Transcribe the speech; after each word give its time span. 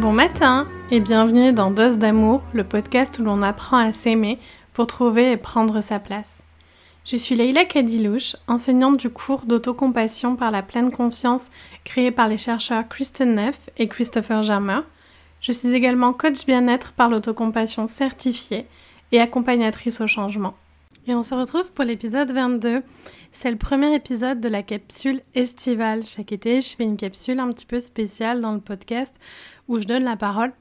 Bon 0.00 0.12
matin 0.12 0.66
et 0.90 0.98
bienvenue 0.98 1.52
dans 1.52 1.70
Dose 1.70 1.98
d'amour, 1.98 2.42
le 2.54 2.64
podcast 2.64 3.18
où 3.18 3.22
l'on 3.22 3.42
apprend 3.42 3.76
à 3.76 3.92
s'aimer 3.92 4.38
pour 4.72 4.86
trouver 4.86 5.32
et 5.32 5.36
prendre 5.36 5.82
sa 5.82 5.98
place. 5.98 6.42
Je 7.04 7.16
suis 7.16 7.34
Leila 7.34 7.66
Kadilouche, 7.66 8.34
enseignante 8.48 8.96
du 8.96 9.10
cours 9.10 9.44
d'autocompassion 9.44 10.36
par 10.36 10.50
la 10.50 10.62
pleine 10.62 10.90
conscience 10.90 11.50
créé 11.84 12.10
par 12.10 12.28
les 12.28 12.38
chercheurs 12.38 12.88
Kristen 12.88 13.34
Neff 13.34 13.68
et 13.76 13.88
Christopher 13.88 14.42
Germer. 14.42 14.80
Je 15.42 15.52
suis 15.52 15.74
également 15.74 16.14
coach 16.14 16.46
bien-être 16.46 16.92
par 16.92 17.10
l'autocompassion 17.10 17.86
certifiée 17.86 18.66
et 19.12 19.20
accompagnatrice 19.20 20.00
au 20.00 20.06
changement. 20.06 20.54
Et 21.06 21.14
on 21.14 21.22
se 21.22 21.34
retrouve 21.34 21.72
pour 21.72 21.84
l'épisode 21.84 22.30
22. 22.30 22.82
C'est 23.32 23.50
le 23.50 23.56
premier 23.56 23.94
épisode 23.94 24.38
de 24.38 24.48
la 24.48 24.62
capsule 24.62 25.22
estivale. 25.34 26.04
Chaque 26.04 26.30
été, 26.30 26.60
je 26.60 26.76
fais 26.76 26.84
une 26.84 26.96
capsule 26.96 27.40
un 27.40 27.50
petit 27.50 27.64
peu 27.64 27.80
spéciale 27.80 28.40
dans 28.40 28.52
le 28.52 28.60
podcast 28.60 29.16
où 29.70 29.78
je 29.78 29.84
donne 29.84 30.02
la 30.02 30.16
parole 30.16 30.52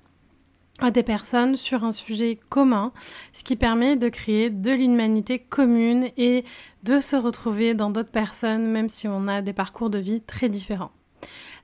à 0.80 0.91
des 0.91 1.02
personnes 1.04 1.55
sur 1.55 1.84
un 1.84 1.91
sujet 1.91 2.40
commun, 2.48 2.94
ce 3.34 3.44
qui 3.44 3.55
permet 3.55 3.95
de 3.95 4.08
créer 4.08 4.52
de 4.52 4.72
l'humanité 4.72 5.40
commune 5.40 6.09
et 6.16 6.45
de 6.84 7.00
se 7.00 7.16
retrouver 7.16 7.73
dans 7.73 7.90
d'autres 7.90 8.12
personnes, 8.12 8.67
même 8.67 8.88
si 8.88 9.08
on 9.08 9.27
a 9.27 9.41
des 9.41 9.52
parcours 9.52 9.90
de 9.90 9.98
vie 9.98 10.22
très 10.22 10.48
différents. 10.48 10.91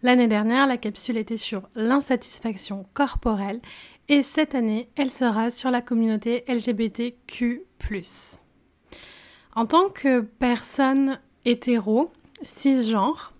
L'année 0.02 0.28
dernière, 0.28 0.66
la 0.66 0.78
capsule 0.78 1.18
était 1.18 1.38
sur 1.38 1.70
l'insatisfaction 1.76 2.88
corporelle 2.96 3.62
et 4.10 4.24
cette 4.24 4.56
année, 4.56 4.90
elle 4.96 5.12
sera 5.12 5.52
sur 5.52 5.70
la 5.70 5.82
communauté 5.82 6.44
LGBTQ. 6.48 7.62
En 9.56 9.68
tant 9.68 9.90
que 9.90 10.22
personne 10.22 11.20
hétéro, 11.46 12.10
cisgenre, 12.44 13.34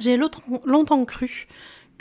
j'ai 0.00 0.16
longtemps 0.16 1.04
cru 1.04 1.46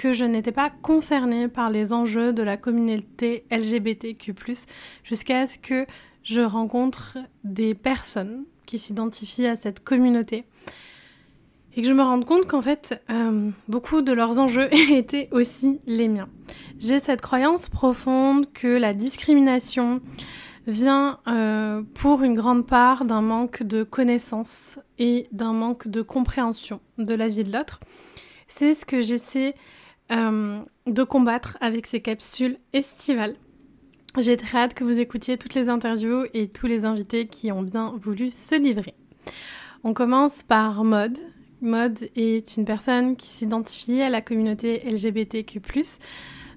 que 0.02 0.14
je 0.14 0.26
n'étais 0.26 0.52
pas 0.52 0.72
concernée 0.72 1.48
par 1.48 1.70
les 1.70 1.94
enjeux 1.94 2.34
de 2.34 2.42
la 2.42 2.58
communauté 2.58 3.46
LGBTQ, 3.52 4.34
jusqu'à 5.04 5.46
ce 5.46 5.60
que 5.60 5.86
je 6.24 6.42
rencontre 6.42 7.20
des 7.44 7.76
personnes 7.76 8.46
qui 8.66 8.80
s'identifient 8.80 9.46
à 9.46 9.56
cette 9.56 9.84
communauté 9.84 10.46
et 11.76 11.84
que 11.84 11.88
je 11.88 11.94
me 11.94 12.02
rende 12.02 12.26
compte 12.26 12.48
qu'en 12.48 12.64
fait, 12.64 13.00
euh, 13.12 13.52
beaucoup 13.68 14.02
de 14.02 14.12
leurs 14.12 14.40
enjeux 14.40 14.74
étaient 14.92 15.30
aussi 15.32 15.82
les 15.86 16.08
miens. 16.08 16.30
J'ai 16.80 16.98
cette 16.98 17.22
croyance 17.22 17.70
profonde 17.70 18.52
que 18.54 18.68
la 18.68 18.96
discrimination, 18.96 20.02
vient 20.68 21.20
euh, 21.28 21.82
pour 21.96 22.24
une 22.24 22.34
grande 22.34 22.68
part 22.68 23.06
d'un 23.06 23.22
manque 23.22 23.64
de 23.64 23.84
connaissance 23.84 24.80
et 25.00 25.28
d'un 25.32 25.54
manque 25.54 25.88
de 25.88 26.02
compréhension 26.02 26.82
de 26.98 27.14
la 27.16 27.28
vie 27.28 27.44
de 27.44 27.52
l'autre. 27.52 27.80
C'est 28.48 28.74
ce 28.76 28.86
que 28.86 29.02
j'essaie 29.02 29.56
euh, 30.12 30.59
de 30.88 31.04
combattre 31.04 31.58
avec 31.62 31.86
ces 31.86 32.02
capsules 32.02 32.58
estivales. 32.73 33.36
J'ai 34.18 34.36
très 34.36 34.58
hâte 34.58 34.73
que 34.73 34.84
vous 34.84 35.00
écoutiez 35.00 35.38
toutes 35.38 35.53
les 35.53 35.70
interviews 35.70 36.26
et 36.34 36.50
tous 36.50 36.68
les 36.68 36.84
invités 36.84 37.28
qui 37.28 37.52
ont 37.52 37.62
bien 37.62 37.94
voulu 38.02 38.30
se 38.30 38.56
livrer. 38.56 38.94
On 39.84 39.94
commence 39.94 40.44
par 40.44 40.84
Mode. 40.84 41.18
Mode 41.62 42.09
est 42.16 42.58
une 42.58 42.66
personne 42.66 43.16
qui 43.16 43.28
s'identifie 43.28 44.02
à 44.02 44.09
la 44.09 44.22
communauté 44.22 44.81
LGBTQ+. 44.86 45.62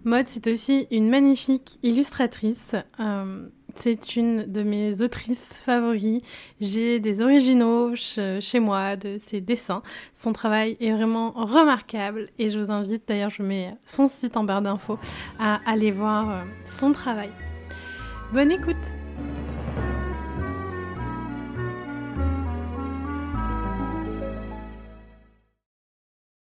Mode, 0.05 0.27
c'est 0.27 0.46
aussi 0.48 0.86
une 0.91 1.08
magnifique 1.08 1.78
illustratrice. 1.83 2.74
Euh, 2.98 3.48
c'est 3.78 4.17
une 4.17 4.44
de 4.44 4.62
mes 4.62 5.03
autrices 5.03 5.53
favoris. 5.53 6.22
J'ai 6.61 7.00
des 7.00 7.22
originaux 7.22 7.94
chez 7.94 8.61
moi 8.61 8.97
de 8.97 9.19
ses 9.19 9.41
dessins. 9.41 9.83
Son 10.12 10.33
travail 10.33 10.77
est 10.80 10.92
vraiment 10.92 11.30
remarquable 11.33 12.28
et 12.39 12.50
je 12.50 12.58
vous 12.58 12.70
invite, 12.70 13.06
d'ailleurs 13.06 13.30
je 13.30 13.42
mets 13.42 13.75
son 13.84 14.06
site 14.06 14.36
en 14.36 14.45
barre 14.45 14.62
d'infos, 14.62 14.98
à 15.39 15.61
aller 15.67 15.91
voir 15.91 16.30
euh, 16.30 16.42
son 16.70 16.92
travail. 16.92 17.30
Bonne 18.33 18.51
écoute 18.51 18.77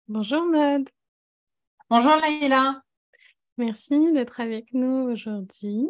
Bonjour 0.09 0.45
Maude 0.47 0.89
Bonjour 1.91 2.17
Leïla 2.17 2.83
Merci 3.59 4.13
d'être 4.13 4.41
avec 4.41 4.73
nous 4.73 5.11
aujourd'hui. 5.11 5.89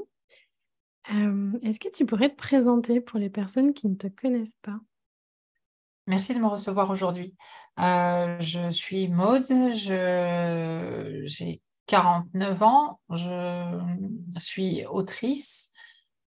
Est-ce 1.09 1.81
que 1.81 1.91
tu 1.91 2.07
pourrais 2.07 2.29
te 2.29 2.37
présenter 2.37 3.01
pour 3.01 3.19
les 3.19 3.31
personnes 3.31 3.73
qui 3.73 3.89
ne 3.89 3.95
te 3.95 4.09
connaissent 4.09 4.59
pas? 4.63 4.79
Merci 6.07 6.35
de 6.35 6.39
me 6.39 6.47
recevoir 6.47 6.89
aujourd'hui. 6.91 7.35
Euh, 7.79 8.41
je 8.41 8.71
suis 8.71 9.09
Maude, 9.09 9.47
j'ai 9.75 11.63
49 11.87 12.63
ans, 12.63 13.01
je 13.11 14.39
suis 14.39 14.87
autrice 14.87 15.71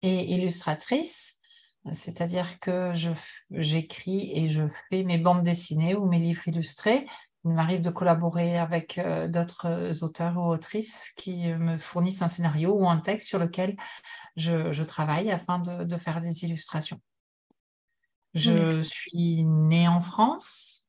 et 0.03 0.35
illustratrice, 0.35 1.41
c'est-à-dire 1.93 2.61
que 2.61 2.93
j'écris 3.51 4.33
et 4.35 4.51
je 4.51 4.65
fais 4.91 5.03
mes 5.03 5.17
bandes 5.19 5.45
dessinées 5.45 5.95
ou 5.95 6.07
mes 6.07 6.19
livres 6.19 6.47
illustrés. 6.47 7.07
Il 7.45 7.53
m'arrive 7.53 7.81
de 7.81 7.91
collaborer 7.91 8.59
avec 8.59 8.99
euh, 8.99 9.27
d'autres 9.29 10.05
auteurs 10.05 10.37
ou 10.37 10.51
autrices 10.51 11.13
qui 11.17 11.47
me 11.55 11.79
fournissent 11.79 12.23
un 12.23 12.29
scénario 12.29 12.75
ou 12.75 12.89
un 12.89 12.99
texte 12.99 13.29
sur 13.29 13.39
lequel 13.39 13.77
je, 14.37 14.83
travaille 14.85 15.31
afin 15.31 15.59
de, 15.59 15.97
faire 15.97 16.21
des 16.21 16.45
illustrations. 16.45 17.01
Je 18.35 18.83
suis 18.83 19.45
née 19.45 19.89
en 19.89 20.01
France, 20.01 20.87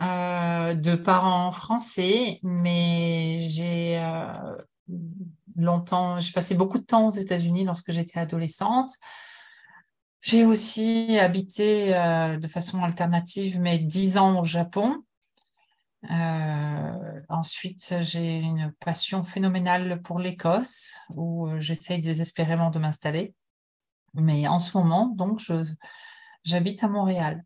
euh, 0.00 0.74
de 0.74 0.96
parents 0.96 1.52
français, 1.52 2.40
mais 2.42 3.38
j'ai 3.48 3.98
euh, 3.98 4.56
longtemps, 5.56 6.18
j'ai 6.18 6.32
passé 6.32 6.56
beaucoup 6.56 6.78
de 6.78 6.84
temps 6.84 7.06
aux 7.06 7.10
États-Unis 7.10 7.64
lorsque 7.64 7.92
j'étais 7.92 8.18
adolescente. 8.18 8.90
J'ai 10.20 10.44
aussi 10.44 11.18
habité 11.18 11.94
euh, 11.94 12.38
de 12.38 12.48
façon 12.48 12.82
alternative, 12.82 13.60
mais 13.60 13.78
dix 13.78 14.16
ans 14.18 14.40
au 14.40 14.44
Japon. 14.44 15.04
Euh, 16.10 17.20
ensuite, 17.28 17.94
j'ai 18.00 18.38
une 18.38 18.72
passion 18.80 19.24
phénoménale 19.24 20.02
pour 20.02 20.18
l'Écosse, 20.18 20.92
où 21.10 21.48
euh, 21.48 21.60
j'essaye 21.60 22.00
désespérément 22.00 22.70
de 22.70 22.78
m'installer. 22.78 23.34
Mais 24.14 24.46
en 24.46 24.58
ce 24.58 24.76
moment, 24.76 25.06
donc, 25.06 25.40
j'habite 26.44 26.84
à 26.84 26.88
Montréal. 26.88 27.44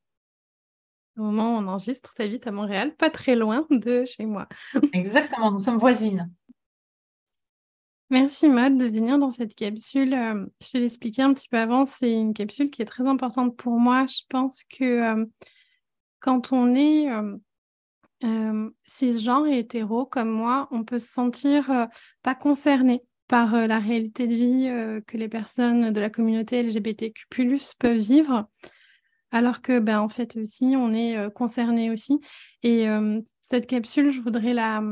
Au 1.17 1.23
moment 1.23 1.55
où 1.55 1.59
on 1.61 1.69
enregistre, 1.69 2.13
tu 2.15 2.23
habites 2.23 2.47
à 2.47 2.53
Montréal, 2.53 2.95
pas 2.95 3.11
très 3.11 3.35
loin 3.35 3.67
de 3.71 4.05
chez 4.05 4.27
moi. 4.27 4.49
Exactement, 4.93 5.51
nous 5.51 5.59
sommes 5.59 5.79
voisines. 5.79 6.31
Merci 8.11 8.49
Maud 8.49 8.79
de 8.79 8.87
venir 8.87 9.19
dans 9.19 9.31
cette 9.31 9.55
capsule. 9.55 10.15
Euh, 10.15 10.47
je 10.63 10.71
te 10.71 10.79
l'expliquais 10.79 11.23
un 11.23 11.35
petit 11.35 11.49
peu 11.49 11.59
avant, 11.59 11.85
c'est 11.85 12.13
une 12.13 12.35
capsule 12.35 12.71
qui 12.71 12.83
est 12.83 12.87
très 12.87 13.07
importante 13.07 13.57
pour 13.57 13.79
moi. 13.79 14.07
Je 14.07 14.23
pense 14.29 14.63
que 14.65 15.27
quand 16.21 16.53
on 16.53 16.75
est 16.75 17.11
euh, 17.11 17.37
cisgenre 18.85 19.47
et 19.47 19.59
hétéro 19.59 20.07
comme 20.07 20.31
moi, 20.31 20.69
on 20.71 20.85
peut 20.85 20.99
se 20.99 21.09
sentir 21.09 21.71
euh, 21.71 21.87
pas 22.23 22.35
concerné 22.35 23.03
par 23.29 23.55
euh, 23.55 23.67
la 23.67 23.79
réalité 23.79 24.27
de 24.27 24.35
vie 24.35 24.69
euh, 24.69 25.01
que 25.07 25.17
les 25.17 25.29
personnes 25.29 25.93
de 25.93 26.01
la 26.01 26.11
communauté 26.11 26.63
LGBTQ+ 26.63 27.27
peuvent 27.79 27.97
vivre, 27.97 28.49
alors 29.31 29.61
que 29.61 29.79
ben 29.79 30.01
en 30.01 30.09
fait 30.09 30.37
aussi 30.37 30.75
on 30.77 30.95
est 30.95 31.31
concerné 31.35 31.91
aussi. 31.91 32.19
Et 32.63 32.87
cette 33.43 33.67
capsule, 33.67 34.11
je 34.11 34.21
voudrais 34.21 34.55
la 34.55 34.83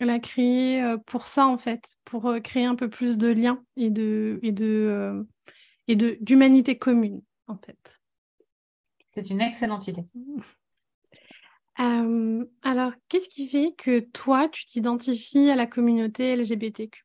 la 0.00 0.18
créer 0.18 0.94
pour 1.06 1.26
ça 1.26 1.46
en 1.46 1.56
fait, 1.56 1.82
pour 2.04 2.34
créer 2.44 2.66
un 2.66 2.74
peu 2.74 2.90
plus 2.90 3.16
de 3.16 3.28
liens 3.28 3.64
et 3.76 3.88
de 3.88 4.38
et 4.42 4.52
de 4.52 5.26
et 5.88 5.96
de 5.96 6.18
d'humanité 6.20 6.76
commune 6.76 7.22
en 7.46 7.56
fait. 7.56 7.98
C'est 9.14 9.30
une 9.30 9.40
excellente 9.40 9.88
idée. 9.88 10.04
alors, 11.78 12.92
qu'est-ce 13.08 13.28
qui 13.28 13.48
fait 13.48 13.72
que 13.76 14.00
toi, 14.00 14.48
tu 14.48 14.66
t'identifies 14.66 15.50
à 15.50 15.56
la 15.56 15.66
communauté 15.66 16.34
LGBTQ 16.34 17.04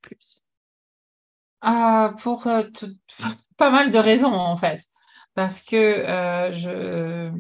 ah, 1.61 2.15
Pour 2.19 2.47
euh, 2.47 2.63
pas 3.57 3.69
mal 3.69 3.91
de 3.91 3.97
raisons, 3.97 4.33
en 4.33 4.55
fait. 4.55 4.81
Parce 5.35 5.61
que 5.61 5.75
euh, 5.75 7.31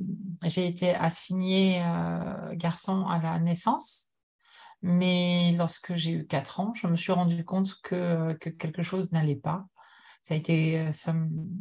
j'ai 0.43 0.67
été 0.67 0.95
assignée 0.95 1.83
euh, 1.83 2.55
garçon 2.55 3.05
à 3.07 3.19
la 3.21 3.39
naissance, 3.39 4.09
mais 4.81 5.53
lorsque 5.57 5.93
j'ai 5.93 6.11
eu 6.11 6.27
4 6.27 6.59
ans, 6.59 6.73
je 6.75 6.87
me 6.87 6.95
suis 6.95 7.11
rendu 7.11 7.43
compte 7.45 7.79
que, 7.83 8.33
que 8.33 8.49
quelque 8.49 8.81
chose 8.81 9.11
n'allait 9.11 9.35
pas. 9.35 9.65
Ça 10.23 10.33
a 10.33 10.37
été, 10.37 10.91
ça, 10.93 11.13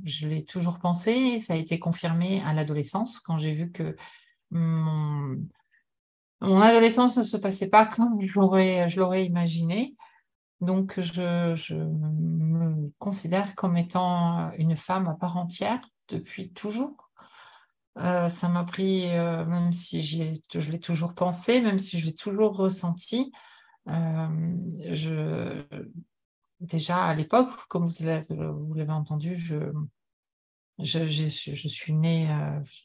je 0.05 0.29
l'ai 0.29 0.45
toujours 0.45 0.79
pensé, 0.79 1.41
ça 1.41 1.55
a 1.55 1.57
été 1.57 1.79
confirmé 1.79 2.43
à 2.43 2.55
l'adolescence 2.55 3.21
quand 3.21 3.37
j'ai 3.37 3.53
vu 3.53 3.73
que 3.73 3.97
mon, 4.51 5.37
mon 6.43 6.61
adolescence 6.61 7.17
ne 7.19 7.23
se 7.23 7.37
passait 7.37 7.69
pas 7.69 7.87
comme 7.87 8.21
je 8.21 8.99
l'aurais 8.99 9.25
imaginé. 9.25 9.97
Donc, 10.61 11.01
je, 11.01 11.75
me 11.75 12.91
considère 12.99 13.55
comme 13.55 13.77
étant 13.77 14.51
une 14.53 14.77
femme 14.77 15.09
à 15.09 15.15
part 15.15 15.37
entière 15.37 15.81
depuis 16.09 16.53
toujours. 16.53 17.11
Euh, 17.99 18.29
ça 18.29 18.49
m'a 18.49 18.65
pris, 18.65 19.11
euh, 19.11 19.45
même 19.45 19.73
si 19.73 20.03
je 20.03 20.71
l'ai 20.71 20.81
toujours 20.81 21.15
pensé, 21.15 21.61
même 21.61 21.79
si 21.79 21.99
je 21.99 22.07
l'ai 22.07 22.15
toujours 22.15 22.57
ressenti, 22.57 23.33
je, 23.87 25.63
déjà 26.61 27.05
à 27.05 27.15
l'époque, 27.15 27.51
comme 27.69 27.87
vous 27.87 28.05
l'avez 28.05 28.93
entendu, 28.93 29.37
je, 29.37 29.73
je, 30.79 31.07
je, 31.07 31.69
suis 31.69 31.93
née, 31.93 32.29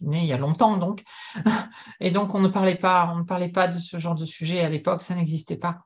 il 0.02 0.26
y 0.26 0.34
a 0.34 0.38
longtemps, 0.38 0.78
donc. 0.78 1.04
Et 2.00 2.12
donc, 2.12 2.36
on 2.36 2.40
ne 2.40 2.48
parlait 2.48 2.76
pas, 2.76 3.12
on 3.14 3.20
ne 3.20 3.24
parlait 3.24 3.50
pas 3.50 3.68
de 3.68 3.80
ce 3.80 4.00
genre 4.00 4.16
de 4.16 4.26
sujet 4.26 4.62
à 4.62 4.70
l'époque, 4.70 5.04
ça 5.04 5.16
n'existait 5.16 5.58
pas. 5.58 5.86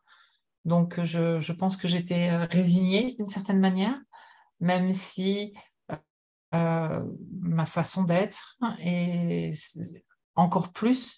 Donc, 0.66 1.02
je, 1.02 1.52
pense 1.54 1.78
que 1.78 1.88
j'étais 1.88 2.36
résignée 2.46 3.16
d'une 3.18 3.28
certaine 3.28 3.60
manière, 3.60 3.98
même 4.60 4.92
si 4.92 5.54
euh, 6.54 7.06
ma 7.40 7.66
façon 7.66 8.04
d'être 8.04 8.58
et 8.80 9.52
encore 10.36 10.74
plus 10.74 11.18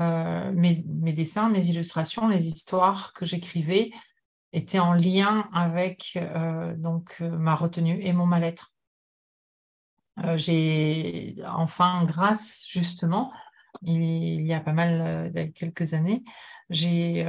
euh, 0.00 0.52
mes, 0.52 0.84
mes, 0.86 1.12
dessins, 1.12 1.48
mes 1.48 1.66
illustrations, 1.66 2.28
les 2.28 2.46
histoires 2.46 3.12
que 3.12 3.24
j'écrivais 3.24 3.90
étaient 4.52 4.78
en 4.78 4.92
lien 4.92 5.48
avec 5.52 6.12
euh, 6.16 6.76
donc 6.76 7.20
ma 7.20 7.54
retenue 7.54 8.00
et 8.02 8.12
mon 8.12 8.26
mal-être. 8.26 8.72
J'ai 10.36 11.36
enfin, 11.46 12.04
grâce 12.04 12.64
justement, 12.68 13.32
il, 13.82 14.42
y 14.42 14.52
a 14.52 14.60
pas 14.60 14.72
mal 14.72 15.32
quelques 15.54 15.94
années, 15.94 16.22
j'ai 16.70 17.24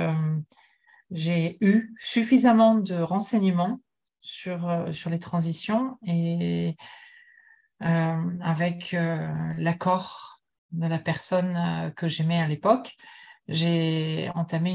j'ai 1.12 1.58
eu 1.62 1.94
suffisamment 2.00 2.76
de 2.76 2.96
renseignements 2.96 3.80
sur, 4.24 5.10
les 5.10 5.20
transitions 5.20 5.98
et 6.06 6.76
euh, 7.84 8.40
avec 8.42 8.94
euh, 8.94 9.54
l'accord 9.58 10.42
de 10.72 10.88
la 10.88 11.00
personne 11.00 11.56
euh, 11.58 11.92
que 11.92 12.08
j'aimais 12.08 12.40
à 12.40 12.48
l'époque, 12.48 12.96
j'ai 13.48 14.32
entamé 14.36 14.72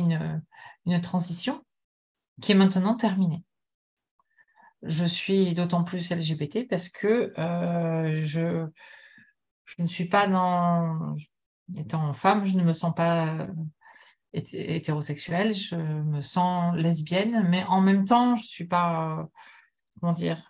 une 0.84 1.00
transition 1.00 1.64
qui 2.43 2.52
est 2.52 2.54
maintenant 2.54 2.94
terminée. 2.94 3.43
Je 4.82 5.04
suis 5.04 5.54
d'autant 5.54 5.84
plus 5.84 6.10
LGBT 6.10 6.69
parce 6.69 6.88
que 6.88 7.32
je, 7.36 8.66
je, 9.64 9.82
ne 9.82 9.86
suis 9.86 10.06
pas 10.06 10.26
dans... 10.26 11.14
Étant 11.76 12.14
femme, 12.14 12.46
je 12.46 12.56
ne 12.56 12.62
me 12.62 12.72
sens 12.72 12.94
pas 12.94 13.46
hétérosexuelle, 14.32 15.54
je 15.54 15.76
me 15.76 16.22
sens 16.22 16.75
lesbienne, 16.76 17.46
mais 17.48 17.64
en 17.64 17.80
même 17.80 18.04
temps, 18.04 18.34
je 18.36 18.42
ne 18.42 18.46
suis 18.46 18.66
pas, 18.66 19.28
comment 20.00 20.12
dire, 20.12 20.42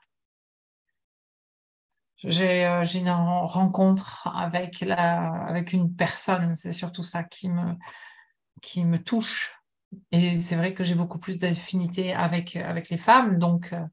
euh, 2.25 2.85
j'ai 2.85 2.99
une 2.99 3.11
rencontre 3.11 4.27
avec, 4.35 4.81
la, 4.81 5.45
avec 5.45 5.73
une 5.73 5.95
personne, 5.95 6.55
c'est 6.55 6.73
surtout 6.73 7.05
ça 7.05 7.23
qui 7.23 7.49
me, 7.49 7.75
qui 8.61 8.85
me 8.85 8.99
touche. 8.99 9.55
Et 10.11 10.35
c'est 10.35 10.57
vrai 10.57 10.75
que 10.75 10.85
j'ai 10.85 10.95
beaucoup 10.95 11.19
plus 11.19 11.39
d'affinité 11.39 12.13
avec, 12.13 12.57
avec 12.57 12.91
les 12.91 12.99
femmes, 12.99 13.39
donc, 13.39 13.73
euh, 13.73 13.85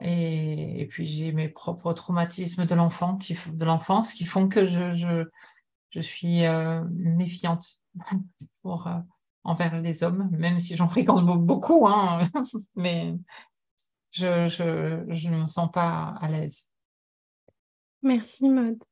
et, 0.00 0.86
puis 0.90 1.06
j'ai 1.06 1.32
mes 1.32 1.48
propres 1.48 1.92
traumatismes 1.92 2.64
de 2.64 2.74
l'enfant, 2.74 3.18
de 3.46 3.64
l'enfance, 3.64 4.14
qui 4.14 4.24
font 4.24 4.48
que 4.48 4.66
je, 4.66 5.26
je, 5.90 6.00
suis 6.00 6.46
euh, 6.46 6.82
méfiante 6.90 7.80
pour, 8.62 8.88
envers 9.44 9.80
les 9.80 10.02
hommes, 10.02 10.28
même 10.32 10.60
si 10.60 10.76
j'en 10.76 10.88
fréquente 10.88 11.24
beaucoup, 11.38 11.86
hein, 11.86 12.20
mais 12.74 13.14
je, 14.10 14.46
je, 14.48 15.04
je 15.08 15.28
ne 15.28 15.42
me 15.42 15.46
sens 15.46 15.70
pas 15.70 16.14
à 16.20 16.28
l'aise. 16.28 16.70
Merci 18.02 18.48
Maud. 18.48 18.82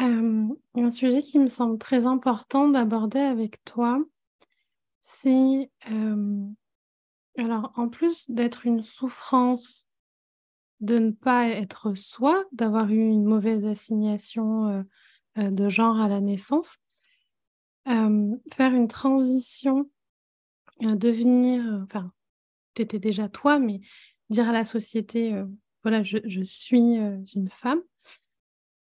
Euh, 0.00 0.48
un 0.74 0.90
sujet 0.90 1.22
qui 1.22 1.38
me 1.38 1.48
semble 1.48 1.78
très 1.78 2.06
important 2.06 2.68
d'aborder 2.68 3.18
avec 3.18 3.64
toi, 3.64 3.98
c'est 5.02 5.70
euh, 5.90 6.46
alors 7.38 7.72
en 7.76 7.88
plus 7.88 8.30
d'être 8.30 8.66
une 8.66 8.82
souffrance 8.82 9.85
de 10.80 10.98
ne 10.98 11.10
pas 11.10 11.48
être 11.48 11.94
soi, 11.94 12.44
d'avoir 12.52 12.90
eu 12.90 12.98
une 12.98 13.24
mauvaise 13.24 13.66
assignation 13.66 14.84
euh, 15.38 15.50
de 15.50 15.68
genre 15.68 16.00
à 16.00 16.08
la 16.08 16.20
naissance, 16.20 16.76
faire 17.86 18.74
une 18.74 18.88
transition, 18.88 19.88
devenir, 20.80 21.62
enfin, 21.84 22.10
tu 22.74 22.82
étais 22.82 22.98
déjà 22.98 23.28
toi, 23.28 23.58
mais 23.58 23.80
dire 24.28 24.48
à 24.48 24.52
la 24.52 24.64
société, 24.64 25.40
voilà, 25.82 26.02
je 26.02 26.42
suis 26.42 26.96
une 26.96 27.48
femme, 27.48 27.80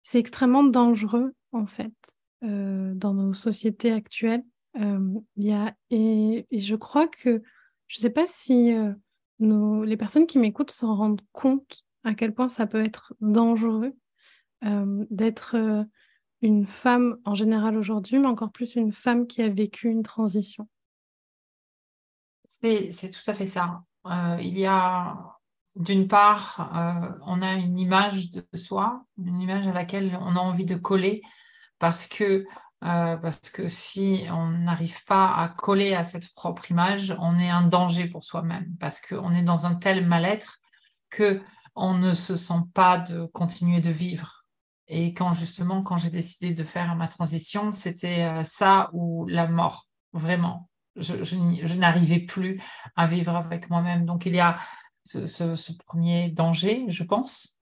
c'est 0.08 0.20
extrêmement 0.20 0.62
dangereux, 0.62 1.34
en 1.50 1.66
fait, 1.66 1.92
euh, 2.44 2.94
dans 2.94 3.12
nos 3.12 3.32
sociétés 3.32 3.90
actuelles. 3.90 4.44
Euh, 4.76 5.00
y 5.36 5.50
a, 5.50 5.74
et, 5.90 6.46
je 6.52 6.76
crois 6.76 7.08
que, 7.08 7.42
je 7.88 7.98
ne 7.98 8.02
sais 8.02 8.10
pas 8.10 8.26
si 8.28 8.72
euh, 8.72 8.92
les 9.38 9.96
personnes 9.96 10.26
qui 10.26 10.38
m'écoutent 10.38 10.70
s'en 10.70 10.94
rendent 10.94 11.22
compte 11.32 11.84
à 12.04 12.14
quel 12.14 12.34
point 12.34 12.48
ça 12.48 12.66
peut 12.66 12.82
être 12.82 13.14
dangereux 13.20 13.94
euh, 14.64 15.04
d'être 15.10 15.56
une 16.42 16.66
femme 16.66 17.18
en 17.24 17.34
général 17.34 17.76
aujourd'hui, 17.76 18.18
mais 18.18 18.26
encore 18.26 18.52
plus 18.52 18.76
une 18.76 18.92
femme 18.92 19.26
qui 19.26 19.42
a 19.42 19.48
vécu 19.48 19.88
une 19.88 20.02
transition. 20.02 20.68
C'est 22.48 23.10
tout 23.10 23.30
à 23.30 23.34
fait 23.34 23.46
ça. 23.46 23.82
il 24.40 24.58
y 24.58 24.66
a 24.66 25.36
d'une 25.76 26.08
part, 26.08 26.72
euh, 26.74 27.18
on 27.26 27.42
a 27.42 27.54
une 27.54 27.78
image 27.78 28.30
de 28.30 28.44
soi, 28.54 29.04
une 29.18 29.40
image 29.40 29.66
à 29.66 29.72
laquelle 29.72 30.18
on 30.22 30.34
a 30.34 30.40
envie 30.40 30.64
de 30.64 30.74
coller, 30.74 31.22
parce 31.78 32.06
que, 32.06 32.46
euh, 32.86 33.16
parce 33.16 33.50
que 33.50 33.68
si 33.68 34.26
on 34.30 34.48
n'arrive 34.48 35.04
pas 35.04 35.34
à 35.34 35.48
coller 35.48 35.94
à 35.94 36.04
cette 36.04 36.32
propre 36.34 36.70
image, 36.70 37.16
on 37.20 37.38
est 37.38 37.50
un 37.50 37.62
danger 37.62 38.06
pour 38.06 38.24
soi-même, 38.24 38.76
parce 38.78 39.00
qu'on 39.00 39.32
est 39.34 39.42
dans 39.42 39.66
un 39.66 39.74
tel 39.74 40.06
mal-être 40.06 40.60
que 41.10 41.42
on 41.74 41.94
ne 41.94 42.14
se 42.14 42.36
sent 42.36 42.62
pas 42.72 42.98
de 42.98 43.26
continuer 43.26 43.80
de 43.80 43.90
vivre. 43.90 44.44
Et 44.88 45.12
quand 45.14 45.32
justement, 45.32 45.82
quand 45.82 45.98
j'ai 45.98 46.10
décidé 46.10 46.54
de 46.54 46.64
faire 46.64 46.94
ma 46.96 47.08
transition, 47.08 47.72
c'était 47.72 48.22
euh, 48.22 48.44
ça 48.44 48.88
ou 48.92 49.26
la 49.26 49.46
mort, 49.46 49.86
vraiment. 50.12 50.70
Je, 50.94 51.22
je 51.24 51.74
n'arrivais 51.74 52.20
plus 52.20 52.62
à 52.94 53.06
vivre 53.06 53.36
avec 53.36 53.68
moi-même. 53.68 54.06
Donc 54.06 54.24
il 54.24 54.34
y 54.34 54.40
a 54.40 54.56
ce, 55.06 55.72
premier 55.86 56.28
danger, 56.28 56.86
je 56.88 57.04
pense. 57.04 57.55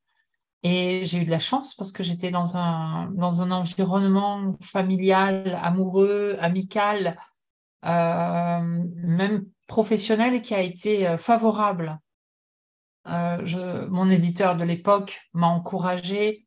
Et 0.66 1.04
j'ai 1.04 1.18
eu 1.18 1.24
de 1.26 1.30
la 1.30 1.38
chance 1.38 1.74
parce 1.74 1.92
que 1.92 2.02
j'étais 2.02 2.30
dans 2.30 2.56
un, 2.56 3.10
dans 3.10 3.42
un 3.42 3.50
environnement 3.50 4.56
familial, 4.62 5.58
amoureux, 5.62 6.38
amical, 6.40 7.18
euh, 7.84 8.82
même 8.96 9.44
professionnel 9.66 10.40
qui 10.40 10.54
a 10.54 10.62
été 10.62 11.06
euh, 11.06 11.18
favorable. 11.18 11.98
Euh, 13.06 13.86
mon 13.90 14.08
éditeur 14.08 14.56
de 14.56 14.64
l'époque 14.64 15.20
m'a 15.34 15.48
encouragé, 15.48 16.46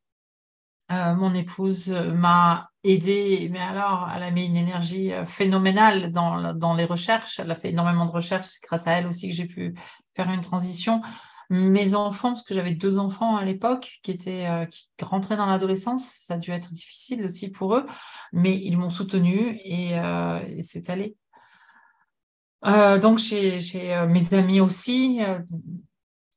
mon 0.90 1.34
épouse 1.34 1.90
m'a 1.90 2.70
aidé, 2.86 3.50
mais 3.52 3.60
alors 3.60 4.10
elle 4.16 4.24
a 4.24 4.32
mis 4.32 4.46
une 4.46 4.56
énergie 4.56 5.12
phénoménale 5.26 6.14
dans, 6.14 6.54
dans 6.54 6.74
les 6.76 6.86
recherches, 6.86 7.42
elle 7.42 7.52
a 7.52 7.56
fait 7.56 7.72
énormément 7.72 8.06
de 8.06 8.12
recherches, 8.12 8.48
c'est 8.48 8.64
grâce 8.64 8.88
à 8.88 8.94
elle 8.94 9.06
aussi 9.06 9.28
que 9.28 9.36
j'ai 9.36 9.48
pu 9.48 9.76
faire 10.16 10.30
une 10.30 10.40
transition. 10.40 11.02
Mes 11.50 11.96
enfants, 11.96 12.34
parce 12.34 12.44
que 12.44 12.54
j'avais 12.54 12.74
deux 12.74 12.98
enfants 12.98 13.38
à 13.38 13.46
l'époque 13.46 14.00
qui 14.04 14.12
étaient 14.12 14.48
euh, 14.48 14.66
qui 14.66 14.88
rentraient 15.02 15.38
dans 15.38 15.46
l'adolescence, 15.46 16.14
ça 16.20 16.34
a 16.34 16.38
dû 16.38 16.52
être 16.52 16.74
difficile 16.74 17.24
aussi 17.24 17.50
pour 17.50 17.74
eux, 17.76 17.86
mais 18.34 18.58
ils 18.58 18.78
m'ont 18.78 18.90
soutenu 18.90 19.58
et, 19.64 19.98
euh, 19.98 20.42
c'est 20.62 20.90
allé. 20.90 21.16
Euh, 22.66 22.98
donc 22.98 23.20
chez, 23.20 23.62
chez 23.62 24.06
mes 24.10 24.34
amis 24.34 24.60
aussi, 24.60 25.22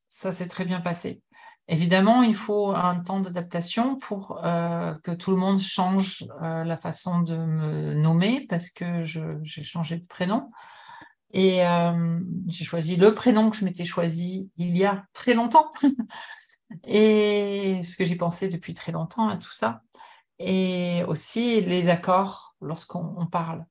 ça 0.09 0.31
s'est 0.31 0.47
très 0.47 0.65
bien 0.65 0.81
passé. 0.81 1.23
Évidemment, 1.67 2.23
il 2.23 2.37
faut 2.37 2.71
un 2.71 3.01
temps 3.01 3.19
d'adaptation 3.21 3.97
pour 3.97 4.41
que 4.41 5.15
tout 5.15 5.31
le 5.33 5.37
monde 5.37 5.61
change 5.61 6.25
la 6.41 6.77
façon 6.77 7.21
de 7.21 7.37
me 7.37 7.95
nommer 7.95 8.47
parce 8.49 8.71
que 8.71 9.03
j'ai 9.03 9.65
changé 9.65 9.97
de 9.97 10.07
prénom. 10.07 10.51
Et 11.33 11.65
euh, 11.65 12.21
j'ai 12.49 12.65
choisi 12.65 12.97
le 12.97 13.15
prénom 13.15 13.51
que 13.51 13.57
je 13.57 13.65
m'étais 13.65 13.85
choisi 13.85 14.51
il 14.57 14.77
y 14.77 14.85
a 14.85 15.05
très 15.13 15.35
longtemps. 15.35 15.71
et 16.85 17.79
parce 17.81 17.97
que 17.97 18.05
j'ai 18.05 18.17
pensé 18.17 18.49
depuis 18.49 18.75
très 18.75 18.93
longtemps 18.93 19.29
à 19.29 19.37
tout 19.37 19.53
ça. 19.53 19.83
Et 20.39 21.05
aussi 21.07 21.61
les 21.61 21.89
accords 21.89 22.57
lorsqu'on 22.61 23.27
parle. 23.27 23.67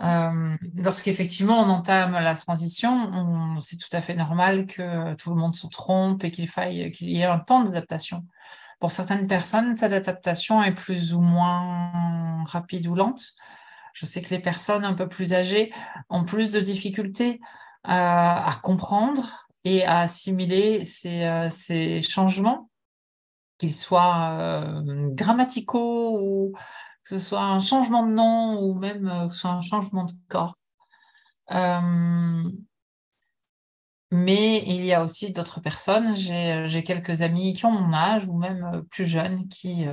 Euh, 0.00 0.56
Lorsqu'effectivement 0.76 1.60
on 1.60 1.70
entame 1.70 2.12
la 2.12 2.34
transition, 2.34 3.58
c'est 3.60 3.78
tout 3.78 3.88
à 3.92 4.00
fait 4.00 4.14
normal 4.14 4.66
que 4.66 5.14
tout 5.14 5.30
le 5.30 5.40
monde 5.40 5.56
se 5.56 5.66
trompe 5.66 6.22
et 6.22 6.30
qu'il 6.30 6.48
faille 6.48 6.92
qu'il 6.92 7.10
y 7.10 7.20
ait 7.20 7.24
un 7.24 7.40
temps 7.40 7.64
d'adaptation. 7.64 8.24
Pour 8.78 8.92
certaines 8.92 9.26
personnes, 9.26 9.76
cette 9.76 9.92
adaptation 9.92 10.62
est 10.62 10.74
plus 10.74 11.14
ou 11.14 11.20
moins 11.20 12.44
rapide 12.44 12.86
ou 12.86 12.94
lente. 12.94 13.32
Je 13.98 14.06
sais 14.06 14.22
que 14.22 14.30
les 14.30 14.38
personnes 14.38 14.84
un 14.84 14.94
peu 14.94 15.08
plus 15.08 15.32
âgées 15.32 15.72
ont 16.08 16.24
plus 16.24 16.50
de 16.50 16.60
difficultés 16.60 17.40
euh, 17.86 17.90
à 17.90 18.60
comprendre 18.62 19.48
et 19.64 19.84
à 19.84 20.00
assimiler 20.00 20.84
ces, 20.84 21.24
euh, 21.24 22.00
changements, 22.00 22.70
qu'ils 23.58 23.74
soient 23.74 24.38
euh, 24.38 25.08
grammaticaux 25.10 26.20
ou 26.20 26.52
que 27.02 27.08
ce 27.08 27.18
soit 27.18 27.42
un 27.42 27.58
changement 27.58 28.06
de 28.06 28.12
nom 28.12 28.60
ou 28.62 28.74
même 28.74 29.08
un 29.08 29.60
changement 29.60 30.04
de 30.04 30.12
corps. 30.28 30.56
mais 34.12 34.62
il 34.64 34.84
y 34.84 34.92
a 34.92 35.02
aussi 35.02 35.32
d'autres 35.32 35.60
personnes. 35.60 36.14
J'ai 36.14 36.84
quelques 36.84 37.22
amis 37.22 37.52
qui 37.52 37.66
ont 37.66 37.72
mon 37.72 37.92
âge 37.92 38.26
ou 38.28 38.38
même 38.38 38.84
plus 38.90 39.06
jeunes 39.06 39.48
qui 39.48 39.86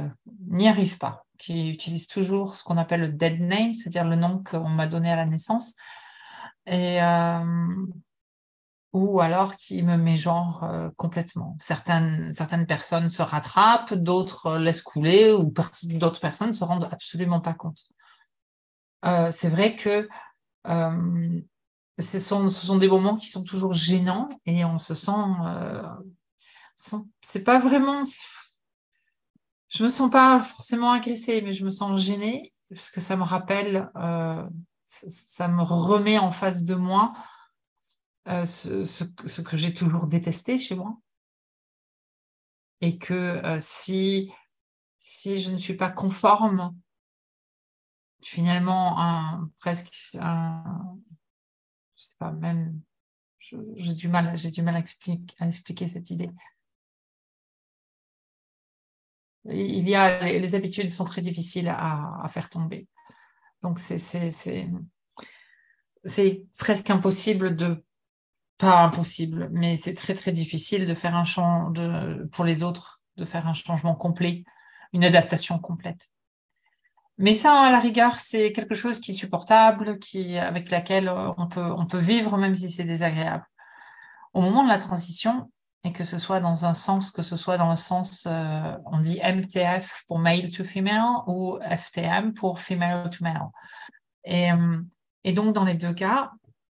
n'y 0.48 0.68
arrivent 0.68 1.00
pas, 1.00 1.25
qui 1.38 1.70
utilisent 1.70 2.08
toujours 2.08 2.56
ce 2.56 2.64
qu'on 2.64 2.78
appelle 2.78 3.02
le 3.02 3.10
dead 3.10 3.42
name, 3.42 3.74
c'est-à-dire 3.74 4.06
le 4.06 4.16
nom 4.16 4.44
qu'on 4.44 4.70
m'a 4.70 4.88
donné 4.88 5.12
à 5.12 5.16
la 5.16 5.26
naissance. 5.26 5.76
Et, 6.68 7.00
ou 8.96 9.20
alors 9.20 9.58
qui 9.58 9.84
me 9.84 9.98
met 9.98 10.16
euh, 10.26 10.90
complètement. 10.96 11.54
Certaines, 11.60 12.34
certaines 12.34 12.66
personnes 12.66 13.10
se 13.10 13.22
rattrapent, 13.22 13.94
d'autres 13.94 14.58
laissent 14.58 14.82
couler, 14.82 15.34
ou 15.34 15.54
d'autres 15.84 16.22
personnes 16.22 16.48
ne 16.48 16.54
se 16.54 16.64
rendent 16.64 16.88
absolument 16.90 17.42
pas 17.42 17.54
compte. 17.54 17.90
Euh, 19.04 19.32
c'est 19.32 19.50
vrai 19.50 19.76
que 19.76 20.08
euh, 20.68 21.42
ce, 22.00 22.20
sont, 22.20 22.48
ce 22.48 22.66
sont 22.66 22.78
des 22.78 22.88
moments 22.88 23.18
qui 23.18 23.30
sont 23.30 23.44
toujours 23.44 23.74
gênants 23.74 24.30
et 24.46 24.64
on 24.64 24.78
se 24.78 24.96
sent. 24.96 25.12
c'est 27.22 27.44
pas 27.44 27.60
vraiment. 27.60 28.04
Je 29.70 29.84
me 29.84 29.90
sens 29.90 30.10
pas 30.10 30.42
forcément 30.42 30.92
agressée, 30.92 31.42
mais 31.42 31.54
je 31.54 31.66
me 31.66 31.72
sens 31.72 32.00
gênée 32.00 32.54
parce 32.70 32.92
que 32.92 33.02
ça 33.02 33.16
me 33.16 33.24
rappelle, 33.24 33.90
ça 34.86 35.48
me 35.48 35.62
remet 35.62 36.18
en 36.18 36.32
face 36.32 36.64
de 36.64 36.76
moi 36.76 37.14
euh, 38.28 38.46
ce, 38.46 39.42
que 39.42 39.56
j'ai 39.56 39.74
toujours 39.74 40.08
détesté 40.08 40.58
chez 40.58 40.76
moi. 40.76 40.98
Et 42.82 42.98
que 42.98 43.14
euh, 43.14 43.60
si, 43.60 44.32
si 44.98 45.40
je 45.40 45.52
ne 45.52 45.58
suis 45.58 45.76
pas 45.76 45.92
conforme, 45.92 46.76
finalement, 48.22 49.00
un, 49.00 49.52
presque 49.60 49.94
un, 50.20 50.98
je 51.96 52.04
sais 52.04 52.16
pas, 52.18 52.32
même, 52.32 52.82
j'ai 53.40 53.94
du 53.94 54.08
mal, 54.08 54.36
j'ai 54.38 54.50
du 54.50 54.64
mal 54.64 54.76
à, 54.76 54.84
à 55.40 55.48
expliquer 55.48 55.88
cette 55.88 56.10
idée. 56.10 56.32
Il 59.48 59.88
y 59.88 59.96
a, 59.96 60.24
les, 60.24 60.56
habitudes 60.56 60.90
sont 60.90 61.06
très 61.06 61.22
difficiles 61.22 61.70
à, 61.70 62.26
faire 62.30 62.50
tomber. 62.50 62.88
Donc, 63.62 63.80
c'est 63.80 64.32
presque 66.58 66.90
impossible 66.90 67.56
de 67.56 67.84
pas 68.58 68.84
impossible, 68.84 69.50
mais 69.52 69.76
c'est 69.78 69.94
très 69.94 70.14
très 70.14 70.32
difficile 70.32 70.86
de 70.86 70.94
faire 70.94 71.16
un 71.16 71.26
changement 71.26 71.74
pour 72.32 72.46
les 72.46 72.64
autres, 72.64 73.02
de 73.18 73.26
faire 73.26 73.48
un 73.48 73.54
changement 73.54 73.96
complet, 73.96 74.44
une 74.94 75.04
adaptation 75.04 75.60
complète. 75.60 76.10
Mais 77.18 77.36
ça, 77.36 77.62
à 77.62 77.72
la 77.72 77.80
rigueur, 77.80 78.20
c'est 78.20 78.52
quelque 78.52 78.76
chose 78.76 79.00
qui 79.00 79.12
est 79.12 79.14
supportable, 79.14 80.00
qui, 80.00 80.38
avec 80.38 80.70
laquelle 80.70 81.10
on 81.38 81.48
peut, 81.48 81.62
on 81.78 81.86
peut 81.86 81.98
vivre 81.98 82.38
même 82.38 82.56
si 82.56 82.70
c'est 82.70 82.84
désagréable. 82.84 83.46
Au 84.34 84.42
moment 84.42 84.64
de 84.64 84.70
la 84.70 84.78
transition, 84.78 85.50
et 85.86 85.94
que 85.94 86.04
ce 86.04 86.18
soit 86.18 86.40
dans 86.40 86.66
un 86.66 86.74
sens, 86.74 87.12
que 87.12 87.22
ce 87.22 87.38
soit 87.38 87.60
dans 87.60 87.70
le 87.70 87.76
sens, 87.76 88.26
euh, 88.26 88.76
on 88.86 89.00
dit 89.00 89.22
MTF 89.24 90.04
pour 90.08 90.18
male 90.18 90.52
to 90.52 90.64
female 90.64 91.22
ou 91.28 91.60
FTM 91.62 92.34
pour 92.34 92.60
female 92.60 93.08
to 93.12 93.24
male. 93.24 93.52
Et, 94.24 94.52
euh, 94.52 94.82
et 95.24 95.32
donc, 95.32 95.54
dans 95.54 95.64
les 95.64 95.76
deux 95.76 95.94
cas, 95.94 96.32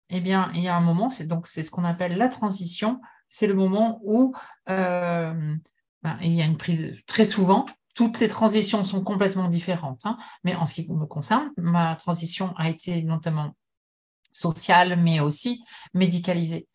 eh 0.08 0.20
bien, 0.20 0.50
il 0.54 0.60
y 0.60 0.66
a 0.66 0.76
un 0.76 0.80
moment, 0.80 1.08
c'est 1.08 1.62
ce 1.62 1.70
qu'on 1.70 1.84
appelle 1.84 2.16
la 2.16 2.28
transition. 2.28 3.00
C'est 3.28 3.46
le 3.46 3.54
moment 3.54 4.00
où 4.02 4.34
euh, 4.68 5.54
ben, 6.02 6.18
il 6.20 6.34
y 6.34 6.42
a 6.42 6.44
une 6.44 6.56
prise. 6.56 6.96
Très 7.06 7.25
souvent, 7.25 7.64
toutes 7.94 8.18
les 8.18 8.28
transitions 8.28 8.82
sont 8.82 9.04
complètement 9.04 9.48
différentes. 9.48 10.00
Hein. 10.04 10.16
mais 10.42 10.56
en 10.56 10.66
ce 10.66 10.75
qui 10.75 10.92
me 10.92 11.06
concerne, 11.06 11.52
ma 11.56 11.94
transition 11.94 12.54
a 12.56 12.68
été 12.68 13.02
notamment 13.02 13.54
sociale, 14.32 14.98
mais 15.00 15.20
aussi 15.20 15.62
médicalisée. 15.94 16.66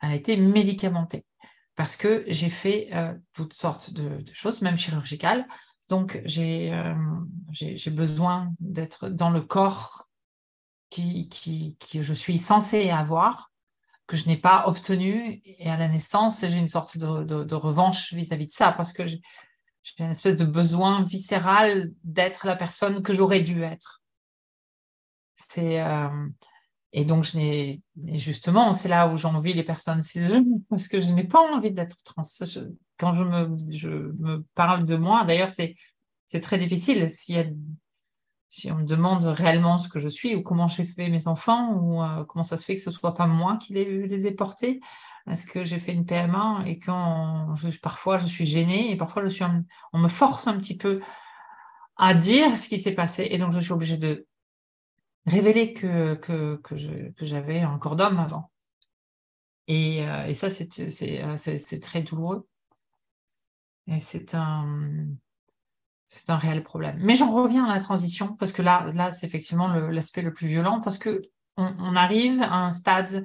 Elle 0.00 0.12
a 0.12 0.14
été 0.14 0.36
médicamentée 0.36 1.24
parce 1.76 1.96
que 1.96 2.24
j'ai 2.28 2.50
fait 2.50 2.88
euh, 2.92 3.14
toutes 3.32 3.54
sortes 3.54 3.92
de, 3.92 4.22
choses, 4.32 4.62
même 4.62 4.76
chirurgicales. 4.76 5.46
Donc, 5.88 6.20
j'ai 6.24 6.72
euh, 6.72 6.94
besoin 7.90 8.52
d'être 8.60 9.08
dans 9.08 9.30
le 9.30 9.40
corps 9.40 10.08
qui, 10.90 11.76
je 11.92 12.14
suis 12.14 12.38
censée 12.38 12.90
avoir, 12.90 13.50
que 14.06 14.16
je 14.16 14.28
n'ai 14.28 14.36
pas 14.36 14.68
obtenu. 14.68 15.42
Et 15.44 15.68
à 15.68 15.76
la 15.76 15.88
naissance, 15.88 16.44
j'ai 16.46 16.58
une 16.58 16.68
sorte 16.68 16.96
de, 16.96 17.44
de, 17.44 17.54
revanche 17.54 18.12
vis-à-vis 18.12 18.46
de 18.46 18.52
ça, 18.52 18.72
parce 18.72 18.92
que 18.92 19.06
j'ai 19.06 19.20
une 19.98 20.10
espèce 20.10 20.36
de 20.36 20.44
besoin 20.44 21.02
viscéral 21.02 21.92
d'être 22.04 22.46
la 22.46 22.56
personne 22.56 23.02
que 23.02 23.12
j'aurais 23.12 23.40
dû 23.40 23.62
être. 23.64 24.02
C'est 25.36 25.82
euh, 25.82 26.08
et 26.96 27.04
donc 27.04 27.24
je 27.24 27.76
justement 28.12 28.72
c'est 28.72 28.88
là 28.88 29.08
où 29.08 29.16
j'envie 29.16 29.52
les 29.52 29.64
personnes 29.64 30.00
cisgenres 30.00 30.44
parce 30.70 30.86
que 30.86 31.00
je 31.00 31.12
n'ai 31.12 31.24
pas 31.24 31.40
envie 31.40 31.72
d'être 31.72 31.96
trans. 32.04 32.22
quand 32.96 33.14
je 33.16 33.88
me, 33.88 34.44
parle 34.54 34.86
de 34.86 34.94
moi, 34.94 35.24
d'ailleurs 35.24 35.50
c'est 35.50 35.74
c'est 36.26 36.40
très 36.40 36.56
difficile 36.56 37.10
si 37.10 38.70
on 38.70 38.76
me 38.76 38.84
demande 38.84 39.24
réellement 39.24 39.76
ce 39.76 39.88
que 39.88 39.98
je 39.98 40.06
suis 40.06 40.36
ou 40.36 40.42
comment 40.42 40.68
j'ai 40.68 40.84
fait 40.84 41.08
mes 41.08 41.26
enfants 41.26 41.74
ou 41.74 42.00
euh, 42.00 42.24
comment 42.24 42.44
ça 42.44 42.56
se 42.56 42.64
fait 42.64 42.76
que 42.76 42.80
ce 42.80 42.92
soit 42.92 43.12
pas 43.12 43.26
moi 43.26 43.56
qui 43.56 43.72
les, 43.72 44.26
ai 44.28 44.30
portés. 44.30 44.80
Est-ce 45.28 45.46
que 45.46 45.64
j'ai 45.64 45.80
fait 45.80 45.92
une 45.92 46.06
PMA 46.06 46.62
et 46.64 46.78
quand 46.78 47.54
parfois 47.82 48.18
je 48.18 48.26
suis 48.26 48.46
gênée 48.46 48.92
et 48.92 48.96
parfois 48.96 49.24
on 49.92 49.98
me 49.98 50.08
force 50.08 50.46
un 50.46 50.56
petit 50.58 50.76
peu 50.76 51.00
à 51.96 52.14
dire 52.14 52.56
ce 52.56 52.68
qui 52.68 52.78
s'est 52.78 52.94
passé 52.94 53.26
et 53.30 53.38
donc 53.38 53.52
je 53.52 53.58
suis 53.58 53.72
obligée 53.72 53.98
de 53.98 54.28
révéler 55.26 55.72
que, 55.72 56.14
que, 56.14 56.56
que, 56.56 57.24
j'avais 57.24 57.60
un 57.60 57.78
corps 57.78 57.96
d'homme 57.96 58.18
avant. 58.18 58.50
Et, 59.66 60.06
euh, 60.06 60.26
et 60.26 60.34
ça, 60.34 60.48
euh, 60.48 61.36
c'est 61.36 61.80
très 61.80 62.02
douloureux. 62.02 62.46
Et 63.86 64.00
c'est 64.00 64.34
un, 64.34 65.06
c'est 66.08 66.30
un 66.30 66.36
réel 66.36 66.62
problème. 66.62 66.98
Mais 67.00 67.14
j'en 67.14 67.30
reviens 67.30 67.64
à 67.64 67.74
la 67.74 67.80
transition, 67.80 68.34
parce 68.36 68.52
que 68.52 68.62
là, 68.62 69.10
c'est 69.10 69.26
effectivement 69.26 69.68
l'aspect 69.68 70.22
le, 70.22 70.32
plus 70.32 70.48
violent, 70.48 70.80
parce 70.80 70.98
que 70.98 71.22
on, 71.56 71.94
arrive 71.96 72.42
à 72.42 72.66
un 72.66 72.72
stade 72.72 73.24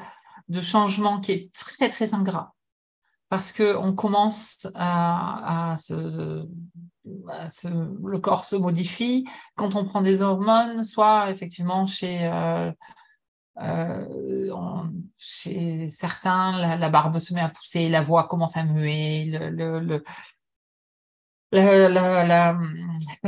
de 0.49 0.61
changement 0.61 1.19
qui 1.19 1.31
est 1.31 1.53
très, 1.53 1.89
très 1.89 2.13
ingrat. 2.13 2.53
Parce 3.29 3.51
qu'on 3.51 3.93
commence 3.93 4.67
à, 4.73 5.75
se, 5.77 6.47
le 7.05 8.17
corps 8.19 8.45
se 8.45 8.55
modifie. 8.55 9.25
Quand 9.55 9.75
on 9.75 9.85
prend 9.85 10.01
des 10.01 10.21
hormones, 10.21 10.83
soit 10.83 11.29
effectivement 11.29 11.85
chez, 11.85 12.25
euh, 12.25 12.71
euh, 13.61 14.83
chez 15.17 15.87
certains, 15.87 16.77
la, 16.77 16.89
barbe 16.89 17.19
se 17.19 17.33
met 17.33 17.41
à 17.41 17.49
pousser, 17.49 17.89
la 17.89 18.01
voix 18.01 18.27
commence 18.27 18.57
à 18.57 18.63
muer, 18.63 19.25
la, 21.51 22.57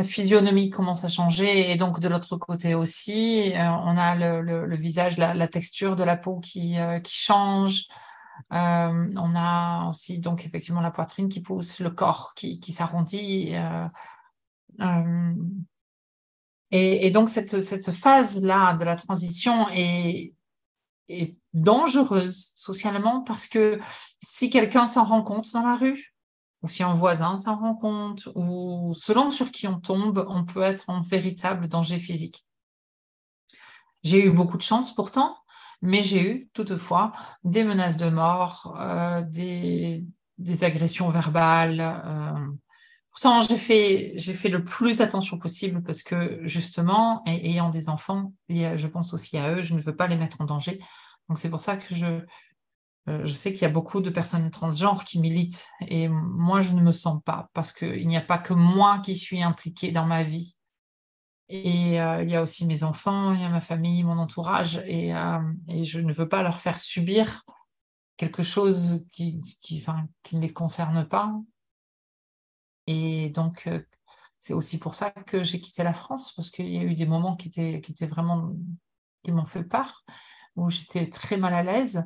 physionomie 0.04 0.70
commence 0.70 1.04
à 1.04 1.08
changer 1.08 1.72
et 1.72 1.76
donc 1.76 2.00
de 2.00 2.08
l'autre 2.08 2.38
côté 2.38 2.76
aussi, 2.76 3.52
euh, 3.54 3.70
on 3.84 3.98
a 3.98 4.16
le, 4.16 4.76
visage, 4.76 5.18
la, 5.18 5.48
texture 5.48 5.96
de 5.96 6.04
la 6.04 6.16
peau 6.16 6.40
qui 6.40 6.78
change. 7.06 7.88
Euh, 8.52 9.14
on 9.16 9.36
a 9.36 9.90
aussi 9.90 10.20
donc 10.20 10.46
effectivement 10.46 10.82
la 10.82 10.92
poitrine 10.92 11.30
qui 11.30 11.42
pousse, 11.42 11.80
le 11.80 11.90
corps 11.90 12.34
qui, 12.36 12.60
qui 12.60 12.74
s'arrondit. 12.74 13.54
Et, 16.72 17.06
et, 17.06 17.12
donc 17.12 17.30
cette, 17.30 17.62
cette 17.62 17.92
phase-là 17.92 18.76
de 18.76 18.86
la 18.86 18.96
transition 18.96 19.68
est, 19.70 20.34
est 21.10 21.38
dangereuse 21.54 22.54
socialement 22.56 23.22
parce 23.22 23.48
que 23.48 23.78
si 24.24 24.50
quelqu'un 24.50 24.88
s'en 24.88 25.04
rend 25.04 25.22
compte 25.22 25.52
dans 25.52 25.64
la 25.64 25.76
rue, 25.76 26.16
ou 26.64 26.70
si 26.70 26.84
un 26.84 26.94
voisin 26.94 27.38
s'en 27.38 27.58
rend 27.58 27.76
compte, 27.76 28.30
ou 28.36 28.94
selon 28.94 29.32
sur 29.32 29.52
qui 29.52 29.68
on 29.68 29.80
tombe, 29.80 30.26
on 30.30 30.46
peut 30.46 30.62
être 30.62 30.90
en 30.90 31.02
véritable 31.02 31.68
danger 31.68 32.00
physique. 32.00 32.46
J'ai 34.04 34.26
eu 34.26 34.32
beaucoup 34.32 34.58
de 34.58 34.64
chance 34.64 34.94
pourtant, 34.94 35.38
mais 35.82 36.04
j'ai 36.04 36.30
eu 36.30 36.50
toutefois 36.54 37.14
des 37.44 37.64
menaces 37.64 37.98
de 37.98 38.10
mort, 38.10 38.78
euh, 38.80 39.22
des, 39.24 40.06
agressions 40.62 41.10
verbales. 41.10 41.80
Euh. 41.82 42.48
Pourtant, 43.12 43.42
j'ai 43.42 43.58
fait, 43.58 44.50
le 44.50 44.64
plus 44.64 45.02
attention 45.02 45.38
possible 45.38 45.84
parce 45.84 46.02
que 46.02 46.40
justement, 46.44 47.24
ayant 47.26 47.70
des 47.70 47.90
enfants, 47.90 48.34
je 48.50 48.88
pense 48.88 49.14
aussi 49.14 49.38
à 49.38 49.54
eux, 49.54 49.62
je 49.62 49.74
ne 49.74 49.82
veux 49.82 49.96
pas 49.96 50.08
les 50.08 50.16
mettre 50.16 50.40
en 50.40 50.46
danger. 50.46 50.80
Donc 51.28 51.38
c'est 51.38 51.50
pour 51.50 51.62
ça 51.62 51.78
que 51.78 51.94
je, 51.94 52.22
euh, 53.10 53.26
je 53.26 53.34
sais 53.34 53.52
qu'il 53.52 53.64
y 53.64 53.66
a 53.66 53.70
beaucoup 53.70 54.00
de 54.00 54.10
personnes 54.10 54.50
transgenres 54.52 55.06
qui 55.06 55.20
militent 55.20 55.68
et 55.88 56.08
moi, 56.08 56.62
je 56.62 56.74
ne 56.74 56.82
me 56.82 56.92
sens 56.92 57.22
pas 57.24 57.50
parce 57.54 57.72
qu'il 57.72 58.08
n'y 58.08 58.18
a 58.18 58.22
pas 58.22 58.38
que 58.38 58.54
moi 58.54 59.00
qui 59.00 59.16
suis 59.16 59.42
impliquée 59.42 59.92
dans 59.92 60.06
ma 60.06 60.24
vie. 60.24 60.56
Et 61.54 62.00
euh, 62.00 62.24
il 62.24 62.30
y 62.30 62.36
a 62.38 62.42
aussi 62.42 62.66
mes 62.66 62.84
enfants, 62.84 63.34
il 63.34 63.42
y 63.42 63.44
a 63.44 63.50
ma 63.50 63.60
famille, 63.60 64.06
mon 64.06 64.18
entourage 64.18 64.78
et, 64.86 65.14
euh, 65.14 65.38
je 65.84 66.00
ne 66.00 66.14
veux 66.14 66.30
pas 66.30 66.44
leur 66.44 66.62
faire 66.62 66.80
subir 66.80 67.44
quelque 68.16 68.42
chose 68.42 69.06
qui, 69.12 69.42
ne 70.32 70.40
les 70.40 70.54
concerne 70.54 71.06
pas. 71.06 71.34
Et 72.88 73.32
donc, 73.32 73.68
c'est 74.40 74.54
aussi 74.54 74.80
pour 74.80 74.96
ça 74.96 75.12
que 75.12 75.44
j'ai 75.44 75.60
quitté 75.60 75.84
la 75.84 75.94
France 75.94 76.32
parce 76.32 76.50
qu'il 76.50 76.72
y 76.72 76.78
a 76.78 76.84
eu 76.84 76.96
des 76.96 77.06
moments 77.06 77.36
qui 77.36 77.50
étaient, 77.50 78.08
vraiment 78.08 78.54
qui 79.22 79.34
m'ont 79.34 79.44
fait 79.44 79.66
peur 79.66 80.06
où 80.56 80.70
j'étais 80.70 81.10
très 81.10 81.36
mal 81.36 81.54
à 81.54 81.64
l'aise. 81.64 82.06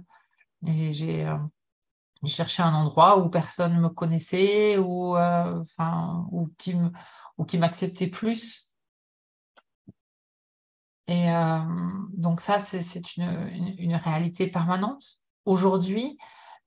Et 0.66 0.92
j'ai 0.92 1.32
cherché 2.26 2.64
un 2.64 2.74
endroit 2.74 3.20
où 3.20 3.30
personne 3.30 3.76
ne 3.76 3.80
me 3.80 3.90
connaissait 3.90 4.80
ou, 4.80 5.16
enfin, 5.16 6.26
ou 6.32 6.50
qui 6.58 7.58
m'acceptait 7.60 8.08
plus. 8.08 8.72
Et 11.08 11.28
donc 12.14 12.42
ça, 12.42 12.60
c'est 12.60 13.18
une, 13.18 13.96
réalité 13.96 14.48
permanente. 14.48 15.20
Aujourd'hui, 15.46 16.18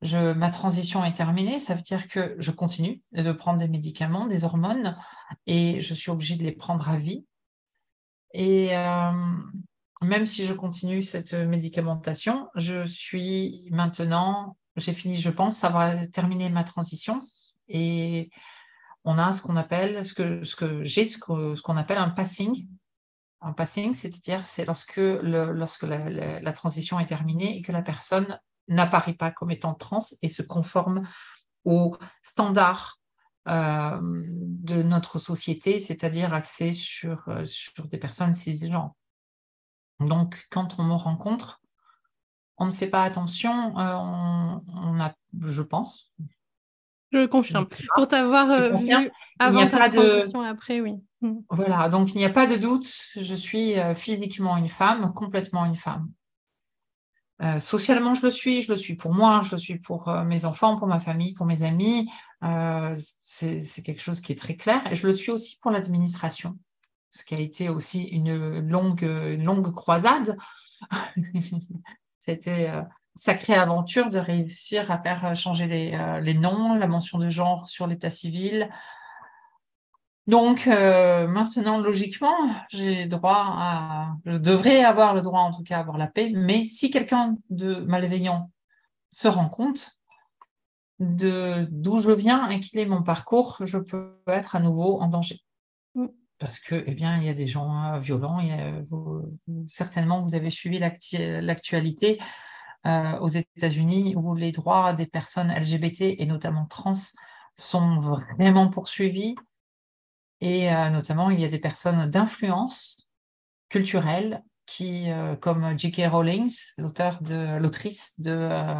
ma 0.02 0.50
transition 0.50 1.04
est 1.04 1.12
terminée, 1.12 1.58
ça 1.58 1.74
veut 1.74 1.82
dire 1.82 2.06
que 2.08 2.36
je 2.38 2.50
continue 2.50 3.02
de 3.12 3.32
prendre 3.32 3.58
des 3.58 3.68
médicaments, 3.68 4.26
des 4.26 4.44
hormones, 4.44 4.96
et 5.46 5.80
je 5.80 5.94
suis 5.94 6.10
obligée 6.10 6.36
de 6.36 6.44
les 6.44 6.52
prendre 6.52 6.88
à 6.88 6.96
vie. 6.96 7.24
Et 8.32 8.76
euh, 8.76 9.12
même 10.02 10.26
si 10.26 10.44
je 10.44 10.52
continue 10.52 11.02
cette 11.02 11.34
médicamentation, 11.34 12.48
je 12.54 12.84
suis 12.84 13.66
maintenant, 13.72 14.56
j'ai 14.76 14.92
fini, 14.92 15.16
je 15.16 15.30
pense, 15.30 15.64
avoir 15.64 15.94
terminé 16.12 16.48
ma 16.50 16.62
transition, 16.62 17.20
et 17.66 18.30
on 19.04 19.18
a 19.18 19.32
ce 19.32 19.42
qu'on 19.42 19.56
appelle, 19.56 20.06
ce 20.06 20.14
que 20.14 20.84
j'ai, 20.84 21.06
ce 21.06 21.18
qu'on 21.18 21.76
appelle 21.76 21.98
un 21.98 22.10
passing. 22.10 22.68
Un 23.40 23.52
passing, 23.52 23.94
c'est-à-dire 23.94 24.44
c'est 24.46 24.64
lorsque, 24.64 24.96
le, 24.96 25.52
lorsque 25.52 25.84
la, 25.84 26.40
la 26.40 26.52
transition 26.52 26.98
est 26.98 27.06
terminée 27.06 27.56
et 27.56 27.62
que 27.62 27.72
la 27.72 27.82
personne 27.82 28.38
n'apparaît 28.68 29.14
pas 29.14 29.30
comme 29.30 29.50
étant 29.50 29.74
trans 29.74 30.04
et 30.22 30.28
se 30.28 30.42
conforme 30.42 31.02
aux 31.64 31.96
standards 32.22 32.98
euh, 33.48 33.98
de 34.00 34.82
notre 34.82 35.18
société, 35.18 35.80
c'est-à-dire 35.80 36.34
axé 36.34 36.72
sur, 36.72 37.24
euh, 37.28 37.44
sur 37.44 37.86
des 37.86 37.96
personnes 37.96 38.34
cisgenres. 38.34 38.92
Donc, 40.00 40.46
quand 40.50 40.78
on 40.78 40.84
me 40.84 40.92
rencontre, 40.92 41.60
on 42.58 42.66
ne 42.66 42.70
fait 42.70 42.88
pas 42.88 43.02
attention, 43.02 43.78
euh, 43.78 43.94
on, 44.74 45.00
a, 45.00 45.14
je 45.40 45.62
pense. 45.62 46.12
Je 47.10 47.26
confirme. 47.26 47.66
Pour 47.94 48.06
t'avoir 48.06 48.78
vu 48.78 49.10
avant 49.38 49.66
ta 49.66 49.88
transition, 49.88 50.42
après, 50.42 50.80
oui. 50.80 50.96
Mm. 51.20 51.38
Voilà, 51.50 51.88
donc 51.88 52.14
il 52.14 52.18
n'y 52.18 52.24
a 52.24 52.30
pas 52.30 52.46
de 52.46 52.56
doute, 52.56 52.88
je 53.16 53.34
suis 53.34 53.74
physiquement 53.94 54.56
une 54.56 54.68
femme, 54.68 55.12
complètement 55.14 55.64
une 55.64 55.76
femme. 55.76 56.10
Euh, 57.40 57.60
socialement, 57.60 58.14
je 58.14 58.22
le 58.22 58.32
suis, 58.32 58.62
je 58.62 58.72
le 58.72 58.76
suis 58.76 58.96
pour 58.96 59.14
moi, 59.14 59.42
je 59.44 59.52
le 59.52 59.58
suis 59.58 59.78
pour 59.78 60.08
euh, 60.08 60.24
mes 60.24 60.44
enfants, 60.44 60.76
pour 60.76 60.88
ma 60.88 60.98
famille, 60.98 61.34
pour 61.34 61.46
mes 61.46 61.62
amis. 61.62 62.10
Euh, 62.42 62.96
c'est 63.20 63.82
quelque 63.84 64.02
chose 64.02 64.20
qui 64.20 64.32
est 64.32 64.38
très 64.38 64.56
clair. 64.56 64.82
Et 64.90 64.96
je 64.96 65.06
le 65.06 65.12
suis 65.12 65.30
aussi 65.30 65.58
pour 65.60 65.70
l'administration, 65.70 66.58
ce 67.10 67.24
qui 67.24 67.34
a 67.34 67.38
été 67.38 67.68
aussi 67.68 68.04
une 68.04 68.58
longue, 68.68 69.02
longue 69.38 69.72
croisade. 69.72 70.36
C'était 72.18 72.72
sacrée 73.14 73.54
aventure 73.54 74.08
de 74.08 74.18
réussir 74.18 74.90
à 74.90 74.98
faire 74.98 75.34
changer 75.34 75.66
les 75.66 76.34
noms, 76.34 76.74
la 76.74 76.86
mention 76.86 77.18
de 77.18 77.28
genre 77.28 77.68
sur 77.68 77.86
l'état 77.86 78.10
civil, 78.10 78.68
donc 80.28 80.66
euh, 80.66 81.26
maintenant, 81.26 81.78
logiquement, 81.78 82.36
j'ai 82.68 83.06
droit 83.06 83.46
à, 83.48 84.16
je 84.26 84.36
devrais 84.36 84.84
avoir 84.84 85.14
le 85.14 85.22
droit 85.22 85.40
en 85.40 85.52
tout 85.52 85.62
cas 85.62 85.78
à 85.78 85.80
avoir 85.80 85.96
la 85.96 86.06
paix, 86.06 86.30
mais 86.34 86.66
si 86.66 86.90
quelqu'un 86.90 87.36
de 87.48 87.76
malveillant 87.76 88.50
se 89.10 89.26
rend 89.26 89.48
compte 89.48 89.98
de 90.98 91.66
d'où 91.70 92.02
je 92.02 92.10
viens 92.10 92.50
et 92.50 92.60
qu'il 92.60 92.78
est 92.78 92.84
mon 92.84 93.02
parcours, 93.02 93.56
je 93.62 93.78
peux 93.78 94.20
être 94.26 94.54
à 94.54 94.60
nouveau 94.60 95.00
en 95.00 95.08
danger. 95.08 95.40
Mm. 95.94 96.08
Parce 96.38 96.60
que, 96.60 96.84
eh 96.86 96.94
bien, 96.94 97.16
il 97.16 97.24
y 97.24 97.30
a 97.30 97.34
des 97.34 97.46
gens 97.46 97.94
euh, 97.94 97.98
violents. 97.98 98.38
certainement, 99.66 100.20
vous 100.20 100.34
avez 100.34 100.50
suivi 100.50 100.78
l'actualité 100.78 102.20
euh, 102.86 103.18
aux 103.20 103.28
États-Unis 103.28 104.14
où 104.14 104.34
les 104.34 104.52
droits 104.52 104.92
des 104.92 105.06
personnes 105.06 105.50
LGBT 105.50 106.16
et 106.18 106.26
notamment 106.26 106.66
trans 106.66 106.92
sont 107.54 107.98
vraiment 107.98 108.68
poursuivis 108.68 109.34
et 110.40 110.72
euh, 110.72 110.90
notamment, 110.90 111.30
il 111.30 111.40
y 111.40 111.44
a 111.44 111.48
des 111.48 111.58
personnes 111.58 112.10
d'influence 112.10 113.08
culturelle 113.68 114.42
qui, 114.66 115.10
euh, 115.10 115.36
comme 115.36 115.78
J.K. 115.78 116.02
Rowling, 116.10 116.52
l'auteur 116.76 117.18
l'autrice 117.60 118.14
de, 118.18 118.30
euh, 118.30 118.74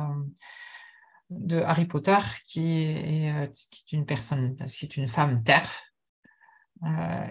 de 1.31 1.61
Harry 1.61 1.87
Potter, 1.87 2.19
qui 2.47 2.73
est, 2.73 3.53
qui 3.71 3.85
est, 3.95 3.97
une 3.97 4.07
personne, 4.07 4.57
qui 4.57 4.85
est 4.85 4.97
une 4.97 5.09
femme 5.09 5.43
terf. 5.43 5.83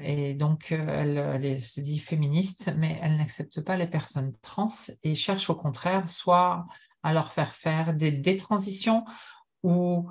et 0.02 0.34
donc, 0.34 0.72
elle, 0.72 1.18
elle, 1.18 1.62
se 1.62 1.80
dit 1.80 2.00
féministe, 2.00 2.74
mais 2.78 3.00
elle 3.02 3.18
n'accepte 3.18 3.62
pas 3.62 3.78
les 3.78 3.88
personnes 3.88 4.34
trans 4.42 4.68
et 5.04 5.16
cherche 5.16 5.50
au 5.50 5.56
contraire 5.56 6.10
soit 6.10 6.68
à 7.02 7.14
leur 7.14 7.32
faire 7.32 7.54
faire 7.54 7.94
des 7.94 8.12
détransitions 8.12 9.06
ou 9.64 10.10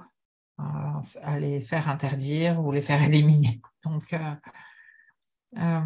à 0.59 1.39
les 1.39 1.61
faire 1.61 1.89
interdire 1.89 2.61
ou 2.61 2.73
les 2.73 2.83
faire 2.83 3.03
éliminer. 3.03 3.61
Donc, 3.85 4.13
euh, 4.13 4.35
euh, 5.59 5.81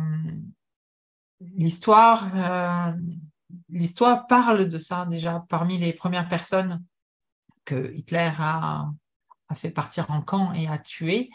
l'histoire, 1.41 2.31
euh, 2.35 2.93
l'histoire 3.69 4.27
parle 4.27 4.69
de 4.69 4.79
ça 4.79 5.07
déjà 5.07 5.45
parmi 5.49 5.79
les 5.79 5.93
premières 5.93 6.29
personnes 6.29 6.85
que 7.65 7.93
Hitler 7.95 8.31
a, 8.39 8.89
a 9.49 9.55
fait 9.55 9.71
partir 9.71 10.11
en 10.11 10.23
camp 10.23 10.53
et 10.55 10.67
a 10.67 10.79
tué. 10.79 11.31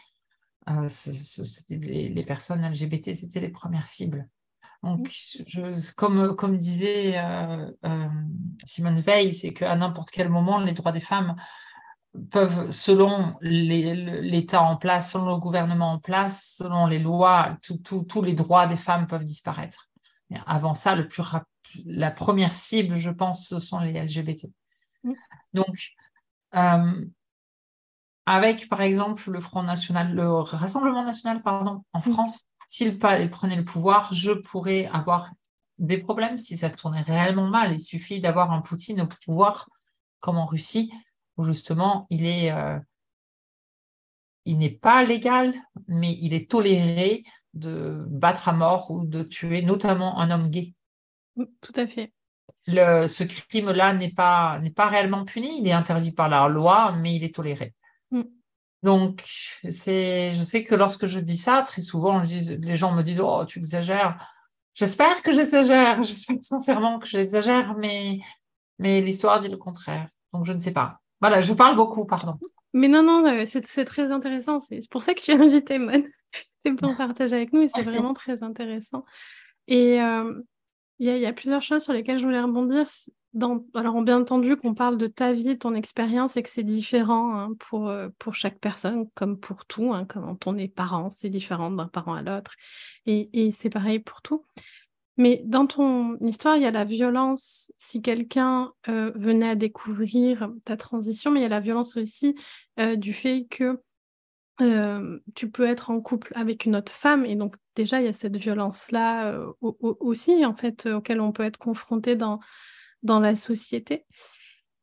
les, 1.69 2.23
personnes 2.25 2.67
LGBT, 2.67 3.13
c'était 3.13 3.39
les 3.39 3.49
premières 3.49 3.87
cibles. 3.87 4.27
Donc, 4.83 5.09
je, 5.11 5.93
comme, 5.93 6.35
comme 6.35 6.57
disait 6.57 7.19
Simone 8.65 8.99
Veil, 8.99 9.33
c'est 9.33 9.53
qu'à 9.53 9.75
n'importe 9.75 10.11
quel 10.11 10.29
moment, 10.29 10.59
les 10.59 10.73
droits 10.73 10.91
des 10.91 10.99
femmes 10.99 11.35
peuvent, 12.31 12.71
selon 12.71 13.35
l'État 13.41 14.61
en 14.61 14.77
place, 14.77 15.11
selon 15.11 15.27
le 15.27 15.37
gouvernement 15.37 15.93
en 15.93 15.99
place, 15.99 16.55
selon 16.57 16.87
les 16.87 16.99
lois, 16.99 17.57
tous 17.61 18.21
les 18.21 18.33
droits 18.33 18.67
des 18.67 18.77
femmes 18.77 19.07
peuvent 19.07 19.25
disparaître. 19.25 19.89
avant 20.45 20.73
ça, 20.73 20.95
le 20.95 21.07
plus 21.07 21.23
la 21.85 22.11
première 22.11 22.53
cible, 22.53 22.95
je 22.95 23.09
pense, 23.09 23.47
ce 23.47 23.59
sont 23.59 23.79
les 23.79 23.93
LGBT. 23.93 24.47
Donc, 25.53 25.93
euh, 26.55 27.05
avec 28.25 28.69
par 28.69 28.81
exemple 28.81 29.29
le 29.29 29.39
Front 29.39 29.63
National, 29.63 30.13
le 30.13 30.29
Rassemblement 30.39 31.03
National, 31.03 31.41
pardon, 31.41 31.83
en. 31.93 32.01
France, 32.01 32.43
s'il 32.67 32.97
prenait 32.97 33.55
le 33.55 33.63
pouvoir, 33.63 34.13
je 34.13 34.31
pourrais 34.31 34.87
avoir 34.87 35.29
des 35.77 35.97
problèmes 35.97 36.39
si 36.39 36.57
ça 36.57 36.69
tournait 36.69 37.01
réellement 37.01 37.47
mal. 37.47 37.73
Il 37.73 37.79
suffit 37.79 38.21
d'avoir 38.21 38.51
un 38.51 38.61
Poutine 38.61 39.01
au 39.01 39.07
pouvoir, 39.07 39.69
comme 40.19 40.37
en 40.37 40.45
Russie, 40.45 40.91
où 41.37 41.43
justement 41.43 42.07
il 42.09 42.25
est 42.25 42.51
euh, 42.51 42.79
il 44.45 44.59
n'est 44.59 44.69
pas 44.69 45.03
légal, 45.03 45.53
mais 45.87 46.17
il 46.21 46.33
est 46.33 46.49
toléré 46.49 47.23
de 47.53 48.05
battre 48.07 48.47
à 48.49 48.53
mort 48.53 48.91
ou 48.91 49.05
de 49.05 49.23
tuer, 49.23 49.63
notamment 49.63 50.19
un 50.19 50.29
homme 50.29 50.49
gay. 50.49 50.73
Tout 51.35 51.73
à 51.75 51.87
fait. 51.87 52.13
Le, 52.67 53.07
ce 53.07 53.23
crime-là 53.23 53.93
n'est 53.93 54.11
pas, 54.11 54.59
n'est 54.59 54.71
pas 54.71 54.87
réellement 54.87 55.25
puni, 55.25 55.59
il 55.59 55.67
est 55.67 55.73
interdit 55.73 56.11
par 56.11 56.29
la 56.29 56.47
loi, 56.47 56.93
mais 56.93 57.15
il 57.15 57.23
est 57.23 57.35
toléré. 57.35 57.73
Mm. 58.11 58.23
Donc, 58.83 59.23
c'est, 59.69 60.31
je 60.33 60.43
sais 60.43 60.63
que 60.63 60.75
lorsque 60.75 61.07
je 61.07 61.19
dis 61.19 61.37
ça, 61.37 61.63
très 61.63 61.81
souvent, 61.81 62.21
les 62.21 62.75
gens 62.75 62.93
me 62.93 63.01
disent 63.01 63.21
Oh, 63.21 63.43
tu 63.45 63.59
exagères. 63.59 64.31
J'espère 64.75 65.21
que 65.23 65.31
j'exagère, 65.31 66.03
j'espère 66.03 66.37
sincèrement 66.41 66.99
que 66.99 67.07
j'exagère, 67.07 67.75
mais, 67.77 68.19
mais 68.77 69.01
l'histoire 69.01 69.39
dit 69.39 69.49
le 69.49 69.57
contraire. 69.57 70.07
Donc, 70.33 70.45
je 70.45 70.53
ne 70.53 70.59
sais 70.59 70.73
pas. 70.73 70.99
Voilà, 71.27 71.41
je 71.41 71.53
parle 71.53 71.75
beaucoup, 71.75 72.05
pardon. 72.05 72.37
Mais 72.73 72.87
non, 72.87 73.01
non, 73.01 73.25
euh, 73.25 73.45
c'est 73.47 73.83
très 73.83 74.11
intéressant. 74.11 74.59
C'est 74.59 74.87
pour 74.91 75.01
ça 75.01 75.15
que 75.15 75.21
tu 75.21 75.31
as 75.31 75.35
invité 75.41 75.79
Mon. 75.79 76.03
c'est 76.61 76.73
pour 76.73 76.95
partager 76.95 77.35
avec 77.35 77.51
nous 77.51 77.63
et 77.63 77.69
c'est 77.73 77.81
vraiment 77.81 78.13
très 78.13 78.43
intéressant. 78.43 79.05
Et 79.67 79.99
euh, 80.03 80.39
il 80.99 81.07
y, 81.07 81.25
a 81.25 81.33
plusieurs 81.33 81.63
choses 81.63 81.83
sur 81.83 81.93
lesquelles 81.93 82.19
je 82.19 82.25
voulais 82.25 82.41
rebondir. 82.41 82.85
Dans... 83.33 83.65
Alors, 83.73 83.99
bien 84.03 84.19
entendu 84.19 84.55
qu'on 84.55 84.75
parle 84.75 84.99
de 84.99 85.07
ta 85.07 85.33
vie, 85.33 85.45
de 85.45 85.53
ton 85.55 85.73
expérience 85.73 86.37
et 86.37 86.43
que 86.43 86.49
c'est 86.49 86.63
différent 86.63 87.35
hein, 87.35 87.53
pour, 87.57 87.89
euh, 87.89 88.09
pour 88.19 88.35
chaque 88.35 88.59
personne, 88.59 89.09
comme 89.15 89.39
pour 89.39 89.65
tout. 89.65 89.91
Hein, 89.91 90.05
quand 90.05 90.45
on 90.45 90.55
est 90.59 90.67
parent, 90.67 91.09
c'est 91.09 91.29
différent 91.29 91.71
d'un 91.71 91.87
parent 91.87 92.13
à 92.13 92.21
l'autre. 92.21 92.53
Et, 93.07 93.31
et 93.33 93.51
c'est 93.51 93.71
pareil 93.71 93.97
pour 93.97 94.21
tout. 94.21 94.45
Mais 95.17 95.41
dans 95.45 95.65
ton 95.65 96.17
histoire, 96.17 96.57
il 96.57 96.63
y 96.63 96.65
a 96.65 96.71
la 96.71 96.83
violence 96.83 97.71
si 97.77 98.01
quelqu'un 98.01 98.73
euh, 98.89 99.11
venait 99.15 99.49
à 99.49 99.55
découvrir 99.55 100.49
ta 100.65 100.75
transition, 100.75 101.31
mais 101.31 101.39
il 101.39 101.43
y 101.43 101.45
a 101.45 101.49
la 101.49 101.61
violence 101.61 101.95
aussi 101.95 102.35
euh, 102.79 102.97
du 102.97 103.13
fait 103.13 103.47
que 103.49 103.79
euh, 104.61 105.19
tu 105.33 105.49
peux 105.49 105.65
être 105.65 105.89
en 105.89 106.01
couple 106.01 106.33
avec 106.35 106.65
une 106.65 106.75
autre 106.75 106.91
femme. 106.91 107.25
Et 107.25 107.35
donc 107.35 107.55
déjà, 107.75 108.01
il 108.01 108.05
y 108.05 108.09
a 108.09 108.13
cette 108.13 108.35
violence-là 108.35 109.39
aussi, 109.61 110.45
en 110.45 110.55
fait, 110.55 110.85
auquel 110.87 111.21
on 111.21 111.31
peut 111.31 111.43
être 111.43 111.59
confronté 111.59 112.17
dans, 112.17 112.39
dans 113.01 113.21
la 113.21 113.37
société. 113.37 114.05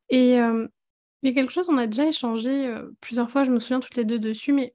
Et 0.09 0.37
il 0.37 1.29
y 1.29 1.29
a 1.29 1.33
quelque 1.33 1.53
chose, 1.53 1.69
on 1.69 1.79
a 1.79 1.87
déjà 1.87 2.07
échangé 2.07 2.75
plusieurs 3.01 3.31
fois, 3.31 3.45
je 3.45 3.51
me 3.51 3.61
souviens 3.61 3.81
toutes 3.81 3.97
les 3.97 4.05
deux 4.05 4.19
dessus, 4.19 4.53
mais 4.53 4.75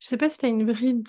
je 0.00 0.06
ne 0.06 0.08
sais 0.10 0.16
pas 0.18 0.28
si 0.28 0.38
tu 0.38 0.46
as 0.46 0.50
une 0.50 0.66
bride 0.66 1.08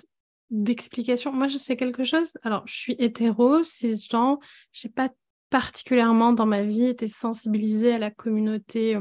d'explication. 0.50 1.32
Moi, 1.32 1.48
je 1.48 1.58
sais 1.58 1.76
quelque 1.76 2.04
chose. 2.04 2.32
Alors, 2.42 2.62
je 2.66 2.74
suis 2.74 2.96
hétéro, 2.98 3.62
cisgenre, 3.62 4.38
j'ai 4.72 4.88
pas, 4.88 5.10
particulièrement 5.50 6.32
dans 6.32 6.46
ma 6.46 6.62
vie 6.62 6.86
été 6.86 7.06
sensibilisée 7.06 7.92
à 7.92 7.98
la 7.98 8.10
communauté 8.10 8.98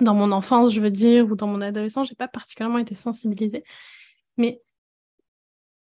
dans 0.00 0.14
mon 0.14 0.32
enfance, 0.32 0.72
je 0.72 0.80
veux 0.80 0.90
dire, 0.90 1.30
ou 1.30 1.36
dans 1.36 1.46
mon 1.46 1.60
adolescence, 1.60 2.08
j'ai 2.08 2.14
pas 2.14 2.28
particulièrement 2.28 2.78
été 2.78 2.94
sensibilisée. 2.94 3.64
Mais 4.36 4.60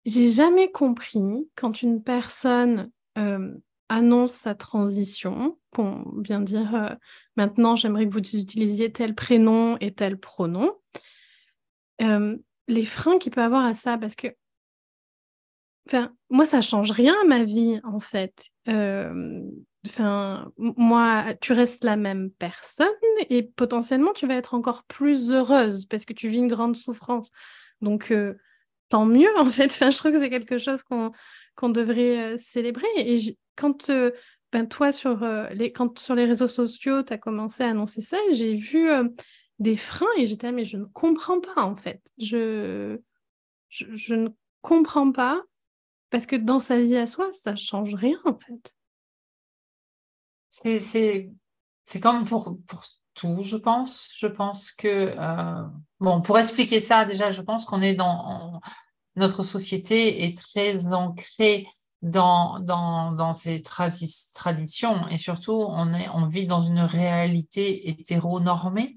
j'ai 0.05 0.27
jamais 0.27 0.71
compris 0.71 1.49
quand 1.55 1.81
une 1.81 2.03
personne 2.03 2.91
euh, 3.17 3.53
annonce 3.89 4.33
sa 4.33 4.55
transition, 4.55 5.57
qu'on 5.71 6.05
vient 6.21 6.39
dire 6.39 6.75
euh, 6.75 6.95
maintenant 7.35 7.75
j'aimerais 7.75 8.07
que 8.07 8.13
vous 8.13 8.19
utilisiez 8.19 8.91
tel 8.91 9.15
prénom 9.15 9.77
et 9.79 9.93
tel 9.93 10.19
pronom, 10.19 10.71
euh, 12.01 12.37
les 12.67 12.85
freins 12.85 13.17
qu'il 13.17 13.31
peut 13.31 13.41
avoir 13.41 13.65
à 13.65 13.73
ça, 13.73 13.97
parce 13.97 14.15
que 14.15 14.27
Moi, 16.29 16.45
ça 16.45 16.61
change 16.61 16.91
rien 16.91 17.15
à 17.23 17.25
ma 17.25 17.43
vie, 17.43 17.79
en 17.83 17.99
fait. 17.99 18.45
Enfin, 19.87 20.51
moi, 20.57 21.33
tu 21.39 21.53
restes 21.53 21.83
la 21.83 21.95
même 21.95 22.29
personne 22.31 22.87
et 23.29 23.43
potentiellement, 23.43 24.11
tu 24.13 24.27
vas 24.27 24.35
être 24.35 24.53
encore 24.53 24.83
plus 24.83 25.31
heureuse 25.31 25.85
parce 25.85 26.05
que 26.05 26.13
tu 26.13 26.27
vis 26.27 26.37
une 26.39 26.47
grande 26.47 26.75
souffrance. 26.75 27.31
Donc, 27.81 28.11
euh, 28.11 28.35
tant 28.89 29.05
mieux, 29.05 29.29
en 29.37 29.45
fait. 29.45 29.71
Je 29.71 29.97
trouve 29.97 30.11
que 30.11 30.19
c'est 30.19 30.29
quelque 30.29 30.57
chose 30.57 30.83
qu'on 30.83 31.11
qu'on 31.55 31.69
devrait 31.69 32.35
euh, 32.35 32.37
célébrer. 32.37 32.85
Et 32.97 33.37
quand, 33.55 33.89
euh, 33.89 34.11
ben, 34.51 34.67
toi, 34.67 34.91
sur, 34.91 35.25
les, 35.53 35.71
quand 35.71 35.97
sur 35.97 36.15
les 36.15 36.25
réseaux 36.25 36.47
sociaux, 36.47 37.03
tu 37.03 37.13
as 37.13 37.17
commencé 37.17 37.63
à 37.63 37.69
annoncer 37.69 38.01
ça, 38.01 38.17
j'ai 38.31 38.55
vu 38.55 38.89
des 39.59 39.75
freins 39.75 40.05
et 40.17 40.25
j'étais, 40.25 40.51
mais 40.51 40.65
je 40.65 40.77
ne 40.77 40.85
comprends 40.85 41.39
pas, 41.39 41.63
en 41.63 41.75
fait. 41.75 42.01
Je, 42.17 42.97
je 43.69 44.15
ne 44.15 44.29
comprends 44.61 45.11
pas 45.11 45.43
parce 46.09 46.25
que 46.25 46.35
dans 46.35 46.59
sa 46.59 46.79
vie 46.79 46.97
à 46.97 47.07
soi, 47.07 47.31
ça 47.33 47.55
change 47.55 47.93
rien, 47.93 48.17
en 48.25 48.37
fait. 48.37 48.75
C'est 50.49 51.99
comme 52.01 52.25
pour, 52.25 52.57
pour 52.67 52.85
tout, 53.13 53.43
je 53.43 53.57
pense. 53.57 54.09
Je 54.17 54.27
pense 54.27 54.71
que, 54.71 55.13
euh, 55.17 55.67
bon, 55.99 56.21
pour 56.21 56.37
expliquer 56.39 56.79
ça, 56.79 57.05
déjà, 57.05 57.31
je 57.31 57.41
pense 57.41 57.65
qu'on 57.65 57.81
est 57.81 57.95
dans, 57.95 58.61
notre 59.17 59.43
société 59.43 60.23
est 60.25 60.37
très 60.37 60.93
ancrée 60.93 61.67
dans, 62.03 62.59
dans, 62.59 63.11
dans 63.11 63.33
ces 63.33 63.61
traditions 63.61 65.07
et 65.09 65.17
surtout, 65.17 65.65
on, 65.67 65.93
est, 65.93 66.07
on 66.09 66.27
vit 66.27 66.45
dans 66.45 66.61
une 66.61 66.79
réalité 66.79 67.89
hétéronormée 67.89 68.95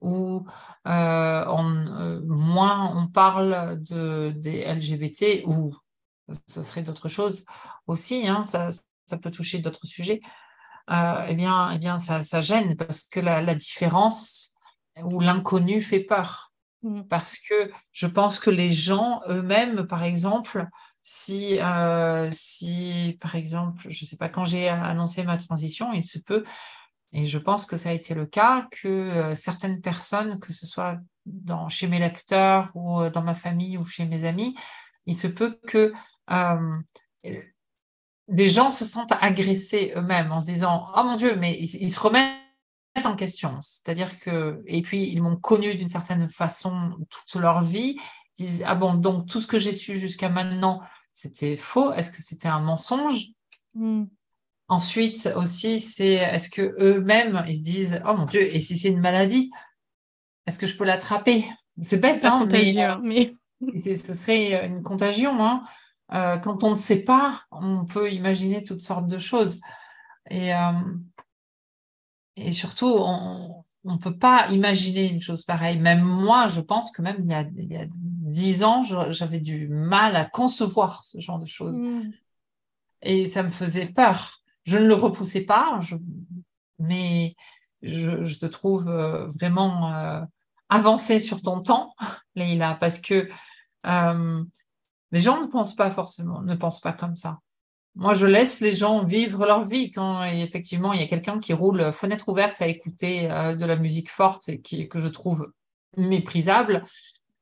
où 0.00 0.46
euh, 0.88 1.44
on, 1.46 1.86
euh, 1.86 2.20
moins 2.24 2.92
on 2.96 3.06
parle 3.06 3.80
de, 3.80 4.32
des 4.36 4.64
LGBT 4.64 5.44
ou 5.46 5.74
ce 6.46 6.62
serait 6.62 6.82
d'autres 6.82 7.08
choses 7.08 7.44
aussi, 7.86 8.26
hein, 8.28 8.42
ça, 8.42 8.68
ça 9.06 9.18
peut 9.18 9.30
toucher 9.30 9.58
d'autres 9.58 9.86
sujets, 9.86 10.20
euh, 10.90 11.26
eh 11.28 11.34
bien, 11.34 11.72
eh 11.72 11.78
bien 11.78 11.98
ça, 11.98 12.22
ça, 12.22 12.40
gêne 12.40 12.76
parce 12.76 13.02
que 13.02 13.20
la, 13.20 13.42
la 13.42 13.54
différence 13.54 14.54
ou 15.02 15.20
l'inconnu 15.20 15.82
fait 15.82 16.00
peur. 16.00 16.52
Mm. 16.82 17.02
Parce 17.02 17.36
que 17.38 17.70
je 17.92 18.06
pense 18.06 18.40
que 18.40 18.50
les 18.50 18.72
gens 18.72 19.20
eux-mêmes, 19.28 19.86
par 19.86 20.02
exemple, 20.02 20.66
si, 21.02 21.58
euh, 21.60 22.28
si, 22.32 23.18
par 23.20 23.34
exemple, 23.34 23.82
je 23.88 24.04
ne 24.04 24.08
sais 24.08 24.16
pas, 24.16 24.28
quand 24.28 24.44
j'ai 24.44 24.68
annoncé 24.68 25.22
ma 25.24 25.36
transition, 25.36 25.92
il 25.92 26.04
se 26.04 26.18
peut, 26.18 26.44
et 27.12 27.24
je 27.24 27.38
pense 27.38 27.66
que 27.66 27.76
ça 27.76 27.90
a 27.90 27.92
été 27.92 28.14
le 28.14 28.26
cas, 28.26 28.68
que 28.70 28.88
euh, 28.88 29.34
certaines 29.34 29.80
personnes, 29.80 30.38
que 30.38 30.52
ce 30.52 30.66
soit 30.66 30.98
dans, 31.26 31.68
chez 31.68 31.88
mes 31.88 31.98
lecteurs 31.98 32.70
ou 32.74 33.08
dans 33.10 33.22
ma 33.22 33.34
famille 33.34 33.76
ou 33.78 33.84
chez 33.84 34.04
mes 34.04 34.24
amis, 34.24 34.56
il 35.06 35.16
se 35.16 35.26
peut 35.26 35.58
que 35.66 35.92
des 38.30 38.48
gens 38.48 38.70
se 38.70 38.84
sentent 38.84 39.12
agressés 39.20 39.92
eux-mêmes 39.96 40.32
en 40.32 40.40
se 40.40 40.46
disant 40.46 40.86
Oh 40.96 41.02
mon 41.02 41.16
Dieu, 41.16 41.36
mais 41.36 41.58
ils, 41.58 41.92
se 41.92 41.98
remettent 41.98 42.36
en 43.04 43.16
question. 43.16 43.58
C'est-à-dire 43.60 44.20
que, 44.20 44.62
et 44.66 44.82
puis 44.82 45.10
ils 45.10 45.22
m'ont 45.22 45.36
connu 45.36 45.74
d'une 45.74 45.88
certaine 45.88 46.28
façon 46.28 46.96
toute 47.08 47.40
leur 47.40 47.62
vie. 47.62 47.96
Ils 48.38 48.46
disent 48.46 48.64
Ah 48.66 48.76
bon, 48.76 48.94
donc 48.94 49.26
tout 49.26 49.40
ce 49.40 49.46
que 49.46 49.58
j'ai 49.58 49.72
su 49.72 49.98
jusqu'à 49.98 50.28
maintenant, 50.28 50.80
c'était 51.12 51.56
faux. 51.56 51.92
Est-ce 51.92 52.10
que 52.10 52.22
c'était 52.22 52.48
un 52.48 52.60
mensonge? 52.60 53.26
Hmm. 53.74 54.04
Ensuite 54.68 55.28
aussi, 55.34 55.80
c'est 55.80 56.12
est-ce 56.12 56.48
que 56.48 56.76
eux-mêmes 56.78 57.44
ils 57.48 57.56
se 57.56 57.62
disent 57.62 58.00
Oh 58.06 58.14
mon 58.14 58.26
Dieu, 58.26 58.42
et 58.42 58.60
si 58.60 58.78
c'est 58.78 58.88
une 58.88 59.00
maladie, 59.00 59.50
est-ce 60.46 60.58
que 60.58 60.68
je 60.68 60.76
peux 60.76 60.84
l'attraper? 60.84 61.44
C'est 61.82 61.98
bête, 61.98 62.24
hein, 62.24 62.46
mais, 63.02 63.32
ce 63.76 64.14
serait 64.14 64.66
une 64.66 64.84
contagion. 64.84 65.44
Hein. 65.44 65.64
Euh, 66.12 66.38
quand 66.38 66.64
on 66.64 66.72
ne 66.72 66.76
sait 66.76 67.02
pas, 67.02 67.42
on 67.50 67.84
peut 67.84 68.12
imaginer 68.12 68.64
toutes 68.64 68.80
sortes 68.80 69.06
de 69.06 69.18
choses. 69.18 69.60
Et, 70.28 70.54
euh, 70.54 70.72
et 72.36 72.52
surtout, 72.52 72.88
on 72.88 73.64
ne 73.84 73.96
peut 73.96 74.16
pas 74.16 74.48
imaginer 74.50 75.08
une 75.08 75.22
chose 75.22 75.44
pareille. 75.44 75.78
Même 75.78 76.02
moi, 76.02 76.48
je 76.48 76.60
pense 76.60 76.90
que 76.90 77.02
même 77.02 77.18
il 77.20 77.30
y 77.30 77.34
a, 77.34 77.42
il 77.42 77.90
dix 77.92 78.64
ans, 78.64 78.82
j'avais 79.10 79.40
du 79.40 79.68
mal 79.68 80.16
à 80.16 80.24
concevoir 80.24 81.02
ce 81.04 81.20
genre 81.20 81.38
de 81.38 81.46
choses. 81.46 81.80
Mm. 81.80 82.12
Et 83.02 83.26
ça 83.26 83.42
me 83.42 83.50
faisait 83.50 83.86
peur. 83.86 84.40
Je 84.64 84.78
ne 84.78 84.86
le 84.86 84.94
repoussais 84.94 85.42
pas, 85.42 85.80
mais 86.78 87.34
je, 87.82 88.38
te 88.38 88.46
trouve 88.46 88.88
euh, 88.88 89.26
vraiment 89.28 90.26
avancé 90.68 91.18
sur 91.18 91.40
ton 91.40 91.62
temps, 91.62 91.94
Leïla, 92.34 92.74
parce 92.74 92.98
que 93.00 93.28
les 95.12 95.20
gens 95.20 95.40
ne 95.40 95.46
pensent 95.46 95.74
pas 95.74 95.90
forcément, 95.90 96.42
ne 96.42 96.54
pensent 96.54 96.80
pas 96.80 96.92
comme 96.92 97.16
ça. 97.16 97.38
Moi, 97.96 98.14
je 98.14 98.26
laisse 98.26 98.60
les 98.60 98.72
gens 98.72 99.04
vivre 99.04 99.44
leur 99.46 99.64
vie 99.64 99.90
quand 99.90 100.22
effectivement 100.22 100.92
il 100.92 101.00
y 101.00 101.02
a 101.02 101.08
quelqu'un 101.08 101.40
qui 101.40 101.52
roule 101.52 101.92
fenêtre 101.92 102.28
ouverte 102.28 102.62
à 102.62 102.68
écouter 102.68 103.30
euh, 103.30 103.56
de 103.56 103.66
la 103.66 103.76
musique 103.76 104.10
forte 104.10 104.48
et 104.48 104.60
qui, 104.60 104.88
que 104.88 105.00
je 105.00 105.08
trouve 105.08 105.52
méprisable. 105.96 106.84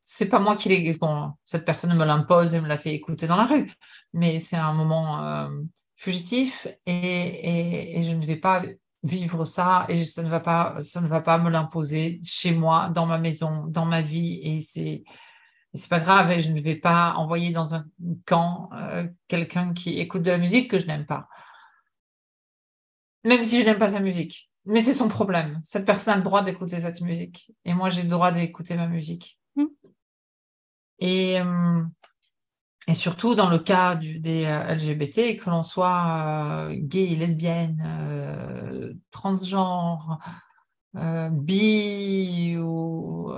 C'est 0.04 0.28
pas 0.28 0.38
moi 0.38 0.57
qui 0.57 0.70
l'ai. 0.70 0.94
Bon, 0.94 1.33
cette 1.44 1.66
personne 1.66 1.94
me 1.94 2.04
l'impose 2.04 2.54
et 2.54 2.61
me 2.61 2.66
l'a 2.66 2.78
fait 2.78 2.94
écouter 2.94 3.26
dans 3.26 3.37
la 3.37 3.44
rue, 3.44 3.70
mais 4.14 4.40
c'est 4.40 4.57
un 4.57 4.72
moment 4.72 5.22
euh, 5.22 5.48
fugitif 5.96 6.66
et, 6.87 7.98
et, 7.98 8.02
je 8.02 8.12
ne 8.12 8.24
vais 8.24 8.37
pas 8.37 8.62
vivre 9.02 9.44
ça 9.44 9.85
et 9.88 10.07
ça 10.07 10.22
ne 10.22 10.31
va 10.31 10.40
pas, 10.40 10.76
ça 10.81 11.02
ne 11.02 11.09
va 11.09 11.20
pas 11.20 11.37
me 11.37 11.50
l'imposer 11.50 12.20
chez 12.24 12.52
moi, 12.52 12.88
dans 12.94 13.04
ma 13.04 13.18
maison, 13.18 13.66
dans 13.66 13.85
ma 13.85 14.00
vie 14.00 14.40
et 14.42 14.62
c'est 14.62 15.04
c'est 15.74 15.90
pas 15.90 16.00
grave, 16.00 16.31
et 16.31 16.40
je 16.40 16.50
ne 16.50 16.61
vais 16.61 16.76
pas 16.76 17.14
envoyer 17.14 17.50
dans 17.50 17.74
un 17.74 17.85
camp 18.26 18.70
euh, 18.72 19.07
quelqu'un 19.28 19.74
qui 19.74 19.98
écoute 19.98 20.22
de 20.22 20.31
la 20.31 20.38
musique 20.38 20.70
que 20.70 20.78
je 20.78 20.87
n'aime 20.87 21.07
pas. 21.07 21.28
Même 23.24 23.44
si 23.44 23.61
je 23.61 23.66
n'aime 23.66 23.78
pas 23.78 23.90
sa 23.90 24.00
musique. 24.00 24.50
Mais 24.64 24.83
c'est 24.83 24.94
son 24.94 25.09
problème. 25.09 25.61
Cette 25.64 25.85
personne 25.85 26.14
a 26.14 26.16
le 26.16 26.22
droit 26.22 26.42
d'écouter 26.42 26.81
cette 26.81 27.00
musique. 27.00 27.52
Et 27.64 27.74
moi, 27.74 27.90
j'ai 27.90 28.02
le 28.02 28.09
droit 28.09 28.31
d'écouter 28.31 28.76
ma 28.76 28.87
musique. 28.87 29.38
Mm. 29.57 29.64
Et, 31.00 31.40
euh, 31.40 31.85
et 32.87 32.94
surtout 32.94 33.35
dans 33.35 33.50
le 33.50 33.59
cas 33.59 33.94
du, 33.94 34.20
des 34.20 34.46
euh, 34.46 34.74
LGBT, 34.74 35.37
que 35.38 35.50
l'on 35.50 35.62
soit 35.62 36.68
gay, 36.72 37.14
lesbienne, 37.14 38.96
transgenre, 39.11 40.18
bi 40.94 42.57
ou 42.59 43.33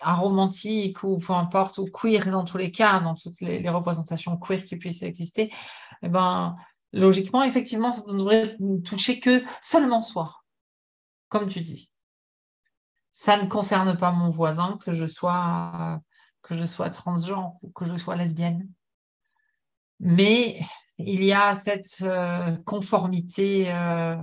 aromantique 0.00 1.02
ou 1.02 1.18
peu 1.18 1.32
importe, 1.32 1.78
ou 1.78 1.86
queer 1.86 2.30
dans 2.30 2.44
tous 2.44 2.58
les 2.58 2.70
cas, 2.70 3.00
dans 3.00 3.14
toutes 3.14 3.40
les, 3.40 3.68
représentations 3.68 4.36
queer 4.36 4.64
qui 4.64 4.76
puissent 4.76 5.02
exister, 5.02 5.52
eh 6.02 6.08
ben, 6.08 6.56
logiquement, 6.92 7.42
effectivement, 7.42 7.92
ça 7.92 8.02
ne 8.08 8.18
devrait 8.18 8.56
toucher 8.84 9.20
que 9.20 9.42
seulement 9.60 10.00
soi, 10.00 10.36
comme 11.28 11.48
tu 11.48 11.60
dis. 11.60 11.90
Ça 13.12 13.36
ne 13.36 13.46
concerne 13.46 13.96
pas 13.96 14.12
mon 14.12 14.30
voisin, 14.30 14.78
que 14.84 14.92
je 14.92 15.06
sois, 15.06 16.00
que 16.42 16.56
je 16.56 16.64
sois 16.64 16.90
transgenre 16.90 17.56
ou 17.62 17.70
que 17.70 17.84
je 17.84 17.96
sois 17.96 18.16
lesbienne. 18.16 18.68
Mais 20.00 20.58
il 20.98 21.22
y 21.24 21.32
a 21.32 21.54
cette 21.54 21.98
euh, 22.02 22.56
conformité 22.64 23.72
euh, 23.72 24.16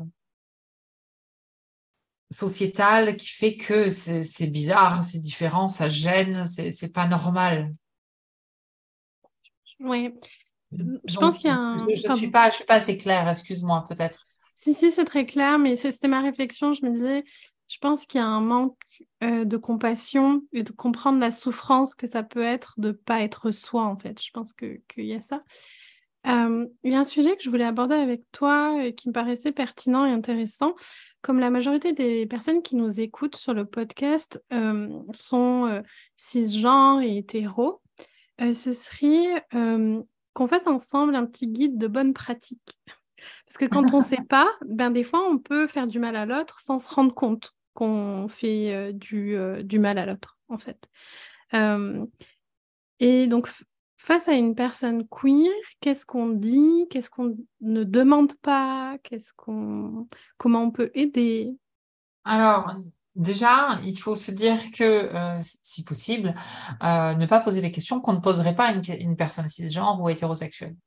sociétale 2.30 3.16
qui 3.16 3.30
fait 3.30 3.56
que 3.56 3.90
c'est 3.90 4.48
bizarre, 4.48 5.04
c'est 5.04 5.20
différent, 5.20 5.68
ça 5.70 5.90
gêne, 5.90 6.46
c'est 6.46 6.92
pas 6.94 7.08
normal. 7.08 7.74
Oui. 9.80 10.14
Je 10.72 11.18
pense 11.18 11.38
qu'il 11.38 11.50
y 11.50 11.54
a 11.54 11.58
un. 11.58 11.78
Je 11.78 12.08
ne 12.08 12.14
suis, 12.16 12.30
pas, 12.30 12.50
je 12.50 12.56
suis 12.56 12.66
pas 12.66 12.76
assez 12.76 12.98
claire, 12.98 13.28
excuse-moi, 13.30 13.86
peut-être. 13.88 14.28
Si, 14.56 14.74
si, 14.74 14.92
c'est 14.92 15.06
très 15.06 15.26
clair, 15.26 15.60
mais 15.60 15.78
c'était 15.78 16.08
ma 16.08 16.22
réflexion. 16.22 16.74
Je 16.74 16.86
me 16.86 16.92
disais, 16.92 17.24
je 17.68 17.78
pense 17.80 18.06
qu'il 18.06 18.20
y 18.20 18.24
a 18.24 18.28
un 18.28 18.42
manque 18.42 18.78
euh, 19.24 19.46
de 19.46 19.58
compassion 19.58 20.42
et 20.52 20.64
de 20.64 20.72
comprendre 20.72 21.20
la 21.20 21.32
souffrance 21.32 21.96
que 21.96 22.08
ça 22.08 22.24
peut 22.24 22.44
être 22.44 22.74
de 22.78 22.90
ne 22.90 22.94
pas 22.94 23.22
être 23.22 23.52
soi, 23.52 23.84
en 23.84 23.98
fait. 23.98 24.22
Je 24.22 24.32
pense 24.32 24.54
qu'il 24.54 24.82
y 25.06 25.14
a 25.14 25.22
ça. 25.22 25.44
Euh, 26.28 26.68
il 26.84 26.92
y 26.92 26.96
a 26.96 27.00
un 27.00 27.06
sujet 27.06 27.36
que 27.36 27.44
je 27.44 27.50
voulais 27.50 27.66
aborder 27.66 27.96
avec 27.96 28.24
toi 28.32 28.84
et 28.84 28.94
qui 28.94 29.08
me 29.10 29.14
paraissait 29.14 29.52
pertinent 29.52 30.06
et 30.06 30.12
intéressant. 30.12 30.76
Comme 31.22 31.40
la 31.40 31.50
majorité 31.50 31.94
des 31.94 32.26
personnes 32.26 32.62
qui 32.62 32.76
nous 32.76 33.00
écoutent 33.00 33.36
sur 33.36 33.54
le 33.54 33.66
podcast 33.66 34.44
euh, 34.54 34.90
sont 35.14 35.66
euh, 35.66 35.82
cisgenres 36.16 37.02
et 37.02 37.18
hétéros, 37.18 37.82
ce 38.40 38.72
serait 38.74 39.46
qu'on 39.52 40.48
fasse 40.48 40.68
ensemble 40.68 41.16
un 41.16 41.26
petit 41.26 41.48
guide 41.48 41.80
de 41.80 41.88
bonnes 41.88 42.14
pratiques 42.14 42.78
Parce 43.48 43.58
que 43.58 43.66
quand 43.66 43.94
on 43.94 43.98
ne 43.98 44.04
sait 44.04 44.18
pas, 44.30 44.48
ben 44.66 44.92
des 44.92 45.04
fois, 45.04 45.28
on 45.28 45.40
peut 45.40 45.66
faire 45.66 45.88
du 45.88 46.00
mal 46.00 46.16
à 46.16 46.26
l'autre 46.26 46.60
sans 46.60 46.78
se 46.78 46.94
rendre 46.94 47.14
compte 47.14 47.54
qu'on 47.78 48.28
fait 48.28 48.74
euh, 48.74 48.92
du, 48.92 49.36
euh, 49.36 49.62
du, 49.62 49.78
mal 49.78 50.00
à 50.00 50.08
l'autre, 50.08 50.40
en 50.50 50.58
fait. 50.58 50.90
Euh, 51.54 52.06
et 53.00 53.28
donc, 53.28 53.48
face 54.08 54.30
à 54.30 54.34
une 54.34 54.56
personne 54.56 55.06
queer, 55.10 55.52
qu'est-ce 55.82 56.06
qu'on 56.06 56.30
dit? 56.30 56.88
Qu'est-ce 56.90 57.10
qu'on 57.10 57.36
ne 57.60 57.84
demande 57.84 58.34
pas? 58.36 58.98
Qu'est-ce 59.04 59.34
qu'on, 59.34 60.08
Comment 60.38 60.64
on 60.64 60.72
peut 60.72 60.92
aider? 60.94 61.54
Alors, 62.24 62.74
déjà, 63.16 63.82
il 63.84 64.00
faut 64.00 64.16
se 64.16 64.32
dire 64.32 64.72
que, 64.72 65.12
si 65.62 65.84
possible, 65.84 66.34
ne 66.82 67.26
pas 67.26 67.42
poser 67.42 67.60
des 67.60 67.72
questions 67.74 68.00
qu'on 68.00 68.14
ne 68.14 68.20
poserait 68.20 68.56
pas 68.56 68.70
à 68.70 68.72
une, 68.72 69.18
personne 69.18 69.50
cisgenre 69.50 70.02
ou 70.02 70.08
hétérosexuelle. 70.08 70.78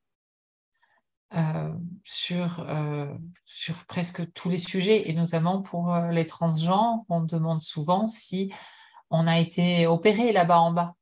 Euh, 1.34 1.72
sur, 2.02 2.60
euh, 2.68 3.14
sur 3.44 3.84
presque 3.84 4.32
tous 4.32 4.48
les 4.48 4.58
sujets, 4.58 5.10
et 5.10 5.12
notamment 5.12 5.60
pour 5.60 5.94
euh, 5.94 6.10
les 6.10 6.26
transgenres, 6.26 7.04
on 7.08 7.20
demande 7.20 7.60
souvent 7.60 8.08
si 8.08 8.50
on 9.10 9.28
a 9.28 9.38
été 9.38 9.86
opéré 9.86 10.32
là-bas 10.32 10.58
en 10.58 10.72
bas, 10.72 10.96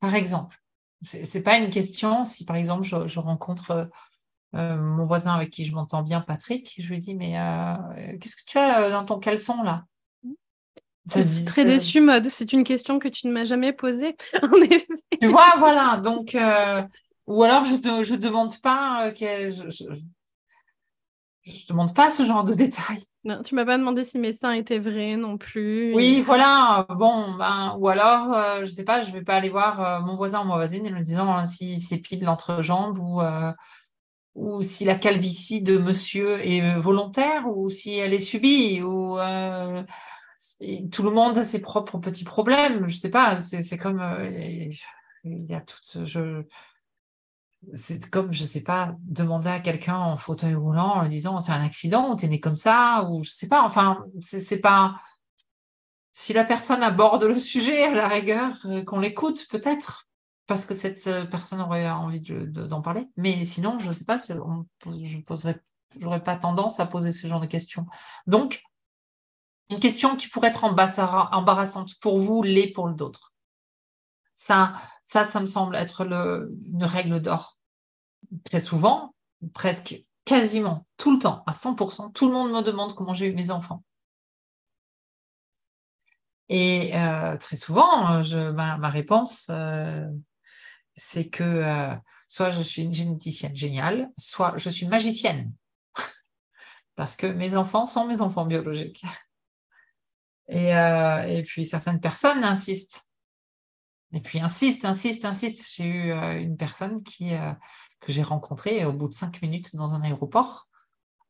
par 0.00 0.14
exemple. 0.14 0.61
Ce 1.02 1.36
n'est 1.36 1.42
pas 1.42 1.58
une 1.58 1.70
question 1.70 2.24
si, 2.24 2.44
par 2.44 2.56
exemple, 2.56 2.84
je, 2.84 3.18
rencontre 3.18 3.90
mon 4.52 5.04
voisin 5.04 5.34
avec 5.34 5.50
qui 5.50 5.64
je 5.64 5.74
m'entends 5.74 6.02
bien, 6.02 6.20
Patrick, 6.20 6.74
je 6.78 6.88
lui 6.88 6.98
dis, 6.98 7.14
mais 7.14 7.32
qu'est-ce 8.20 8.36
que 8.36 8.44
tu 8.46 8.58
as 8.58 8.90
dans 8.90 9.04
ton 9.04 9.18
caleçon 9.18 9.62
là? 9.62 9.84
Je 11.12 11.20
suis 11.20 11.44
très 11.44 11.64
déçue, 11.64 12.00
Mode. 12.00 12.28
C'est 12.28 12.52
une 12.52 12.62
question 12.62 13.00
que 13.00 13.08
tu 13.08 13.26
ne 13.26 13.32
m'as 13.32 13.44
jamais 13.44 13.72
posée, 13.72 14.14
en 14.42 14.62
effet. 14.62 14.86
Tu 15.20 15.26
vois, 15.26 15.54
voilà. 15.58 15.96
Donc, 15.96 16.36
ou 17.26 17.42
alors, 17.44 17.64
je 17.64 17.74
ne 18.12 18.16
demande 18.16 18.58
pas, 18.60 19.08
euh, 19.08 19.50
je, 19.50 19.84
je, 21.44 21.66
demande 21.66 21.94
pas 21.94 22.10
ce 22.10 22.24
genre 22.24 22.44
de 22.44 22.54
détails. 22.54 23.04
Non, 23.24 23.42
tu 23.42 23.54
m'as 23.54 23.64
pas 23.64 23.78
demandé 23.78 24.04
si 24.04 24.18
mes 24.18 24.32
seins 24.32 24.52
étaient 24.52 24.78
vrais 24.78 25.16
non 25.16 25.38
plus. 25.38 25.94
Oui, 25.94 26.20
voilà. 26.20 26.86
Bon, 26.90 27.34
ben, 27.34 27.76
ou 27.78 27.88
alors, 27.88 28.32
euh, 28.32 28.64
je 28.64 28.70
sais 28.70 28.84
pas, 28.84 29.00
je 29.00 29.12
vais 29.12 29.22
pas 29.22 29.36
aller 29.36 29.48
voir 29.48 29.80
euh, 29.80 30.00
mon 30.00 30.16
voisin 30.16 30.42
ou 30.42 30.44
ma 30.44 30.56
voisine 30.56 30.86
en 30.86 30.98
me 30.98 31.04
disant 31.04 31.44
si 31.46 31.80
c'est 31.80 31.98
pile 31.98 32.24
l'entrejambe 32.24 32.98
ou, 32.98 33.20
ou 34.34 34.62
si 34.62 34.84
la 34.84 34.96
calvitie 34.96 35.62
de 35.62 35.78
monsieur 35.78 36.44
est 36.44 36.78
volontaire 36.78 37.46
ou 37.46 37.70
si 37.70 37.94
elle 37.96 38.14
est 38.14 38.20
subie 38.20 38.82
ou 38.82 39.18
tout 40.90 41.02
le 41.02 41.10
monde 41.10 41.38
a 41.38 41.44
ses 41.44 41.60
propres 41.60 41.98
petits 41.98 42.24
problèmes. 42.24 42.88
Je 42.88 42.96
sais 42.96 43.10
pas, 43.10 43.38
c'est 43.38 43.78
comme 43.78 44.02
il 45.24 45.44
y 45.44 45.54
a 45.54 45.60
tout 45.60 45.78
ce, 45.82 46.04
je, 46.04 46.44
c'est 47.74 48.10
comme, 48.10 48.32
je 48.32 48.44
sais 48.44 48.62
pas, 48.62 48.96
demander 49.00 49.48
à 49.48 49.60
quelqu'un 49.60 49.96
en 49.96 50.16
fauteuil 50.16 50.54
roulant 50.54 50.94
en 50.96 51.08
disant 51.08 51.40
c'est 51.40 51.52
un 51.52 51.62
accident 51.62 52.10
ou 52.10 52.16
t'es 52.16 52.28
né 52.28 52.40
comme 52.40 52.56
ça, 52.56 53.08
ou 53.10 53.24
je 53.24 53.30
sais 53.30 53.48
pas, 53.48 53.62
enfin, 53.62 54.04
c'est 54.20 54.60
pas. 54.60 55.00
Si 56.12 56.32
la 56.32 56.44
personne 56.44 56.82
aborde 56.82 57.24
le 57.24 57.38
sujet, 57.38 57.84
à 57.84 57.94
la 57.94 58.08
rigueur, 58.08 58.52
euh, 58.66 58.84
qu'on 58.84 59.00
l'écoute, 59.00 59.46
peut-être, 59.48 60.06
parce 60.46 60.66
que 60.66 60.74
cette 60.74 61.06
euh, 61.06 61.24
personne 61.24 61.60
aurait 61.60 61.88
envie 61.88 62.20
d'en 62.20 62.82
parler. 62.82 63.08
Mais 63.16 63.44
sinon, 63.46 63.78
je 63.78 63.90
sais 63.92 64.04
pas, 64.04 64.18
je 64.18 65.18
poserais, 65.20 65.62
j'aurais 65.98 66.22
pas 66.22 66.36
tendance 66.36 66.80
à 66.80 66.86
poser 66.86 67.12
ce 67.12 67.26
genre 67.26 67.40
de 67.40 67.46
questions. 67.46 67.86
Donc, 68.26 68.62
une 69.70 69.80
question 69.80 70.16
qui 70.16 70.28
pourrait 70.28 70.48
être 70.48 70.64
embarrassante 70.64 71.98
pour 72.00 72.18
vous, 72.18 72.42
l'est 72.42 72.72
pour 72.72 72.90
d'autres. 72.90 73.31
Ça, 74.42 74.74
ça, 75.04 75.38
me 75.38 75.46
semble 75.46 75.76
être 75.76 76.00
une 76.00 76.84
règle 76.84 77.20
d'or. 77.20 77.60
Très 78.42 78.60
souvent, 78.60 79.14
presque 79.54 80.04
quasiment 80.24 80.84
tout 80.96 81.12
le 81.12 81.20
temps, 81.20 81.44
à 81.46 81.52
100%, 81.52 82.12
tout 82.12 82.26
le 82.26 82.34
monde 82.34 82.50
me 82.50 82.60
demande 82.60 82.92
comment 82.96 83.14
j'ai 83.14 83.28
eu 83.28 83.34
mes 83.34 83.52
enfants. 83.52 83.84
Et 86.48 86.90
euh, 86.96 87.36
très 87.36 87.54
souvent, 87.54 88.20
ma, 88.52 88.90
réponse, 88.90 89.46
euh, 89.50 90.10
c'est 90.96 91.28
que 91.28 91.44
euh, 91.44 91.94
soit 92.26 92.50
je 92.50 92.62
suis 92.62 92.82
une 92.82 92.92
généticienne 92.92 93.54
géniale, 93.54 94.10
soit 94.18 94.54
je 94.56 94.70
suis 94.70 94.88
magicienne. 94.88 95.52
Parce 96.96 97.14
que 97.14 97.28
mes 97.28 97.54
enfants 97.54 97.86
sont 97.86 98.08
mes 98.08 98.22
enfants 98.22 98.44
biologiques. 98.44 99.04
Et, 100.48 100.70
et 100.70 101.44
puis 101.46 101.64
certaines 101.64 102.00
personnes 102.00 102.42
insistent 102.42 103.11
et 104.12 104.20
puis 104.20 104.40
insiste, 104.40 104.84
insiste, 104.84 105.24
insiste. 105.24 105.74
J'ai 105.74 105.86
eu 105.86 106.12
euh, 106.12 106.40
une 106.40 106.56
personne 106.56 107.02
qui, 107.02 107.34
euh, 107.34 107.52
que 108.00 108.12
j'ai 108.12 108.22
rencontrée 108.22 108.84
au 108.84 108.92
bout 108.92 109.08
de 109.08 109.14
cinq 109.14 109.42
minutes 109.42 109.74
dans 109.76 109.94
un 109.94 110.02
aéroport, 110.02 110.68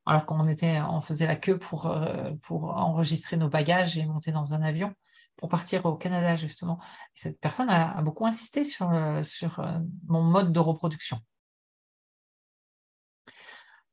alors 0.07 0.27
qu'on 0.27 0.47
était, 0.49 0.81
on 0.81 1.01
faisait 1.01 1.27
la 1.27 1.37
queue 1.37 1.59
pour, 1.59 1.87
euh, 1.87 2.33
pour 2.43 2.77
enregistrer 2.77 3.37
nos 3.37 3.49
bagages 3.49 3.97
et 3.99 4.07
monter 4.07 4.33
dans 4.33 4.55
un 4.55 4.63
avion 4.63 4.93
pour 5.37 5.49
partir 5.49 5.87
au 5.87 5.97
Canada 5.97 6.37
justement. 6.37 6.81
Et 7.17 7.21
cette 7.21 7.41
personne 7.41 7.71
a, 7.71 8.03
beaucoup 8.03 8.27
insisté 8.27 8.65
sur, 8.65 8.91
sur 9.25 9.65
mon 10.07 10.23
mode 10.23 10.53
de 10.53 10.61
reproduction. 10.61 11.21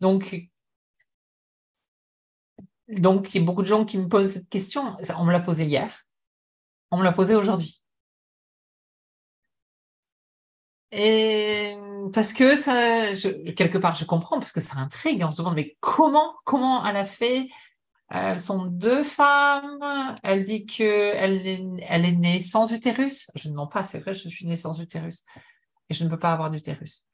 Donc, 0.02 0.50
donc, 2.90 3.34
il 3.34 3.40
y 3.40 3.44
a 3.44 3.46
beaucoup 3.46 3.62
de 3.62 3.68
gens 3.68 3.86
qui 3.86 3.98
me 3.98 4.08
posent 4.08 4.34
cette 4.34 4.50
question. 4.50 4.98
On 5.18 5.26
me 5.26 5.32
l'a 5.32 5.40
posée 5.40 5.66
hier. 5.66 6.06
On 6.92 6.98
me 6.98 7.04
l'a 7.04 7.12
posée 7.12 7.36
aujourd'hui. 7.36 7.82
Et 10.92 11.76
parce 12.14 12.34
que 12.34 12.56
ça, 12.56 13.14
quelque 13.56 13.78
part, 13.78 13.96
je 13.96 14.06
comprends, 14.06 14.40
parce 14.40 14.52
que 14.52 14.62
ça 14.62 14.78
intrigue. 14.78 15.24
On 15.24 15.32
se 15.32 15.38
demande, 15.38 15.56
mais 15.56 15.78
comment, 15.80 16.36
comment 16.46 16.86
elle 16.86 16.98
a 16.98 17.06
fait 17.06 17.50
Elles 18.10 18.40
sont 18.40 18.66
deux 18.66 19.04
femmes? 19.04 20.18
Elle 20.24 20.44
dit 20.44 20.66
qu'elle 20.66 21.46
est, 21.46 21.64
elle 21.88 22.06
est 22.06 22.14
née 22.14 22.42
sans 22.42 22.72
utérus. 22.72 23.30
Je 23.36 23.50
ne 23.50 23.56
mens 23.56 23.68
pas, 23.68 23.84
c'est 23.84 24.00
vrai, 24.00 24.14
je 24.14 24.28
suis 24.28 24.46
née 24.46 24.58
sans 24.58 24.80
utérus. 24.80 25.24
Et 25.90 25.94
je 25.94 26.04
ne 26.04 26.10
peux 26.10 26.20
pas 26.20 26.34
avoir 26.34 26.50
d'utérus. 26.50 27.06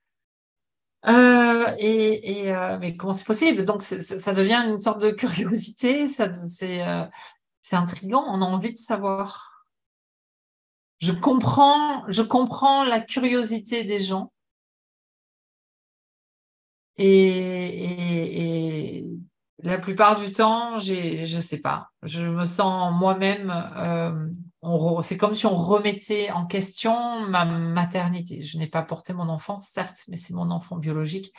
Euh, 1.08 1.76
et, 1.78 2.52
euh, 2.52 2.78
mais 2.80 2.96
comment 2.96 3.14
c'est 3.14 3.26
possible? 3.26 3.64
Donc, 3.64 3.84
ça 3.84 4.34
devient 4.34 4.64
une 4.68 4.80
sorte 4.80 5.02
de 5.02 5.12
curiosité. 5.12 6.08
C'est 6.08 6.82
euh, 6.82 7.06
intriguant. 7.74 8.24
On 8.28 8.42
a 8.42 8.46
envie 8.46 8.72
de 8.72 8.78
savoir 8.78 9.55
je 11.06 11.12
comprends, 11.12 12.04
je 12.10 12.24
comprends 12.24 12.84
la 12.84 13.00
curiosité 13.00 13.84
des 13.84 14.00
gens. 14.00 14.32
Et, 16.98 18.24
la 19.60 19.78
plupart 19.78 20.20
du 20.20 20.32
temps, 20.32 20.78
je 20.80 21.36
ne 21.36 21.42
sais 21.42 21.62
pas, 21.62 21.90
je 22.04 22.22
me 22.22 22.46
sens 22.46 22.94
moi-même, 22.94 23.52
euh, 23.78 24.30
c'est 25.02 25.18
comme 25.18 25.34
si 25.36 25.46
on 25.46 25.56
remettait 25.56 26.30
en 26.32 26.46
question 26.46 27.22
ma 27.28 27.46
maternité. 27.46 28.42
Je 28.42 28.58
n'ai 28.58 28.68
pas 28.68 28.84
porté 28.84 29.14
mon 29.14 29.30
enfant, 29.30 29.58
certes, 29.58 30.04
mais 30.08 30.18
c'est 30.18 30.34
mon 30.34 30.52
enfant 30.52 30.76
biologique. 30.78 31.34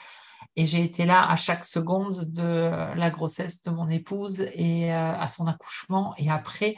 Et 0.56 0.66
j'ai 0.66 0.82
été 0.82 1.04
là 1.06 1.28
à 1.30 1.36
chaque 1.36 1.64
seconde 1.64 2.32
de 2.32 2.70
la 2.94 3.10
grossesse 3.10 3.62
de 3.62 3.70
mon 3.70 3.88
épouse 3.90 4.40
et 4.54 4.92
euh, 4.92 5.18
à 5.18 5.28
son 5.28 5.46
accouchement. 5.46 6.14
Et 6.18 6.30
après, 6.30 6.76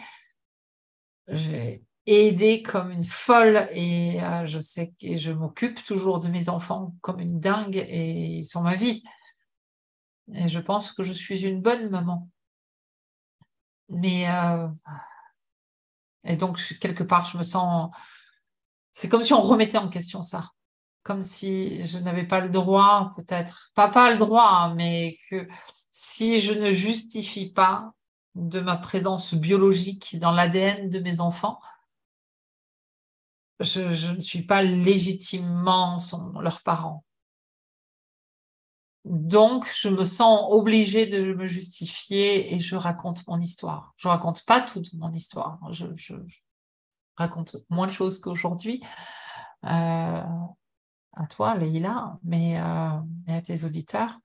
j'ai 1.29 1.83
aider 2.09 2.63
comme 2.63 2.91
une 2.91 3.05
folle 3.05 3.69
et 3.73 4.23
euh, 4.23 4.47
je 4.47 4.59
sais 4.59 4.95
que 5.01 5.17
je 5.17 5.31
m'occupe 5.31 5.85
toujours 5.85 6.21
de 6.21 6.29
mes 6.29 6.49
enfants 6.49 6.95
comme 7.03 7.21
une 7.21 7.39
dingue 7.39 7.77
et 7.77 8.39
ils 8.39 8.45
sont 8.47 8.63
ma 8.63 8.75
vie. 8.75 9.03
Et 10.35 10.49
je 10.49 10.59
pense 10.59 10.93
que 10.93 11.03
je 11.03 11.13
suis 11.13 11.45
une 11.45 11.61
bonne 11.61 11.91
maman. 11.91 12.29
Mais 13.91 14.29
euh, 14.29 14.69
et 16.25 16.37
donc 16.37 16.59
quelque 16.81 17.03
part 17.03 17.27
je 17.27 17.39
me 17.39 17.43
sens 17.43 17.91
c'est 18.93 19.09
comme 19.09 19.23
si 19.23 19.33
on 19.33 19.43
remettait 19.43 19.79
en 19.79 19.89
question 19.89 20.23
ça. 20.23 20.51
Comme 21.03 21.23
si 21.23 21.87
je 21.87 21.99
n'avais 21.99 22.27
pas 22.27 22.41
le 22.41 22.49
droit, 22.49 23.13
peut-être, 23.17 23.71
pas 23.75 23.89
pas 23.89 24.11
le 24.11 24.19
droit, 24.19 24.73
mais 24.75 25.17
que 25.31 25.49
si 25.91 26.41
je 26.41 26.53
ne 26.53 26.71
justifie 26.71 27.51
pas 27.51 27.93
de 28.35 28.61
ma 28.61 28.77
présence 28.77 29.35
biologique 29.35 30.19
dans 30.19 30.33
l'ADN 30.33 30.91
de 30.91 30.99
mes 30.99 31.21
enfants, 31.21 31.61
je, 33.61 34.13
ne 34.13 34.21
suis 34.21 34.43
pas 34.43 34.63
légitimement 34.63 35.99
son, 35.99 36.39
leurs 36.41 36.63
parents. 36.63 37.05
Donc, 39.05 39.67
je 39.75 39.89
me 39.89 40.05
sens 40.05 40.47
obligée 40.51 41.07
de 41.07 41.33
me 41.33 41.47
justifier 41.47 42.55
et 42.55 42.61
je 42.61 42.77
raconte 42.77 43.27
mon 43.27 43.41
histoire. 43.41 43.95
Je 43.97 44.07
raconte 44.09 44.45
pas 44.45 44.61
toute 44.61 44.93
mon 44.95 45.13
histoire. 45.13 45.59
Je, 45.71 45.87
raconte 47.17 47.57
moins 47.69 47.87
de 47.87 47.93
choses 47.93 48.21
qu'aujourd'hui 48.21 48.81
euh, 49.65 50.23
à 51.15 51.27
toi, 51.31 51.57
Leïla, 51.57 52.19
mais, 52.23 52.61
euh, 52.61 52.99
à 53.29 53.43
tes 53.45 53.65
auditeurs. 53.65 54.19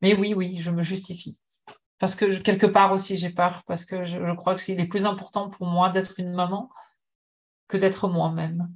Mais 0.00 0.14
oui, 0.14 0.32
oui, 0.32 0.56
je 0.58 0.70
me 0.70 0.82
justifie. 0.82 1.42
Parce 1.98 2.14
que 2.14 2.38
quelque 2.38 2.66
part 2.66 2.92
aussi, 2.92 3.16
j'ai 3.16 3.30
peur, 3.30 3.62
parce 3.66 3.84
que 3.84 4.04
je, 4.04 4.24
je 4.24 4.32
crois 4.32 4.54
que 4.54 4.60
c'est 4.60 4.76
plus 4.86 5.04
important 5.04 5.50
pour 5.50 5.66
moi 5.66 5.90
d'être 5.90 6.14
une 6.18 6.32
maman 6.32 6.70
que 7.68 7.76
d'être 7.76 8.08
moi-même. 8.08 8.68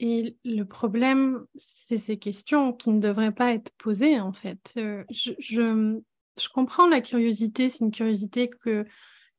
Et 0.00 0.36
le 0.44 0.62
problème, 0.62 1.44
c'est 1.56 1.98
ces 1.98 2.18
questions 2.18 2.72
qui 2.72 2.90
ne 2.90 3.00
devraient 3.00 3.34
pas 3.34 3.52
être 3.52 3.72
posées, 3.78 4.20
en 4.20 4.32
fait. 4.32 4.74
Euh, 4.76 5.04
je, 5.10 5.32
je, 5.40 5.98
je, 6.40 6.48
comprends 6.50 6.86
la 6.86 7.00
curiosité, 7.00 7.68
c'est 7.68 7.84
une 7.84 7.90
curiosité 7.90 8.48
que, 8.48 8.86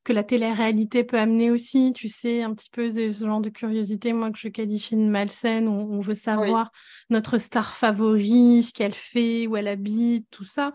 que 0.04 0.12
la 0.12 0.22
télé-réalité 0.22 1.02
peut 1.02 1.18
amener 1.18 1.50
aussi, 1.50 1.94
tu 1.94 2.08
sais, 2.08 2.42
un 2.42 2.54
petit 2.54 2.68
peu 2.68 2.90
ce 2.90 3.10
genre 3.10 3.40
de 3.40 3.48
curiosité, 3.48 4.12
moi, 4.12 4.30
que 4.30 4.38
je 4.38 4.48
qualifie 4.48 4.96
de 4.96 5.00
malsaine, 5.00 5.66
où 5.66 5.72
on 5.72 6.00
veut 6.00 6.14
savoir 6.14 6.70
notre 7.08 7.38
star 7.38 7.72
favori, 7.72 8.62
ce 8.62 8.74
qu'elle 8.74 8.92
fait, 8.92 9.46
où 9.46 9.56
elle 9.56 9.68
habite, 9.68 10.28
tout 10.30 10.44
ça. 10.44 10.74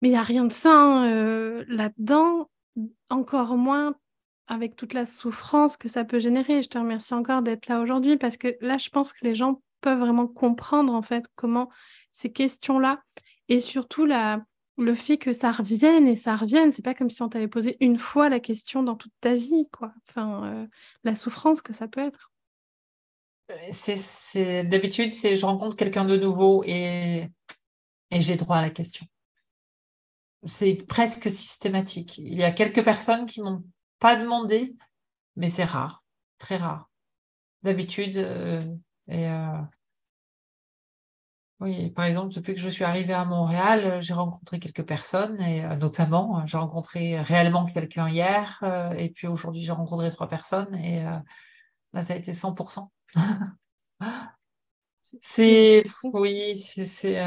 Mais 0.00 0.10
il 0.10 0.12
n'y 0.12 0.16
a 0.16 0.22
rien 0.22 0.44
de 0.44 0.52
ça 0.52 0.72
hein, 0.72 1.10
euh, 1.12 1.64
là-dedans, 1.66 2.48
encore 3.10 3.56
moins 3.56 3.96
avec 4.48 4.74
toute 4.76 4.94
la 4.94 5.06
souffrance 5.06 5.76
que 5.76 5.88
ça 5.88 6.04
peut 6.04 6.18
générer. 6.18 6.62
Je 6.62 6.68
te 6.68 6.78
remercie 6.78 7.14
encore 7.14 7.42
d'être 7.42 7.68
là 7.68 7.80
aujourd'hui 7.80 8.16
parce 8.16 8.36
que 8.36 8.56
là, 8.60 8.78
je 8.78 8.88
pense 8.88 9.12
que 9.12 9.24
les 9.24 9.34
gens 9.34 9.62
peuvent 9.80 10.00
vraiment 10.00 10.26
comprendre 10.26 10.92
en 10.92 11.02
fait 11.02 11.26
comment 11.36 11.70
ces 12.12 12.32
questions-là 12.32 13.02
et 13.48 13.60
surtout 13.60 14.06
le 14.06 14.94
fait 14.94 15.18
que 15.18 15.32
ça 15.32 15.52
revienne 15.52 16.08
et 16.08 16.16
ça 16.16 16.36
revienne, 16.36 16.72
c'est 16.72 16.82
pas 16.82 16.94
comme 16.94 17.10
si 17.10 17.22
on 17.22 17.28
t'avait 17.28 17.48
posé 17.48 17.76
une 17.80 17.98
fois 17.98 18.28
la 18.28 18.40
question 18.40 18.82
dans 18.82 18.96
toute 18.96 19.12
ta 19.20 19.34
vie, 19.34 19.68
quoi. 19.72 19.92
Enfin, 20.08 20.44
euh, 20.44 20.66
la 21.04 21.14
souffrance 21.14 21.62
que 21.62 21.72
ça 21.72 21.88
peut 21.88 22.04
être. 22.04 22.32
Euh, 23.50 23.54
c'est 23.72 24.64
d'habitude, 24.64 25.10
c'est 25.10 25.36
je 25.36 25.46
rencontre 25.46 25.76
quelqu'un 25.76 26.04
de 26.04 26.16
nouveau 26.16 26.62
et 26.64 27.28
j'ai 28.10 28.36
droit 28.36 28.56
à 28.56 28.62
la 28.62 28.70
question. 28.70 29.06
C'est 30.46 30.86
presque 30.86 31.30
systématique. 31.30 32.18
Il 32.18 32.34
y 32.34 32.44
a 32.44 32.52
quelques 32.52 32.84
personnes 32.84 33.26
qui 33.26 33.42
m'ont 33.42 33.64
pas 33.98 34.16
demandé, 34.16 34.76
mais 35.36 35.48
c'est 35.50 35.64
rare, 35.64 36.04
très 36.38 36.56
rare. 36.56 36.90
D'habitude, 37.62 38.18
euh, 38.18 38.62
et 39.08 39.28
euh, 39.28 39.58
oui, 41.60 41.90
par 41.90 42.04
exemple, 42.04 42.32
depuis 42.32 42.54
que 42.54 42.60
je 42.60 42.70
suis 42.70 42.84
arrivée 42.84 43.14
à 43.14 43.24
Montréal, 43.24 43.84
euh, 43.84 44.00
j'ai 44.00 44.14
rencontré 44.14 44.60
quelques 44.60 44.86
personnes, 44.86 45.40
et 45.40 45.62
notamment, 45.76 46.46
j'ai 46.46 46.56
rencontré 46.56 47.20
réellement 47.20 47.64
quelqu'un 47.64 48.08
hier, 48.08 48.62
et 48.96 49.10
puis 49.10 49.26
aujourd'hui, 49.26 49.62
j'ai 49.62 49.72
rencontré 49.72 50.10
trois 50.10 50.28
personnes, 50.28 50.74
et 50.76 51.02
là, 51.92 52.02
ça 52.02 52.14
a 52.14 52.16
été 52.16 52.32
100%. 52.32 52.92
c'est, 55.02 55.84
oui, 56.04 56.54
c'est, 56.54 57.20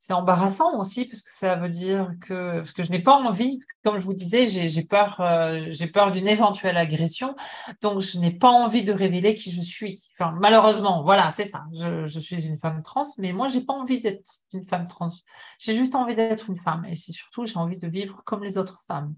c'est 0.00 0.14
embarrassant 0.14 0.80
aussi 0.80 1.04
parce 1.04 1.20
que 1.20 1.30
ça 1.30 1.56
veut 1.56 1.68
dire 1.68 2.10
que 2.22 2.60
parce 2.60 2.72
que 2.72 2.82
je 2.82 2.90
n'ai 2.90 3.00
pas 3.02 3.14
envie, 3.16 3.60
comme 3.84 3.98
je 3.98 4.04
vous 4.04 4.14
disais, 4.14 4.46
j'ai 4.46 4.82
peur, 4.82 5.20
euh, 5.20 5.70
peur 5.92 6.10
d'une 6.10 6.26
éventuelle 6.26 6.78
agression, 6.78 7.36
donc 7.82 8.00
je 8.00 8.18
n'ai 8.18 8.30
pas 8.30 8.48
envie 8.48 8.82
de 8.82 8.94
révéler 8.94 9.34
qui 9.34 9.50
je 9.50 9.60
suis. 9.60 10.08
Malheureusement, 10.40 11.02
voilà, 11.02 11.30
c'est 11.32 11.44
ça. 11.44 11.66
Je, 11.74 12.06
je, 12.06 12.18
suis 12.18 12.46
une 12.46 12.56
femme 12.56 12.82
trans, 12.82 13.02
mais 13.18 13.32
moi, 13.32 13.48
j'ai 13.48 13.60
pas 13.60 13.74
envie 13.74 14.00
d'être 14.00 14.26
une 14.54 14.64
femme 14.64 14.86
trans. 14.86 15.10
J'ai 15.58 15.76
juste 15.76 15.94
envie 15.94 16.14
d'être 16.14 16.48
une 16.48 16.58
femme, 16.58 16.86
et 16.86 16.96
c'est 16.96 17.12
surtout 17.12 17.44
j'ai 17.44 17.58
envie 17.58 17.76
de 17.76 17.86
vivre 17.86 18.22
comme 18.24 18.42
les 18.42 18.56
autres 18.56 18.82
femmes. 18.88 19.14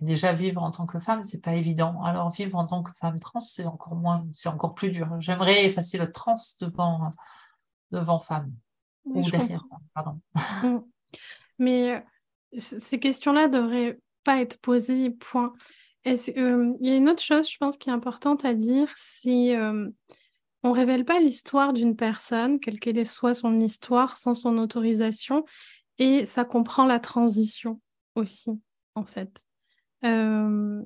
déjà 0.00 0.32
vivre 0.32 0.62
en 0.62 0.70
tant 0.70 0.86
que 0.86 1.00
femme, 1.00 1.24
c'est 1.24 1.42
pas 1.42 1.54
évident. 1.54 2.00
Alors 2.04 2.30
vivre 2.30 2.56
en 2.56 2.68
tant 2.68 2.84
que 2.84 2.92
femme 3.00 3.18
trans, 3.18 3.40
c'est 3.40 3.66
encore 3.66 3.96
moins, 3.96 4.24
c'est 4.32 4.48
encore 4.48 4.74
plus 4.74 4.90
dur. 4.90 5.08
J'aimerais 5.18 5.64
effacer 5.64 5.98
le 5.98 6.12
trans 6.12 6.36
devant 6.60 7.12
devant 7.90 8.20
femme 8.20 8.52
ou 9.10 9.30
derrière. 9.30 9.64
Pardon. 9.94 10.20
Mm. 10.62 10.78
Mais 11.58 11.96
euh, 11.96 12.00
ces 12.56 12.98
questions-là 12.98 13.48
devraient 13.48 13.98
pas 14.24 14.40
être 14.40 14.58
posées, 14.60 15.10
point. 15.10 15.52
Euh, 16.06 16.74
il 16.80 16.86
y 16.86 16.90
a 16.90 16.96
une 16.96 17.08
autre 17.08 17.22
chose, 17.22 17.50
je 17.50 17.56
pense, 17.58 17.76
qui 17.76 17.90
est 17.90 17.92
importante 17.92 18.44
à 18.44 18.54
dire, 18.54 18.88
c'est 18.96 19.56
euh, 19.56 19.88
on 20.62 20.72
révèle 20.72 21.04
pas 21.04 21.20
l'histoire 21.20 21.72
d'une 21.72 21.96
personne, 21.96 22.60
quelle 22.60 22.80
qu'elle 22.80 23.06
soit 23.06 23.34
son 23.34 23.58
histoire, 23.58 24.16
sans 24.16 24.34
son 24.34 24.58
autorisation, 24.58 25.44
et 25.98 26.26
ça 26.26 26.44
comprend 26.44 26.86
la 26.86 27.00
transition 27.00 27.80
aussi, 28.14 28.60
en 28.94 29.04
fait. 29.04 29.44
Euh, 30.04 30.82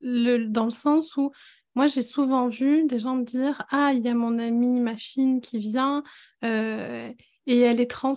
le, 0.00 0.46
dans 0.46 0.66
le 0.66 0.70
sens 0.70 1.16
où 1.16 1.32
moi, 1.74 1.88
j'ai 1.88 2.02
souvent 2.02 2.48
vu 2.48 2.84
des 2.86 2.98
gens 2.98 3.16
me 3.16 3.24
dire 3.24 3.64
Ah, 3.70 3.92
il 3.92 4.04
y 4.04 4.08
a 4.08 4.14
mon 4.14 4.38
amie 4.38 4.80
machine 4.80 5.40
qui 5.40 5.58
vient 5.58 6.02
euh, 6.44 7.12
et 7.46 7.60
elle 7.60 7.80
est 7.80 7.90
trans, 7.90 8.14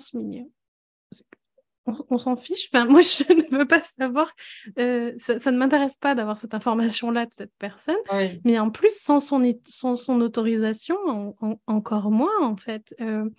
on, 2.09 2.17
s'en 2.17 2.35
fiche? 2.35 2.69
Enfin, 2.73 2.85
moi, 2.85 3.01
je 3.01 3.23
ne 3.33 3.57
veux 3.57 3.65
pas 3.65 3.81
savoir. 3.81 4.33
Euh, 4.77 5.13
ça, 5.19 5.51
ne 5.51 5.57
m'intéresse 5.57 5.95
pas 5.95 6.15
d'avoir 6.15 6.37
cette 6.37 6.53
information-là 6.53 7.25
de 7.25 7.33
cette 7.33 7.53
personne. 7.57 7.95
Mais 8.43 8.59
en 8.59 8.69
plus, 8.69 8.95
sans 8.97 9.19
son, 9.19 9.41
son 9.95 10.21
autorisation, 10.21 11.35
encore 11.67 12.11
moins, 12.11 12.41
en 12.41 12.57
fait. 12.57 12.93
Euh, 13.01 13.29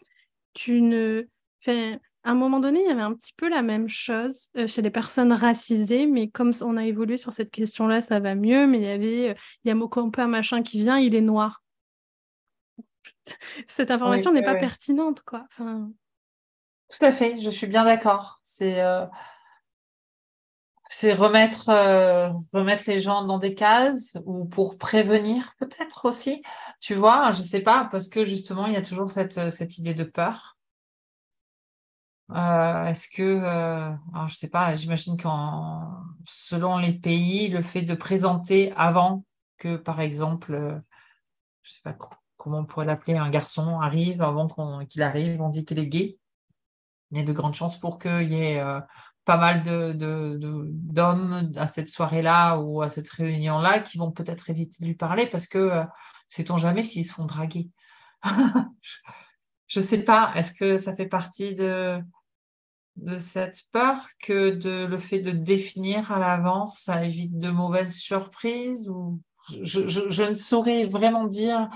tu 0.54 0.80
ne. 0.80 1.26
Enfin, 1.60 1.98
à 2.24 2.30
un 2.32 2.34
moment 2.34 2.60
donné, 2.60 2.80
il 2.80 2.86
y 2.86 2.90
avait 2.90 3.02
un 3.02 3.14
petit 3.14 3.32
peu 3.36 3.48
la 3.48 3.62
même 3.62 3.88
chose 3.88 4.50
euh, 4.56 4.66
chez 4.66 4.82
les 4.82 4.90
personnes 4.90 5.32
racisées, 5.32 6.06
mais 6.06 6.28
comme 6.28 6.52
on 6.62 6.76
a 6.76 6.84
évolué 6.84 7.16
sur 7.16 7.32
cette 7.32 7.50
question-là, 7.50 8.02
ça 8.02 8.20
va 8.20 8.34
mieux. 8.34 8.66
Mais 8.66 8.78
il 8.78 8.84
y 8.84 8.88
avait, 8.88 9.30
euh, 9.30 9.34
il 9.64 9.68
y 9.68 9.70
a 9.70 9.74
Mokompa, 9.74 10.26
machin, 10.26 10.62
qui 10.62 10.78
vient, 10.78 10.98
il 10.98 11.14
est 11.14 11.20
noir. 11.20 11.62
Cette 13.66 13.90
information 13.90 14.32
n'est 14.32 14.42
pas 14.42 14.56
pertinente, 14.56 15.22
quoi. 15.22 15.46
Enfin... 15.52 15.90
Tout 16.88 17.04
à 17.04 17.12
fait, 17.12 17.40
je 17.40 17.50
suis 17.50 17.66
bien 17.66 17.84
d'accord. 17.84 18.40
C'est 18.42 18.80
euh, 18.80 19.04
c'est 20.90 21.12
remettre, 21.12 21.66
remettre 22.54 22.84
les 22.86 22.98
gens 22.98 23.22
dans 23.22 23.36
des 23.36 23.54
cases 23.54 24.16
ou 24.24 24.46
pour 24.46 24.78
prévenir 24.78 25.52
peut-être 25.58 26.06
aussi, 26.06 26.42
tu 26.80 26.94
vois, 26.94 27.30
je 27.30 27.42
sais 27.42 27.60
pas, 27.60 27.88
parce 27.92 28.08
que 28.08 28.24
justement, 28.24 28.66
il 28.66 28.72
y 28.72 28.76
a 28.76 28.82
toujours 28.82 29.10
cette, 29.10 29.50
cette 29.50 29.76
idée 29.76 29.92
de 29.92 30.04
peur. 30.04 30.57
Euh, 32.30 32.84
est-ce 32.84 33.08
que, 33.08 33.22
euh, 33.22 33.90
alors 34.14 34.28
je 34.28 34.34
sais 34.34 34.50
pas, 34.50 34.74
j'imagine 34.74 35.16
qu'en 35.16 36.02
selon 36.26 36.76
les 36.76 36.92
pays, 36.92 37.48
le 37.48 37.62
fait 37.62 37.82
de 37.82 37.94
présenter 37.94 38.72
avant 38.76 39.24
que, 39.56 39.76
par 39.76 40.00
exemple, 40.00 40.52
euh, 40.54 40.78
je 41.62 41.72
sais 41.72 41.80
pas 41.82 41.96
comment 42.36 42.58
on 42.58 42.64
pourrait 42.66 42.86
l'appeler, 42.86 43.16
un 43.16 43.30
garçon 43.30 43.80
arrive, 43.80 44.20
avant 44.22 44.46
qu'il 44.86 45.02
arrive, 45.02 45.40
on 45.40 45.48
dit 45.48 45.64
qu'il 45.64 45.78
est 45.78 45.86
gay. 45.86 46.18
Il 47.10 47.18
y 47.18 47.20
a 47.20 47.24
de 47.24 47.32
grandes 47.32 47.54
chances 47.54 47.78
pour 47.80 47.98
qu'il 47.98 48.30
y 48.30 48.36
ait 48.36 48.62
pas 49.24 49.38
mal 49.38 49.62
d'hommes 49.62 51.52
à 51.56 51.66
cette 51.66 51.88
soirée-là 51.88 52.58
ou 52.58 52.82
à 52.82 52.90
cette 52.90 53.08
réunion-là 53.08 53.80
qui 53.80 53.96
vont 53.98 54.10
peut-être 54.12 54.50
éviter 54.50 54.76
de 54.80 54.86
lui 54.86 54.94
parler 54.94 55.26
parce 55.26 55.46
que 55.46 55.82
sait-on 56.28 56.58
jamais 56.58 56.82
s'ils 56.82 57.06
se 57.06 57.14
font 57.14 57.24
draguer. 57.24 57.70
je 59.66 59.80
ne 59.80 59.84
sais 59.84 60.04
pas, 60.04 60.32
est-ce 60.36 60.52
que 60.52 60.76
ça 60.76 60.94
fait 60.94 61.06
partie 61.06 61.54
de, 61.54 62.02
de 62.98 63.18
cette 63.18 63.62
peur 63.72 63.96
que 64.20 64.50
de 64.50 64.86
le 64.86 64.98
fait 64.98 65.20
de 65.20 65.30
définir 65.30 66.12
à 66.12 66.18
l'avance, 66.18 66.80
ça 66.80 67.04
évite 67.04 67.38
de 67.38 67.48
mauvaises 67.50 67.94
surprises 67.94 68.88
ou 68.88 69.20
je, 69.62 70.28
ne 70.28 70.34
saurais 70.34 70.84
vraiment 70.84 71.24
dire 71.24 71.68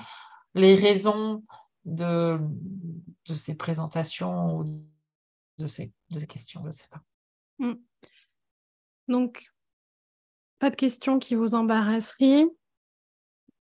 les 0.54 0.74
raisons 0.74 1.42
de, 1.84 2.38
de 3.28 3.34
ces 3.34 3.56
présentations 3.56 4.58
ou 4.58 4.64
de 5.58 5.66
ces, 5.66 5.92
questions, 6.28 6.60
je 6.62 6.66
ne 6.66 6.72
sais 6.72 6.88
pas. 6.88 7.02
Hmm. 7.58 7.74
Donc, 9.08 9.52
pas 10.58 10.70
de 10.70 10.76
questions 10.76 11.18
qui 11.18 11.34
vous 11.34 11.54
embarrasseraient 11.54 12.46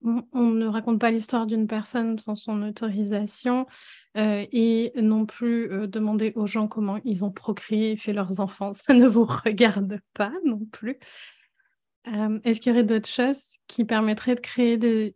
on 0.04 0.50
ne 0.50 0.68
raconte 0.68 1.00
pas 1.00 1.12
l'histoire 1.12 1.46
d'une 1.46 1.68
personne 1.68 2.18
sans 2.18 2.36
son 2.36 2.64
autorisation 2.64 3.68
euh, 4.18 4.46
et 4.52 4.92
non 4.96 5.26
plus 5.26 5.72
euh, 5.72 5.88
demander 5.88 6.34
aux 6.36 6.48
gens 6.48 6.68
comment 6.68 7.00
ils 7.06 7.24
ont 7.24 7.32
procréé 7.32 7.92
et 7.92 7.98
fait 7.98 8.14
leurs 8.14 8.40
enfants. 8.40 8.74
Ça 8.74 8.94
ne 8.94 9.08
vous 9.08 9.26
regarde 9.46 10.00
pas 10.14 10.34
non 10.44 10.66
plus. 10.72 10.98
Euh, 12.08 12.40
est-ce 12.44 12.60
qu'il 12.60 12.72
y 12.72 12.76
aurait 12.76 12.84
d'autres 12.84 13.10
choses 13.10 13.44
qui 13.68 13.86
permettraient 13.86 14.36
de 14.36 14.40
créer 14.40 14.78
des 14.78 15.16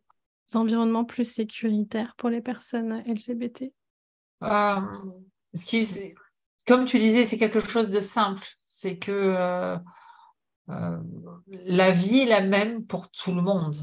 environnements 0.54 1.06
plus 1.06 1.30
sécuritaires 1.30 2.14
pour 2.16 2.30
les 2.30 2.42
personnes 2.42 3.02
LGBT 3.08 3.72
Comme 6.68 6.86
tu 6.86 7.00
disais, 7.00 7.26
c'est 7.26 7.40
quelque 7.40 7.60
chose 7.60 7.90
de 7.90 8.00
simple. 8.00 8.48
C'est 8.68 9.00
que 9.00 9.78
la 10.68 11.92
vie 11.92 12.20
est 12.20 12.26
la 12.26 12.42
même 12.42 12.86
pour 12.86 13.10
tout 13.10 13.34
le 13.34 13.42
monde 13.42 13.78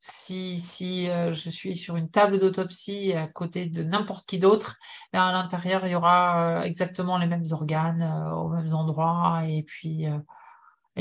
si, 0.00 0.58
si 0.60 1.10
euh, 1.10 1.32
je 1.32 1.50
suis 1.50 1.76
sur 1.76 1.96
une 1.96 2.10
table 2.10 2.38
d'autopsie 2.38 3.12
à 3.14 3.26
côté 3.26 3.66
de 3.66 3.82
n'importe 3.82 4.26
qui 4.28 4.38
d'autre, 4.38 4.76
ben, 5.12 5.22
à 5.22 5.32
l'intérieur, 5.32 5.86
il 5.86 5.92
y 5.92 5.94
aura 5.94 6.60
euh, 6.60 6.62
exactement 6.62 7.18
les 7.18 7.26
mêmes 7.26 7.46
organes 7.50 8.02
euh, 8.02 8.34
aux 8.34 8.48
mêmes 8.48 8.74
endroits. 8.74 9.42
Et 9.48 9.62
puis, 9.64 10.06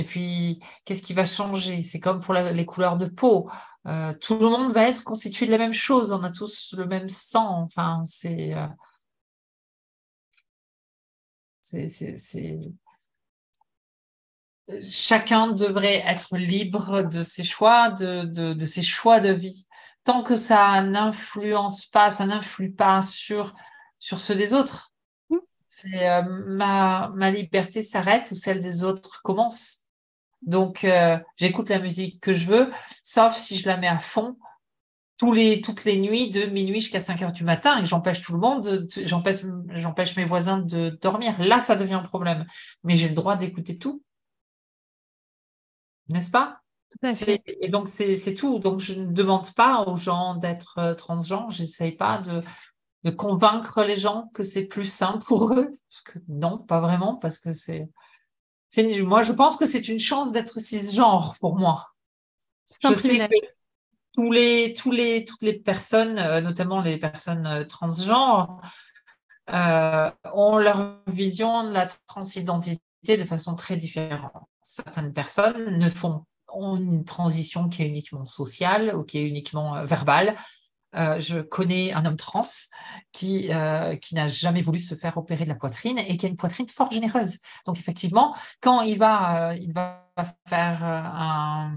puis 0.06 0.60
qu'est-ce 0.86 1.04
qui 1.04 1.14
va 1.14 1.26
changer? 1.26 1.84
C'est 1.84 2.00
comme 2.00 2.20
pour 2.22 2.34
les 2.34 2.66
couleurs 2.66 2.98
de 2.98 3.06
peau. 3.06 3.50
tout 4.22 4.40
le 4.40 4.50
monde 4.50 4.72
va 4.74 4.88
être 4.90 5.04
constitué 5.04 5.46
de 5.46 5.52
la 5.52 5.58
même 5.58 5.74
chose. 5.74 6.12
On 6.12 6.24
a 6.24 6.32
tous 6.32 6.74
le 6.78 6.86
même 6.86 7.10
sang. 7.10 7.64
Enfin, 7.64 8.04
c'est. 8.06 8.56
c'est 11.62 12.72
chacun 14.82 15.48
devrait 15.48 16.04
être 16.06 16.38
libre 16.38 17.04
de 17.04 17.24
ses 17.24 17.44
choix, 17.44 17.90
de, 17.90 18.24
de, 18.24 18.66
ses 18.66 18.82
choix 18.82 19.20
de 19.20 19.32
vie. 19.32 19.66
tant 20.04 20.24
que 20.24 20.36
ça 20.36 20.82
n'influence 20.82 21.86
pas, 21.86 22.12
ça 22.12 22.26
n'influe 22.26 22.72
pas 22.72 23.02
sur, 23.02 23.54
sur 24.00 24.20
ceux 24.20 24.36
des 24.36 24.54
autres. 24.54 24.94
C'est 25.68 26.10
euh, 26.10 26.22
ma, 26.48 27.12
ma 27.16 27.30
liberté 27.30 27.82
s'arrête 27.82 28.30
ou 28.32 28.36
celle 28.36 28.62
des 28.62 28.84
autres 28.84 29.22
commence. 29.22 29.84
Donc, 30.42 30.84
euh, 30.84 31.18
j'écoute 31.36 31.70
la 31.70 31.80
musique 31.80 32.22
que 32.22 32.34
je 32.34 32.46
veux, 32.46 32.72
sauf 33.04 33.36
si 33.36 33.58
je 33.58 33.68
la 33.68 33.78
mets 33.78 33.88
à 33.88 34.00
fond 34.00 34.38
tous 35.18 35.34
les, 35.34 35.62
toutes 35.62 35.84
les 35.84 35.98
nuits 35.98 36.30
de 36.30 36.46
minuit 36.46 36.80
jusqu'à 36.80 37.00
5 37.00 37.22
heures 37.24 37.34
du 37.34 37.44
matin 37.44 37.78
et 37.78 37.82
que 37.82 37.90
j'empêche 37.90 38.22
tout 38.22 38.34
le 38.34 38.40
monde, 38.40 38.88
j'empêche, 39.04 39.38
j'empêche 39.70 40.16
mes 40.16 40.26
voisins 40.26 40.60
de 40.60 40.98
dormir. 41.02 41.34
Là, 41.40 41.60
ça 41.60 41.76
devient 41.76 41.96
un 41.96 42.04
problème. 42.04 42.46
Mais 42.84 42.96
j'ai 42.96 43.10
le 43.10 43.16
droit 43.16 43.36
d'écouter 43.36 43.78
tout. 43.78 44.04
N'est-ce 46.10 46.32
pas? 46.32 46.62
Et 47.62 47.68
donc, 47.70 47.90
c'est 47.90 48.34
tout. 48.34 48.60
Donc, 48.60 48.80
je 48.80 48.94
ne 48.94 49.12
demande 49.12 49.54
pas 49.54 49.84
aux 49.84 49.98
gens 49.98 50.36
d'être 50.36 50.78
euh, 50.78 50.94
transgenres. 50.94 51.52
J'essaye 51.52 51.92
pas 51.92 52.20
de, 52.20 52.42
de 53.04 53.12
convaincre 53.12 53.84
les 53.84 53.98
gens 53.98 54.30
que 54.34 54.44
c'est 54.44 54.66
plus 54.66 54.86
simple 54.86 55.24
pour 55.26 55.54
eux. 55.54 55.78
Parce 55.90 56.02
que 56.02 56.20
non, 56.30 56.58
pas 56.58 56.80
vraiment, 56.80 57.16
parce 57.16 57.40
que 57.40 57.54
c'est. 57.54 57.90
Moi, 59.04 59.22
je 59.22 59.34
pense 59.34 59.58
que 59.58 59.66
c'est 59.66 59.88
une 59.88 60.00
chance 60.00 60.32
d'être 60.32 60.60
cisgenre 60.60 61.36
pour 61.40 61.58
moi. 61.58 61.88
Je 62.84 62.94
sais 62.94 63.18
que 63.18 63.36
tous 64.14 64.32
les, 64.32 64.74
tous 64.74 64.92
les, 64.92 65.26
toutes 65.26 65.42
les 65.44 65.54
personnes, 65.54 66.18
euh, 66.18 66.42
notamment 66.42 66.82
les 66.82 66.98
personnes 66.98 67.46
euh, 67.46 67.64
transgenres, 67.64 68.60
euh, 69.52 70.12
ont 70.34 70.58
leur 70.58 71.00
vision 71.08 71.64
de 71.64 71.72
la 71.72 71.88
transidentité 72.08 72.82
de 73.08 73.24
façon 73.24 73.56
très 73.56 73.78
différente. 73.78 74.32
Certaines 74.70 75.14
personnes 75.14 75.78
ne 75.78 75.90
font 75.90 76.26
ont 76.50 76.78
une 76.78 77.04
transition 77.04 77.68
qui 77.68 77.84
est 77.84 77.88
uniquement 77.88 78.26
sociale 78.26 78.96
ou 78.96 79.04
qui 79.04 79.18
est 79.18 79.28
uniquement 79.28 79.84
verbale. 79.84 80.36
je 80.94 81.42
connais 81.42 81.92
un 81.94 82.06
homme 82.06 82.16
trans 82.16 82.42
qui, 83.12 83.50
qui 84.02 84.16
n'a 84.16 84.28
jamais 84.28 84.62
voulu 84.62 84.80
se 84.80 84.96
faire 84.96 85.18
opérer 85.18 85.44
de 85.44 85.50
la 85.50 85.56
poitrine 85.56 86.00
et 86.00 86.16
qui 86.16 86.26
a 86.26 86.30
une 86.30 86.38
poitrine 86.38 86.68
fort 86.70 86.90
généreuse. 86.90 87.40
Donc 87.66 87.78
effectivement, 87.80 88.34
quand 88.62 88.82
il 88.82 88.98
va, 88.98 89.56
il 89.58 89.74
va 89.74 90.10
faire 90.48 90.84
un, 90.86 91.76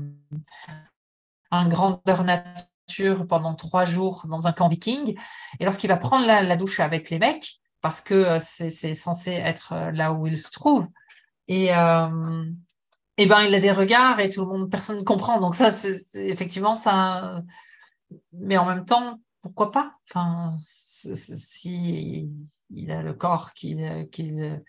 un 1.51 1.69
grandeur 1.69 2.25
nature 2.25 3.27
pendant 3.29 3.55
trois 3.55 3.85
jours 3.85 4.27
dans 4.29 4.47
un 4.47 4.53
camp 4.53 4.69
viking. 4.69 5.19
Et 5.59 5.65
lorsqu'il 5.65 5.89
va 5.89 5.97
prendre 5.97 6.27
la, 6.27 6.57
douche 6.57 6.81
avec 6.81 7.11
les 7.11 7.19
mecs, 7.19 7.61
parce 7.81 8.01
que 8.01 8.15
euh, 8.15 8.39
c'est 8.41 8.95
censé 8.95 9.31
être 9.33 9.73
euh, 9.73 9.91
là 9.93 10.13
où 10.13 10.27
il 10.27 10.39
se 10.39 10.51
trouve, 10.51 10.87
et, 11.49 11.71
et 13.21 13.27
ben 13.27 13.43
il 13.43 13.55
a 13.55 13.61
des 13.61 13.71
regards 13.71 14.19
et 14.19 14.31
tout 14.31 14.41
le 14.41 14.47
monde, 14.47 14.71
personne 14.71 14.97
ne 14.97 15.03
comprend. 15.03 15.39
Donc 15.41 15.55
ça, 15.55 15.71
c'est 15.71 16.01
effectivement 16.15 16.75
ça. 16.75 17.43
Mais 18.33 18.57
en 18.57 18.65
même 18.65 18.87
temps, 18.87 19.21
pourquoi 19.43 19.71
pas? 19.71 19.95
Enfin, 20.09 20.53
si 20.55 22.31
il 22.71 22.91
a 22.91 23.03
le 23.03 23.13
corps 23.13 23.53
qu'il 23.53 24.09
qu'il 24.11 24.63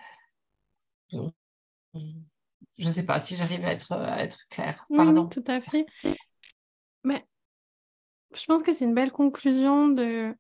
je 1.93 2.85
ne 2.85 2.89
sais 2.89 3.05
pas 3.05 3.21
si 3.21 3.37
j'arrive 3.37 3.63
à 3.63 3.71
être, 3.71 3.93
à 3.93 4.21
être 4.21 4.45
claire. 4.49 4.85
Pardon. 4.93 5.29
tout 5.29 5.43
à 5.47 5.61
fait. 5.61 5.85
Mais 7.05 7.25
je 8.33 8.45
pense 8.47 8.63
que 8.63 8.73
c'est 8.73 8.83
une 8.83 8.93
belle 8.93 9.13
conclusion 9.13 9.87
de 9.87 10.35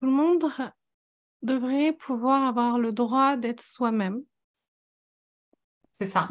tout 0.00 0.06
le 0.06 0.12
monde 0.12 0.44
devrait 1.40 1.94
pouvoir 1.94 2.44
avoir 2.44 2.78
le 2.78 2.92
droit 2.92 3.38
d'être 3.38 3.62
soi-même. 3.62 4.22
C'est 5.98 6.06
ça. 6.06 6.28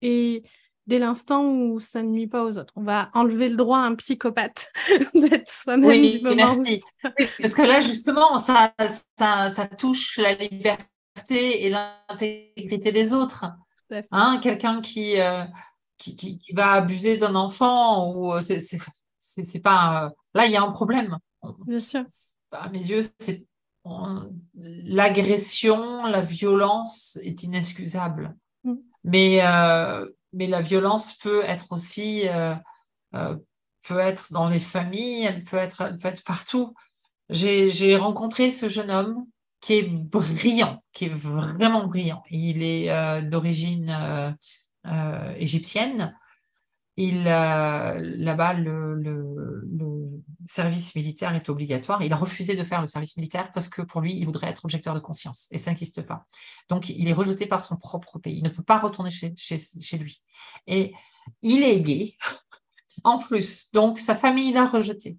Et, 0.00 0.42
dès 0.86 0.98
l'instant 0.98 1.44
où 1.44 1.80
ça 1.80 2.02
ne 2.02 2.08
nuit 2.08 2.26
pas 2.26 2.44
aux 2.44 2.56
autres, 2.56 2.72
on 2.76 2.82
va 2.82 3.10
enlever 3.14 3.48
le 3.48 3.56
droit 3.56 3.78
à 3.78 3.82
un 3.82 3.94
psychopathe 3.94 4.72
d'être 5.14 5.50
soi-même 5.50 5.90
oui, 5.90 6.18
du 6.18 6.22
moment 6.22 6.54
merci. 6.54 6.80
parce 7.02 7.54
que 7.54 7.62
là, 7.62 7.80
justement, 7.80 8.38
ça, 8.38 8.72
ça, 9.18 9.50
ça 9.50 9.66
touche 9.66 10.16
la 10.16 10.34
liberté 10.34 10.86
et 11.26 11.70
l'intégrité 11.70 12.92
des 12.92 13.12
autres. 13.12 13.44
Hein, 14.10 14.38
Quelqu'un 14.42 14.80
qui, 14.80 15.20
euh, 15.20 15.44
qui, 15.96 16.40
va 16.54 16.72
abuser 16.72 17.16
d'un 17.16 17.34
enfant 17.34 18.12
ou 18.14 18.32
euh, 18.32 18.40
c'est 19.18 19.60
pas 19.60 20.06
euh, 20.06 20.10
là 20.34 20.46
il 20.46 20.52
y 20.52 20.56
a 20.56 20.62
un 20.62 20.70
problème. 20.70 21.18
Bien 21.66 21.80
sûr. 21.80 22.04
À 22.52 22.68
mes 22.70 22.84
yeux, 22.84 23.02
c'est 23.18 23.46
l'agression, 24.54 26.04
la 26.06 26.20
violence 26.20 27.18
est 27.22 27.42
inexcusable. 27.42 28.36
Mm. 28.64 28.74
Mais 29.04 29.38
euh, 29.42 30.06
mais 30.32 30.46
la 30.46 30.60
violence 30.60 31.14
peut 31.14 31.42
être 31.44 31.72
aussi 31.72 32.24
peut 33.12 33.98
être 33.98 34.32
dans 34.32 34.48
les 34.48 34.60
familles, 34.60 35.24
elle 35.24 35.44
peut 35.44 35.56
être 35.56 35.82
elle 35.82 35.98
peut 35.98 36.08
être 36.08 36.24
partout. 36.24 36.74
J'ai 37.30 37.96
rencontré 37.96 38.50
ce 38.50 38.68
jeune 38.68 38.90
homme 38.90 39.24
qui 39.60 39.74
est 39.74 39.88
brillant, 39.88 40.82
qui 40.92 41.06
est 41.06 41.14
vraiment 41.14 41.86
brillant. 41.86 42.22
Il 42.30 42.62
est 42.62 43.22
d'origine 43.22 44.36
euh, 44.86 45.34
égyptienne. 45.36 46.16
Il, 46.96 47.26
euh, 47.26 47.98
là-bas, 47.98 48.54
le, 48.54 48.94
service 50.48 50.94
militaire 50.94 51.34
est 51.34 51.48
obligatoire. 51.48 52.02
Il 52.02 52.12
a 52.12 52.16
refusé 52.16 52.56
de 52.56 52.64
faire 52.64 52.80
le 52.80 52.86
service 52.86 53.16
militaire 53.16 53.52
parce 53.52 53.68
que 53.68 53.82
pour 53.82 54.00
lui, 54.00 54.16
il 54.16 54.24
voudrait 54.24 54.48
être 54.48 54.64
objecteur 54.64 54.94
de 54.94 55.00
conscience 55.00 55.48
et 55.50 55.58
ça 55.58 55.70
n'existe 55.70 56.02
pas. 56.02 56.26
Donc, 56.68 56.88
il 56.88 57.08
est 57.08 57.12
rejeté 57.12 57.46
par 57.46 57.62
son 57.64 57.76
propre 57.76 58.18
pays. 58.18 58.38
Il 58.38 58.44
ne 58.44 58.48
peut 58.48 58.62
pas 58.62 58.78
retourner 58.78 59.10
chez, 59.10 59.98
lui. 59.98 60.22
Et 60.66 60.94
il 61.42 61.62
est 61.62 61.80
gay 61.80 62.16
en 63.04 63.18
plus. 63.18 63.70
Donc, 63.72 63.98
sa 63.98 64.16
famille 64.16 64.52
l'a 64.52 64.66
rejeté 64.66 65.18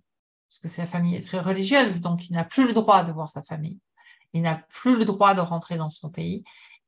parce 0.49 0.59
que 0.61 0.67
sa 0.67 0.87
famille 0.87 1.15
est 1.15 1.27
très 1.27 1.39
religieuse. 1.39 2.01
Donc, 2.01 2.27
il 2.29 2.33
n'a 2.33 2.43
plus 2.43 2.65
le 2.65 2.73
droit 2.73 3.03
de 3.03 3.11
voir 3.11 3.29
sa 3.29 3.43
famille. 3.43 3.79
Il 4.33 4.41
n'a 4.41 4.55
plus 4.55 4.97
le 4.97 5.05
droit 5.05 5.35
de 5.35 5.41
rentrer 5.41 5.77
dans 5.77 5.91
son 5.91 6.09
pays. 6.09 6.43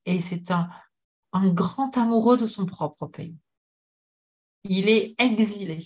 Et 0.06 0.20
c'est 0.20 0.50
un 0.52 0.70
grand 1.34 1.96
amoureux 1.98 2.38
de 2.38 2.48
son 2.48 2.66
propre 2.66 3.06
pays. 3.06 3.38
Il 4.64 4.89
est 4.89 5.16
exilé. 5.20 5.86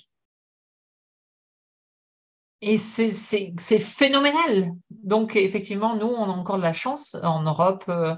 Et 2.67 2.79
c'est 2.79 3.79
phénoménal. 3.79 4.71
Donc, 4.89 5.35
effectivement, 5.35 5.95
nous, 5.95 6.07
on 6.07 6.25
a 6.25 6.33
encore 6.33 6.57
de 6.57 6.63
la 6.63 6.73
chance 6.73 7.15
en 7.21 7.43
Europe, 7.43 7.85
euh, 7.89 8.15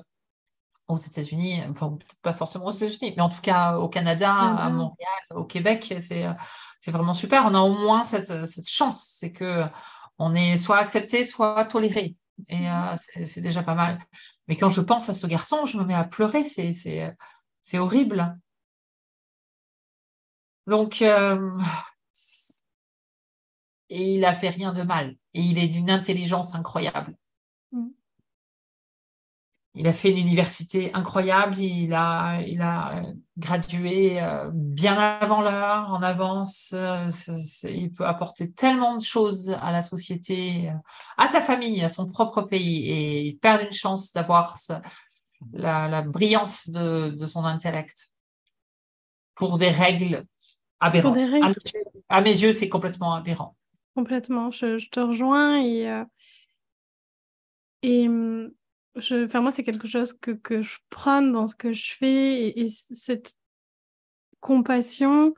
aux 0.87 0.95
États-Unis, 0.95 1.59
peut-être 1.77 2.21
pas 2.21 2.33
forcément 2.33 2.67
aux 2.67 2.71
États-Unis, 2.71 3.13
mais 3.17 3.21
en 3.21 3.27
tout 3.27 3.41
cas 3.41 3.75
au 3.75 3.89
Canada, 3.89 4.33
à 4.33 4.69
Montréal, 4.69 5.19
au 5.35 5.43
Québec, 5.43 5.93
c'est 5.99 6.91
vraiment 6.91 7.13
super. 7.13 7.45
On 7.45 7.55
a 7.55 7.59
au 7.59 7.73
moins 7.73 8.03
cette, 8.03 8.45
cette 8.45 8.69
chance, 8.69 9.05
c'est 9.19 9.33
que 9.33 9.65
on 10.17 10.33
est 10.33 10.55
soit 10.55 10.77
accepté, 10.77 11.25
soit 11.25 11.65
toléré. 11.65 12.15
Et 12.47 12.61
mm-hmm. 12.61 13.19
euh, 13.19 13.25
c'est 13.25 13.41
déjà 13.41 13.63
pas 13.63 13.75
mal. 13.75 13.99
Mais 14.47 14.55
quand 14.55 14.69
je 14.69 14.79
pense 14.79 15.09
à 15.09 15.13
ce 15.13 15.27
garçon, 15.27 15.65
je 15.65 15.77
me 15.77 15.83
mets 15.83 15.93
à 15.93 16.05
pleurer. 16.05 16.45
C'est 16.45 17.79
horrible. 17.79 18.39
Donc, 20.67 21.01
euh, 21.01 21.51
et 23.89 24.15
il 24.15 24.25
a 24.25 24.33
fait 24.33 24.49
rien 24.49 24.73
de 24.73 24.83
mal. 24.83 25.15
Et 25.33 25.41
il 25.41 25.57
est 25.57 25.67
d'une 25.67 25.89
intelligence 25.89 26.55
incroyable. 26.55 27.15
Mm 27.71 27.87
il 29.77 29.87
a 29.87 29.93
fait 29.93 30.09
une 30.09 30.17
université 30.17 30.91
incroyable, 30.93 31.59
il 31.59 31.93
a, 31.93 32.41
il 32.41 32.61
a 32.61 33.03
gradué 33.37 34.19
euh, 34.19 34.49
bien 34.51 34.97
avant 34.97 35.41
l'heure, 35.41 35.93
en 35.93 36.01
avance. 36.01 36.71
Euh, 36.73 37.11
il 37.63 37.91
peut 37.91 38.07
apporter 38.07 38.51
tellement 38.51 38.95
de 38.95 39.03
choses 39.03 39.55
à 39.61 39.71
la 39.71 39.83
société, 39.83 40.69
euh, 40.69 40.73
à 41.17 41.27
sa 41.27 41.41
famille, 41.41 41.83
à 41.83 41.89
son 41.89 42.07
propre 42.07 42.41
pays, 42.41 42.89
et 42.89 43.21
il 43.21 43.37
perd 43.37 43.61
une 43.61 43.71
chance 43.71 44.11
d'avoir 44.13 44.57
la, 45.53 46.01
brillance 46.01 46.69
de, 46.69 47.25
son 47.27 47.45
intellect 47.45 48.11
pour 49.35 49.59
des 49.59 49.69
règles 49.69 50.25
aberrantes. 50.79 51.19
À, 52.09 52.21
mes 52.21 52.31
yeux, 52.31 52.53
c'est 52.53 52.69
complètement 52.69 53.13
aberrant. 53.13 53.55
Complètement, 53.97 54.51
je, 54.51 54.87
te 54.89 54.99
rejoins 54.99 55.59
et, 55.59 56.03
et 57.81 58.07
hum, 58.07 58.51
enfin, 58.95 59.41
moi, 59.41 59.51
c'est 59.51 59.63
quelque 59.63 59.87
chose 59.87 60.13
que, 60.13 60.31
que, 60.31 60.61
je 60.61 60.77
prône 60.91 61.31
dans 61.31 61.47
ce 61.47 61.55
que 61.55 61.73
je 61.73 61.93
fais 61.93 62.47
et, 62.59 62.69
cette 62.69 63.33
compassion 64.39 65.33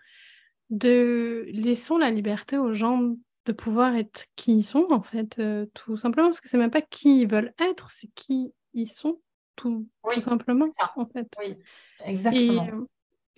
de 0.69 1.45
laissons 1.47 1.97
la 1.97 2.11
liberté 2.11 2.57
aux 2.57 2.73
gens 2.73 3.15
de 3.45 3.51
pouvoir 3.53 3.95
être 3.95 4.25
qui 4.35 4.57
ils 4.57 4.63
sont, 4.63 4.87
en 4.91 5.01
fait, 5.01 5.39
euh, 5.39 5.65
tout 5.73 5.95
simplement, 5.95 6.27
parce 6.27 6.41
que 6.41 6.49
c'est 6.49 6.57
même 6.57 6.69
pas 6.69 6.81
qui 6.81 7.21
ils 7.21 7.27
veulent 7.27 7.53
être, 7.59 7.89
c'est 7.91 8.09
qui 8.13 8.53
ils 8.73 8.89
sont, 8.89 9.21
tout, 9.55 9.87
tout 10.13 10.19
simplement, 10.19 10.67
en 10.97 11.05
fait. 11.07 11.33
Oui, 11.39 11.57
exactement. 12.03 12.65
Et, 12.65 12.71
euh, 12.71 12.85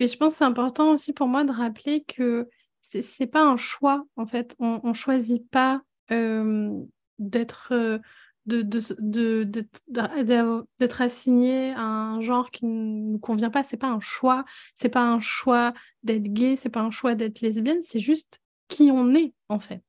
et, 0.00 0.08
je 0.08 0.16
pense 0.16 0.34
que 0.34 0.38
c'est 0.38 0.44
important 0.44 0.90
aussi 0.90 1.12
pour 1.12 1.28
moi 1.28 1.44
de 1.44 1.52
rappeler 1.52 2.02
que 2.04 2.48
c'est 2.82 3.26
pas 3.26 3.44
un 3.44 3.56
choix, 3.56 4.04
en 4.16 4.26
fait. 4.26 4.54
On, 4.58 4.80
on 4.82 4.94
choisit 4.94 5.48
pas 5.50 5.82
euh, 6.10 6.72
d'être 7.18 8.00
d'être 8.46 8.96
de, 8.98 11.02
assigné 11.02 11.72
à 11.74 11.82
un 11.82 12.20
genre 12.20 12.50
qui 12.50 12.66
ne 12.66 13.12
nous 13.12 13.18
convient 13.18 13.50
pas. 13.50 13.62
C'est 13.62 13.76
pas 13.76 13.88
un 13.88 14.00
choix. 14.00 14.44
C'est 14.74 14.88
pas 14.88 15.02
un 15.02 15.20
choix 15.20 15.72
d'être 16.02 16.24
gay. 16.24 16.56
C'est 16.56 16.68
pas 16.68 16.80
un 16.80 16.90
choix 16.90 17.14
d'être 17.14 17.40
lesbienne. 17.40 17.80
C'est 17.82 18.00
juste 18.00 18.40
qui 18.68 18.90
on 18.90 19.14
est 19.14 19.32
en 19.48 19.58
fait. 19.58 19.82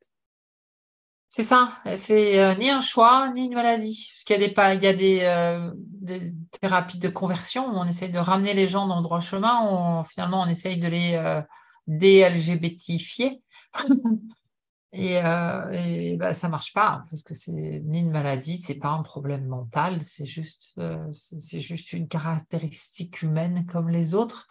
C'est 1.36 1.44
ça, 1.44 1.82
c'est 1.96 2.40
euh, 2.40 2.54
ni 2.54 2.70
un 2.70 2.80
choix 2.80 3.32
ni 3.34 3.46
une 3.46 3.56
maladie. 3.56 4.12
Parce 4.14 4.24
qu'il 4.24 4.40
y 4.40 4.44
a 4.44 4.48
des, 4.48 4.78
il 4.78 4.84
y 4.84 4.88
a 4.88 4.94
des, 4.94 5.20
euh, 5.24 5.72
des, 5.76 6.32
thérapies 6.62 7.00
de 7.00 7.10
conversion 7.10 7.70
où 7.70 7.76
on 7.76 7.86
essaye 7.86 8.12
de 8.12 8.20
ramener 8.20 8.54
les 8.54 8.68
gens 8.68 8.86
dans 8.86 8.98
le 8.98 9.02
droit 9.02 9.20
chemin, 9.20 10.04
finalement 10.04 10.44
on 10.44 10.46
essaye 10.46 10.78
de 10.78 10.88
les 10.88 11.16
euh, 11.16 11.42
dé-LGBTifier. 11.88 13.42
et, 14.94 15.16
et 15.16 16.18
bah, 16.18 16.34
ça 16.34 16.50
marche 16.50 16.74
pas 16.74 17.04
parce 17.10 17.24
que 17.24 17.34
c'est 17.34 17.52
ni 17.52 18.00
une 18.00 18.12
maladie, 18.12 18.58
c'est 18.58 18.76
pas 18.76 18.92
un 18.92 19.04
problème 19.04 19.48
mental, 19.48 20.02
c'est 20.02 20.26
juste, 20.26 20.80
c'est 21.14 21.60
juste 21.60 21.94
une 21.94 22.08
caractéristique 22.08 23.22
humaine 23.22 23.66
comme 23.66 23.90
les 23.90 24.14
autres, 24.14 24.48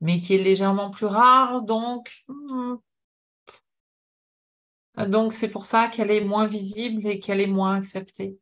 mais 0.00 0.20
qui 0.20 0.34
est 0.34 0.42
légèrement 0.42 0.90
plus 0.90 1.06
rare. 1.06 1.62
Donc, 1.62 2.24
hmm, 2.28 2.76
donc, 4.96 5.32
c'est 5.32 5.48
pour 5.48 5.64
ça 5.64 5.88
qu'elle 5.88 6.10
est 6.10 6.24
moins 6.24 6.46
visible 6.46 7.06
et 7.06 7.18
qu'elle 7.18 7.40
est 7.40 7.48
moins 7.48 7.74
acceptée. 7.74 8.38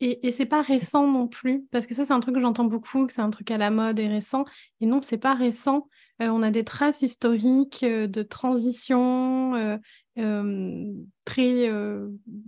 Et, 0.00 0.26
et 0.26 0.32
c'est 0.32 0.46
pas 0.46 0.60
récent 0.60 1.06
non 1.06 1.26
plus, 1.26 1.66
parce 1.72 1.86
que 1.86 1.94
ça, 1.94 2.04
c'est 2.04 2.12
un 2.12 2.20
truc 2.20 2.34
que 2.34 2.40
j'entends 2.40 2.64
beaucoup, 2.64 3.06
que 3.06 3.12
c'est 3.12 3.22
un 3.22 3.30
truc 3.30 3.50
à 3.50 3.56
la 3.56 3.70
mode 3.70 3.98
et 3.98 4.06
récent. 4.06 4.44
Et 4.80 4.86
non, 4.86 5.00
c'est 5.02 5.18
pas 5.18 5.34
récent. 5.34 5.88
Euh, 6.20 6.28
on 6.28 6.42
a 6.42 6.50
des 6.50 6.64
traces 6.64 7.02
historiques 7.02 7.82
euh, 7.82 8.06
de 8.06 8.22
transition 8.22 9.54
euh, 9.54 10.92
très 11.24 11.70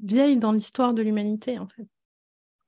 vieilles 0.02 0.38
dans 0.38 0.52
l'histoire 0.52 0.92
de 0.92 1.02
l'humanité. 1.02 1.58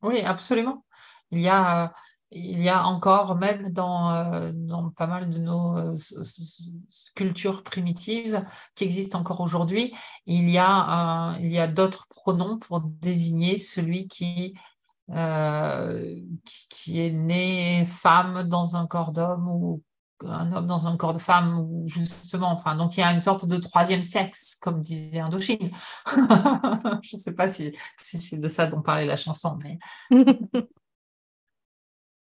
Oui, 0.02 0.20
absolument. 0.20 0.84
Il 1.30 1.40
y 1.40 1.48
a 1.48 1.92
il 2.34 2.62
y 2.62 2.68
a 2.68 2.86
encore, 2.86 3.36
même 3.36 3.70
dans, 3.70 4.10
euh, 4.14 4.52
dans 4.54 4.90
pas 4.90 5.06
mal 5.06 5.28
de 5.30 5.38
nos 5.38 5.76
euh, 5.76 5.96
cultures 7.14 7.62
primitives 7.62 8.44
qui 8.74 8.84
existent 8.84 9.20
encore 9.20 9.40
aujourd'hui, 9.40 9.94
il 10.26 10.48
y 10.48 10.58
a, 10.58 11.36
y 11.40 11.58
a 11.58 11.68
d'autres 11.68 12.06
pronoms 12.08 12.58
pour 12.58 12.80
désigner 12.80 13.58
celui 13.58 14.08
qui, 14.08 14.54
euh, 15.10 16.16
qui, 16.70 17.00
est 17.00 17.10
né 17.12 17.84
femme 17.86 18.44
dans 18.44 18.76
un 18.76 18.86
corps 18.86 19.12
d'homme 19.12 19.48
ou 19.48 19.82
un 20.26 20.52
homme 20.52 20.66
dans 20.66 20.86
un 20.86 20.96
corps 20.96 21.12
de 21.12 21.18
femme, 21.18 21.58
ou 21.60 21.88
justement, 21.88 22.52
enfin, 22.52 22.76
donc 22.76 22.96
il 22.96 23.00
y 23.00 23.02
a 23.02 23.12
une 23.12 23.20
sorte 23.20 23.46
de 23.46 23.56
troisième 23.56 24.02
sexe, 24.02 24.56
comme 24.60 24.80
disait 24.80 25.20
Indochine. 25.20 25.70
Je 26.06 27.16
ne 27.16 27.20
sais 27.20 27.34
pas 27.34 27.48
si, 27.48 27.72
si 27.98 28.18
c'est 28.18 28.38
de 28.38 28.48
ça 28.48 28.66
dont 28.66 28.82
parlait 28.82 29.06
la 29.06 29.16
chanson, 29.16 29.58
mais 29.62 29.78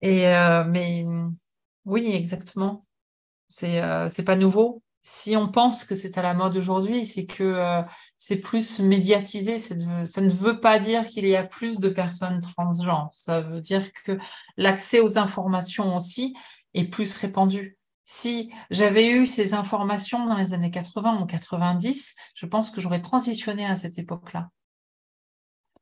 Et, 0.02 0.28
euh, 0.28 0.64
mais 0.66 1.04
oui, 1.86 2.12
exactement. 2.14 2.86
C'est 3.50 3.82
euh, 3.82 4.10
c'est 4.10 4.24
pas 4.24 4.36
nouveau. 4.36 4.84
Si 5.02 5.38
on 5.38 5.48
pense 5.50 5.86
que 5.86 5.96
c'est 5.96 6.18
à 6.18 6.22
la 6.22 6.34
mode 6.34 6.58
aujourd'hui, 6.58 7.06
c'est 7.06 7.26
que 7.26 7.44
euh, 7.44 7.82
c'est 8.18 8.38
plus 8.38 8.80
médiatisé. 8.80 9.58
Ça 9.60 9.76
ne 9.76 10.30
veut 10.30 10.60
pas 10.60 10.80
dire 10.80 11.08
qu'il 11.08 11.26
y 11.26 11.36
a 11.36 11.44
plus 11.44 11.80
de 11.80 11.90
personnes 11.90 12.42
transgenres. 12.42 13.10
Ça 13.14 13.42
veut 13.42 13.62
dire 13.62 13.92
que 14.04 14.18
l'accès 14.58 15.00
aux 15.00 15.18
informations 15.18 15.96
aussi 15.96 16.36
est 16.74 16.86
plus 16.86 17.14
répandu. 17.14 17.77
Si 18.10 18.54
j'avais 18.70 19.10
eu 19.10 19.28
ces 19.28 19.54
informations 19.54 20.26
dans 20.28 20.38
les 20.38 20.54
années 20.54 20.72
80 20.72 21.22
ou 21.22 21.26
90, 21.26 22.16
je 22.36 22.46
pense 22.46 22.72
que 22.72 22.80
j'aurais 22.80 23.02
transitionné 23.02 23.66
à 23.66 23.76
cette 23.76 24.00
époque-là. 24.00 24.50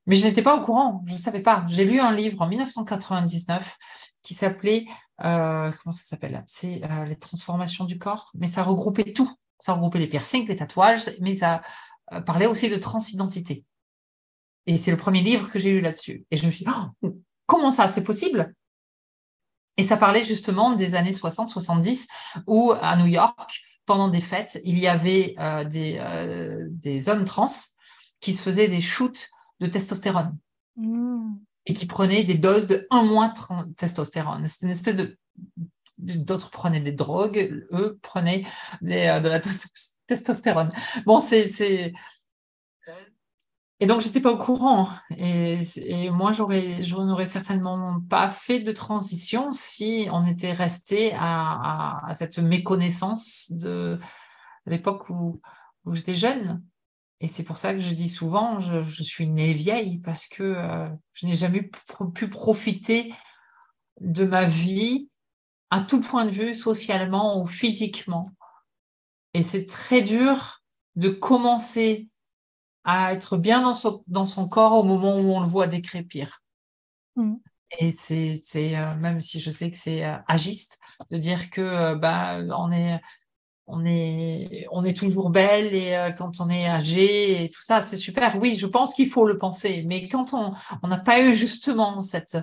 Mais 0.08 0.16
je 0.16 0.26
n'étais 0.26 0.42
pas 0.42 0.56
au 0.58 0.62
courant, 0.62 1.04
je 1.06 1.12
ne 1.12 1.18
savais 1.18 1.42
pas. 1.42 1.64
J'ai 1.68 1.86
lu 1.86 2.00
un 2.00 2.12
livre 2.12 2.42
en 2.42 2.48
1999 2.48 3.78
qui 4.24 4.34
s'appelait, 4.34 4.88
euh, 5.24 5.72
comment 5.84 5.92
ça 5.92 6.02
s'appelle? 6.02 6.44
C'est 6.48 6.84
euh, 6.84 7.06
les 7.06 7.16
transformations 7.16 7.86
du 7.86 8.00
corps, 8.00 8.32
mais 8.34 8.48
ça 8.48 8.64
regroupait 8.64 9.14
tout. 9.14 9.32
Ça 9.60 9.74
regroupait 9.74 10.00
les 10.00 10.08
piercings, 10.08 10.48
les 10.48 10.56
tatouages, 10.56 11.12
mais 11.22 11.36
ça 11.36 11.62
euh, 12.12 12.22
parlait 12.22 12.48
aussi 12.48 12.70
de 12.70 12.78
transidentité. 12.78 13.66
Et 14.66 14.78
c'est 14.78 14.90
le 14.90 14.98
premier 14.98 15.22
livre 15.22 15.48
que 15.48 15.60
j'ai 15.60 15.74
lu 15.74 15.82
là-dessus. 15.82 16.26
Et 16.32 16.38
je 16.38 16.48
me 16.48 16.52
suis 16.52 16.66
dit, 16.66 16.72
oh, 17.04 17.20
comment 17.46 17.70
ça, 17.70 17.88
c'est 17.88 18.04
possible? 18.04 18.56
Et 19.78 19.84
ça 19.84 19.98
parlait 19.98 20.24
justement 20.24 20.72
des 20.72 20.96
années 20.96 21.12
60-70 21.12 22.08
où 22.48 22.74
à 22.82 22.96
New 22.96 23.08
York, 23.08 23.62
pendant 23.86 24.08
des 24.08 24.22
fêtes, 24.22 24.60
il 24.64 24.80
y 24.80 24.88
avait 24.88 25.36
des, 25.70 26.68
des 26.70 27.10
hommes 27.10 27.26
trans 27.26 27.48
qui 28.22 28.34
se 28.34 28.42
faisaient 28.42 28.68
des 28.68 28.82
shoots 28.82 29.30
de 29.60 29.68
testostérone 29.68 30.36
mmh. 30.78 31.36
et 31.66 31.74
qui 31.74 31.86
prenaient 31.86 32.24
des 32.24 32.36
doses 32.36 32.68
de 32.68 32.88
1 32.90 33.04
moins 33.04 33.30
de 33.30 33.74
testostérone. 33.74 34.48
C'est 34.48 34.66
une 34.66 34.72
espèce 34.72 34.96
de. 34.96 35.18
D'autres 35.98 36.50
prenaient 36.50 36.82
des 36.82 36.92
drogues, 36.92 37.66
eux 37.72 37.98
prenaient 38.02 38.44
euh, 38.84 39.20
de 39.22 39.30
la 39.30 39.40
testostérone. 40.08 40.72
Bon, 41.06 41.20
c'est. 41.20 41.94
Et 43.82 43.88
donc, 43.88 44.02
j'étais 44.02 44.22
pas 44.22 44.32
au 44.32 44.38
courant. 44.38 44.90
Et, 45.18 45.60
moi, 46.10 46.32
j'aurais, 46.32 46.82
je 46.82 46.96
n'aurais 46.96 47.26
certainement 47.26 48.00
pas 48.10 48.30
fait 48.30 48.62
de 48.62 48.72
transition 48.72 49.52
si 49.52 50.08
on 50.12 50.26
était 50.26 50.54
resté 50.54 51.14
à, 51.18 52.08
cette 52.14 52.40
méconnaissance 52.40 53.52
de 53.52 54.00
l'époque 54.66 55.10
où, 55.10 55.42
où 55.84 55.96
j'étais 55.96 56.16
jeune. 56.16 56.64
Et 57.20 57.28
c'est 57.28 57.44
pour 57.44 57.58
ça 57.58 57.74
que 57.74 57.80
je 57.80 57.94
dis 57.94 58.10
souvent, 58.10 58.60
je, 58.60 59.04
suis 59.04 59.28
née 59.28 59.54
vieille 59.54 60.00
parce 60.00 60.28
que 60.28 60.44
euh, 60.44 60.90
je 61.14 61.26
n'ai 61.26 61.34
jamais 61.34 61.70
pu 62.14 62.30
profiter 62.30 63.14
de 64.02 64.26
ma 64.26 64.46
vie 64.46 65.10
à 65.70 65.82
tout 65.82 66.02
point 66.02 66.26
de 66.26 66.32
vue, 66.32 66.54
socialement 66.54 67.42
ou 67.42 67.46
physiquement. 67.46 68.32
Et 69.34 69.44
c'est 69.44 69.66
très 69.66 70.02
dur 70.02 70.62
de 70.96 71.10
commencer 71.10 72.10
à 72.86 73.14
être 73.14 73.38
bien 73.38 73.62
dans 73.62 73.74
son, 73.74 74.04
dans 74.08 74.26
son 74.26 74.48
corps 74.48 74.74
au 74.74 74.84
moment 74.84 75.18
où 75.18 75.34
on 75.34 75.42
le 75.42 75.48
voit 75.48 75.68
décrépir. 75.68 76.42
Mmh. 77.16 77.36
Et 77.80 77.92
c'est, 77.92 78.40
euh, 78.56 78.96
même 78.96 79.20
si 79.20 79.40
je 79.40 79.50
sais 79.50 79.70
que 79.70 79.78
c'est 79.78 80.06
euh, 80.06 80.16
agiste 80.28 80.80
de 81.12 81.18
dire 81.18 81.50
que 81.50 81.96
bah, 81.96 82.40
on 82.58 82.72
est 82.72 83.02
on 83.68 83.86
est, 83.86 84.68
on 84.72 84.86
est 84.86 84.96
toujours 84.96 85.30
belle 85.30 85.74
et 85.74 85.96
euh, 85.96 86.12
quand 86.12 86.40
on 86.40 86.50
est 86.50 86.68
âgé 86.68 87.44
et 87.44 87.50
tout 87.50 87.64
ça, 87.64 87.82
c'est 87.82 87.98
super. 87.98 88.38
Oui, 88.38 88.56
je 88.56 88.68
pense 88.68 88.94
qu'il 88.94 89.10
faut 89.10 89.26
le 89.26 89.38
penser. 89.38 89.84
Mais 89.88 90.08
quand 90.08 90.34
on 90.34 90.88
n'a 90.88 90.98
pas 90.98 91.22
eu 91.22 91.34
justement 91.34 92.02
cette 92.02 92.38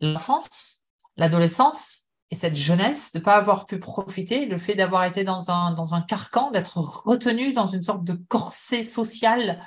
l'enfance, 0.00 0.84
l'adolescence 1.16 2.03
et 2.34 2.36
cette 2.36 2.56
jeunesse, 2.56 3.12
de 3.12 3.20
ne 3.20 3.24
pas 3.24 3.36
avoir 3.36 3.64
pu 3.64 3.78
profiter, 3.78 4.46
le 4.46 4.58
fait 4.58 4.74
d'avoir 4.74 5.04
été 5.04 5.22
dans 5.22 5.52
un, 5.52 5.72
dans 5.72 5.94
un 5.94 6.02
carcan, 6.02 6.50
d'être 6.50 6.78
retenu 6.78 7.52
dans 7.52 7.68
une 7.68 7.84
sorte 7.84 8.02
de 8.02 8.14
corset 8.14 8.82
social 8.82 9.64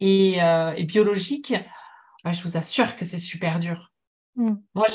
et, 0.00 0.42
euh, 0.42 0.72
biologique, 0.82 1.54
je 2.24 2.42
vous 2.42 2.56
assure 2.56 2.96
que 2.96 3.04
c'est 3.04 3.18
super 3.18 3.60
dur. 3.60 3.92
Mm. 4.34 4.54
Moi, 4.74 4.86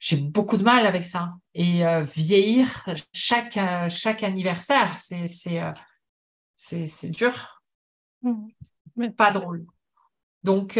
j'ai 0.00 0.18
beaucoup 0.18 0.58
de 0.58 0.64
mal 0.64 0.86
avec 0.86 1.06
ça. 1.06 1.32
Et 1.54 1.86
euh, 1.86 2.02
vieillir 2.02 2.84
chaque, 3.14 3.56
euh, 3.56 3.88
chaque 3.88 4.22
anniversaire, 4.22 4.98
c'est, 4.98 5.28
c'est, 5.28 5.62
c'est, 6.56 6.88
c'est 6.88 7.08
dur. 7.08 7.62
Mais 8.96 9.08
pas 9.08 9.30
drôle. 9.30 9.64
Donc, 10.42 10.78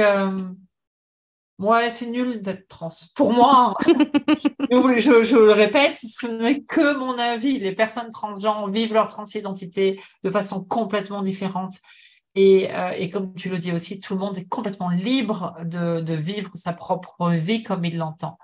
moi, 1.59 1.91
c'est 1.91 2.07
nul 2.07 2.41
d'être 2.41 2.69
trans. 2.69 2.89
Pour 3.15 3.33
moi, 3.33 3.75
je, 3.85 5.37
le 5.37 5.53
répète, 5.53 5.97
ce 5.97 6.27
n'est 6.27 6.63
que 6.63 6.97
mon 6.97 7.19
avis. 7.19 7.59
Les 7.59 7.75
personnes 7.75 8.11
transgenres 8.11 8.69
vivent 8.69 8.95
leur 8.95 9.09
transidentité 9.09 10.01
de 10.23 10.31
façon 10.31 10.65
complètement 10.65 11.23
différente. 11.23 11.75
Et, 12.35 12.69
et, 12.97 13.11
comme 13.11 13.35
tu 13.35 13.49
le 13.49 13.59
dis 13.59 13.73
aussi, 13.73 13.99
tout 13.99 14.15
le 14.15 14.21
monde 14.21 14.39
est 14.39 14.49
complètement 14.49 14.91
libre 14.91 15.57
de, 15.65 16.15
vivre 16.15 16.53
sa 16.55 16.73
propre 16.73 17.31
vie 17.31 17.65
comme 17.65 17.85
il 17.85 17.97
l'entend. 17.97 18.39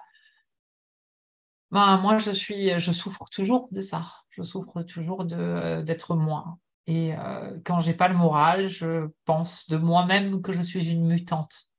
Ben, 1.70 1.98
moi, 1.98 2.18
je 2.18 2.32
suis, 2.32 2.76
je 2.78 2.90
souffre 2.90 3.24
toujours 3.30 3.68
de 3.70 3.80
ça. 3.80 4.04
Je 4.30 4.42
souffre 4.42 4.82
toujours 4.82 5.24
d'être 5.24 6.16
moi. 6.16 6.58
Et 6.86 7.14
euh, 7.14 7.56
quand 7.64 7.80
j'ai 7.80 7.94
pas 7.94 8.08
le 8.08 8.16
moral, 8.16 8.68
je 8.68 9.08
pense 9.24 9.68
de 9.68 9.76
moi-même 9.76 10.42
que 10.42 10.52
je 10.52 10.62
suis 10.62 10.90
une 10.90 11.06
mutante. 11.06 11.70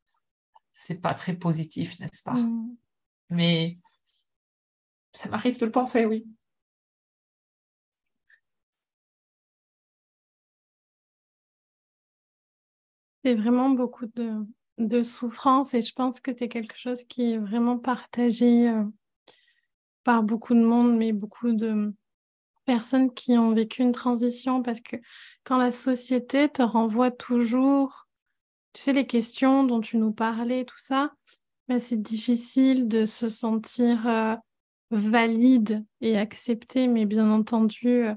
C'est 0.78 1.00
pas 1.00 1.14
très 1.14 1.34
positif, 1.34 1.98
n'est-ce 2.02 2.22
pas? 2.22 2.34
Mm. 2.34 2.76
Mais 3.30 3.78
ça 5.14 5.30
m'arrive 5.30 5.58
de 5.58 5.66
le 5.66 5.72
penser, 5.72 6.04
oui. 6.06 6.26
C'est 13.24 13.36
vraiment 13.36 13.70
beaucoup 13.70 14.06
de, 14.06 14.46
de 14.78 15.02
souffrance 15.02 15.74
et 15.74 15.82
je 15.82 15.94
pense 15.94 16.20
que 16.20 16.32
c'est 16.38 16.50
quelque 16.50 16.78
chose 16.78 17.06
qui 17.06 17.32
est 17.32 17.38
vraiment 17.38 17.80
partagé 17.80 18.68
euh, 18.68 18.84
par 20.04 20.24
beaucoup 20.24 20.56
de 20.56 20.60
monde, 20.60 20.98
mais 20.98 21.14
beaucoup 21.14 21.54
de 21.54 21.94
personnes 22.66 23.14
qui 23.14 23.38
ont 23.38 23.54
vécu 23.54 23.82
une 23.82 23.94
transition 23.94 24.62
parce 24.62 24.82
que 24.82 24.98
quand 25.46 25.58
la 25.58 25.72
société 25.72 26.50
te 26.50 26.62
renvoie 26.62 27.12
toujours, 27.12 28.05
tu 28.76 28.82
sais, 28.82 28.94
les 28.94 29.08
questions 29.08 29.64
dont 29.64 29.80
tu 29.80 29.96
nous 29.98 30.12
parlais, 30.12 30.66
tout 30.66 30.78
ça, 30.78 31.14
ben, 31.70 31.80
c'est 31.80 32.02
difficile 32.02 32.90
de 32.90 33.06
se 33.06 33.30
sentir 33.30 34.06
euh, 34.06 34.36
valide 34.92 35.86
et 36.02 36.18
accepté, 36.18 36.88
mais 36.90 37.06
bien 37.06 37.32
entendu, 37.32 37.88
euh, 37.88 38.14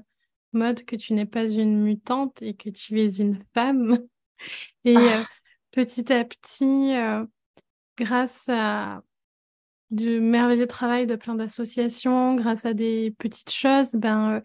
mode 0.51 0.83
que 0.83 0.97
tu 0.97 1.13
n'es 1.13 1.25
pas 1.25 1.47
une 1.47 1.81
mutante 1.81 2.41
et 2.41 2.55
que 2.55 2.69
tu 2.69 2.99
es 2.99 3.07
une 3.19 3.39
femme. 3.53 3.99
Et 4.85 4.95
Ah. 4.95 5.19
euh, 5.19 5.23
petit 5.71 6.11
à 6.11 6.25
petit, 6.25 6.93
grâce 7.97 8.47
à 8.47 9.01
du 9.91 10.19
merveilleux 10.19 10.67
travail 10.67 11.07
de 11.07 11.15
plein 11.15 11.35
d'associations, 11.35 12.35
grâce 12.35 12.65
à 12.65 12.73
des 12.73 13.13
petites 13.17 13.51
choses, 13.51 13.93
ben, 13.93 14.41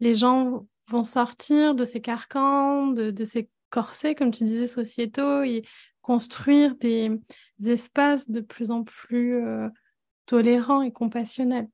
les 0.00 0.14
gens 0.14 0.66
vont 0.88 1.04
sortir 1.04 1.74
de 1.74 1.84
ces 1.84 2.00
carcans, 2.00 2.88
de, 2.88 3.10
de 3.10 3.24
ces 3.24 3.48
corsets, 3.72 4.14
comme 4.14 4.30
tu 4.30 4.44
disais, 4.44 4.68
sociétaux, 4.68 5.42
et 5.42 5.62
construire 6.02 6.76
des, 6.76 7.10
espaces 7.64 8.28
de 8.28 8.40
plus 8.40 8.70
en 8.70 8.82
plus 8.82 9.42
euh, 9.42 9.68
tolérants 10.26 10.82
et 10.82 10.92
compassionnels. 10.92 11.68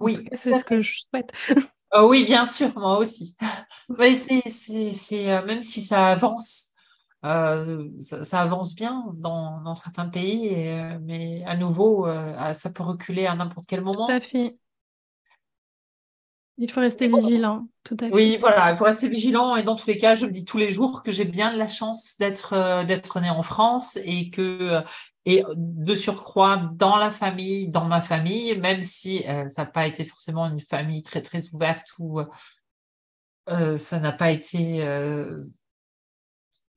Oui, 0.00 0.28
c'est 0.32 0.58
ce 0.58 0.64
que 0.64 0.80
je 0.80 1.00
souhaite. 1.00 1.32
Euh, 1.94 2.08
oui, 2.08 2.24
bien 2.24 2.46
sûr, 2.46 2.72
moi 2.78 2.98
aussi. 2.98 3.36
Mais 3.98 4.14
c'est, 4.14 5.30
euh, 5.30 5.44
même 5.44 5.62
si 5.62 5.82
ça 5.82 6.06
avance, 6.06 6.70
euh, 7.24 7.88
ça, 7.98 8.24
ça 8.24 8.40
avance 8.40 8.74
bien 8.74 9.04
dans, 9.14 9.60
dans 9.60 9.74
certains 9.74 10.08
pays, 10.08 10.46
et, 10.46 10.98
mais 11.02 11.44
à 11.44 11.54
nouveau, 11.56 12.06
ah, 12.06 12.54
ça 12.54 12.70
peut 12.70 12.82
reculer 12.82 13.26
à 13.26 13.34
n'importe 13.34 13.66
quel 13.68 13.82
Tout 13.82 13.90
à 13.90 13.92
moment. 13.92 14.20
fait. 14.20 14.56
Il 16.62 16.70
faut 16.70 16.80
rester 16.80 17.08
vigilant, 17.08 17.66
tout 17.82 17.96
à 17.98 18.06
fait. 18.06 18.14
Oui, 18.14 18.38
voilà, 18.38 18.70
il 18.70 18.76
faut 18.76 18.84
rester 18.84 19.08
vigilant. 19.08 19.56
Et 19.56 19.64
dans 19.64 19.74
tous 19.74 19.88
les 19.88 19.98
cas, 19.98 20.14
je 20.14 20.26
me 20.26 20.30
dis 20.30 20.44
tous 20.44 20.58
les 20.58 20.70
jours 20.70 21.02
que 21.02 21.10
j'ai 21.10 21.24
bien 21.24 21.52
de 21.52 21.58
la 21.58 21.66
chance 21.66 22.14
d'être 22.20 22.52
euh, 22.52 22.84
d'être 22.84 23.18
née 23.20 23.30
en 23.30 23.42
France 23.42 23.98
et 24.04 24.30
que 24.30 24.40
euh, 24.60 24.80
et 25.24 25.42
de 25.56 25.94
surcroît 25.96 26.70
dans 26.74 26.98
la 26.98 27.10
famille, 27.10 27.68
dans 27.68 27.86
ma 27.86 28.00
famille, 28.00 28.56
même 28.58 28.80
si 28.80 29.24
euh, 29.28 29.48
ça 29.48 29.64
n'a 29.64 29.70
pas 29.72 29.88
été 29.88 30.04
forcément 30.04 30.46
une 30.46 30.60
famille 30.60 31.02
très 31.02 31.20
très 31.20 31.48
ouverte 31.52 31.88
ou 31.98 32.20
euh, 33.48 33.76
ça 33.76 33.98
n'a 33.98 34.12
pas 34.12 34.30
été, 34.30 34.84
euh, 34.84 35.36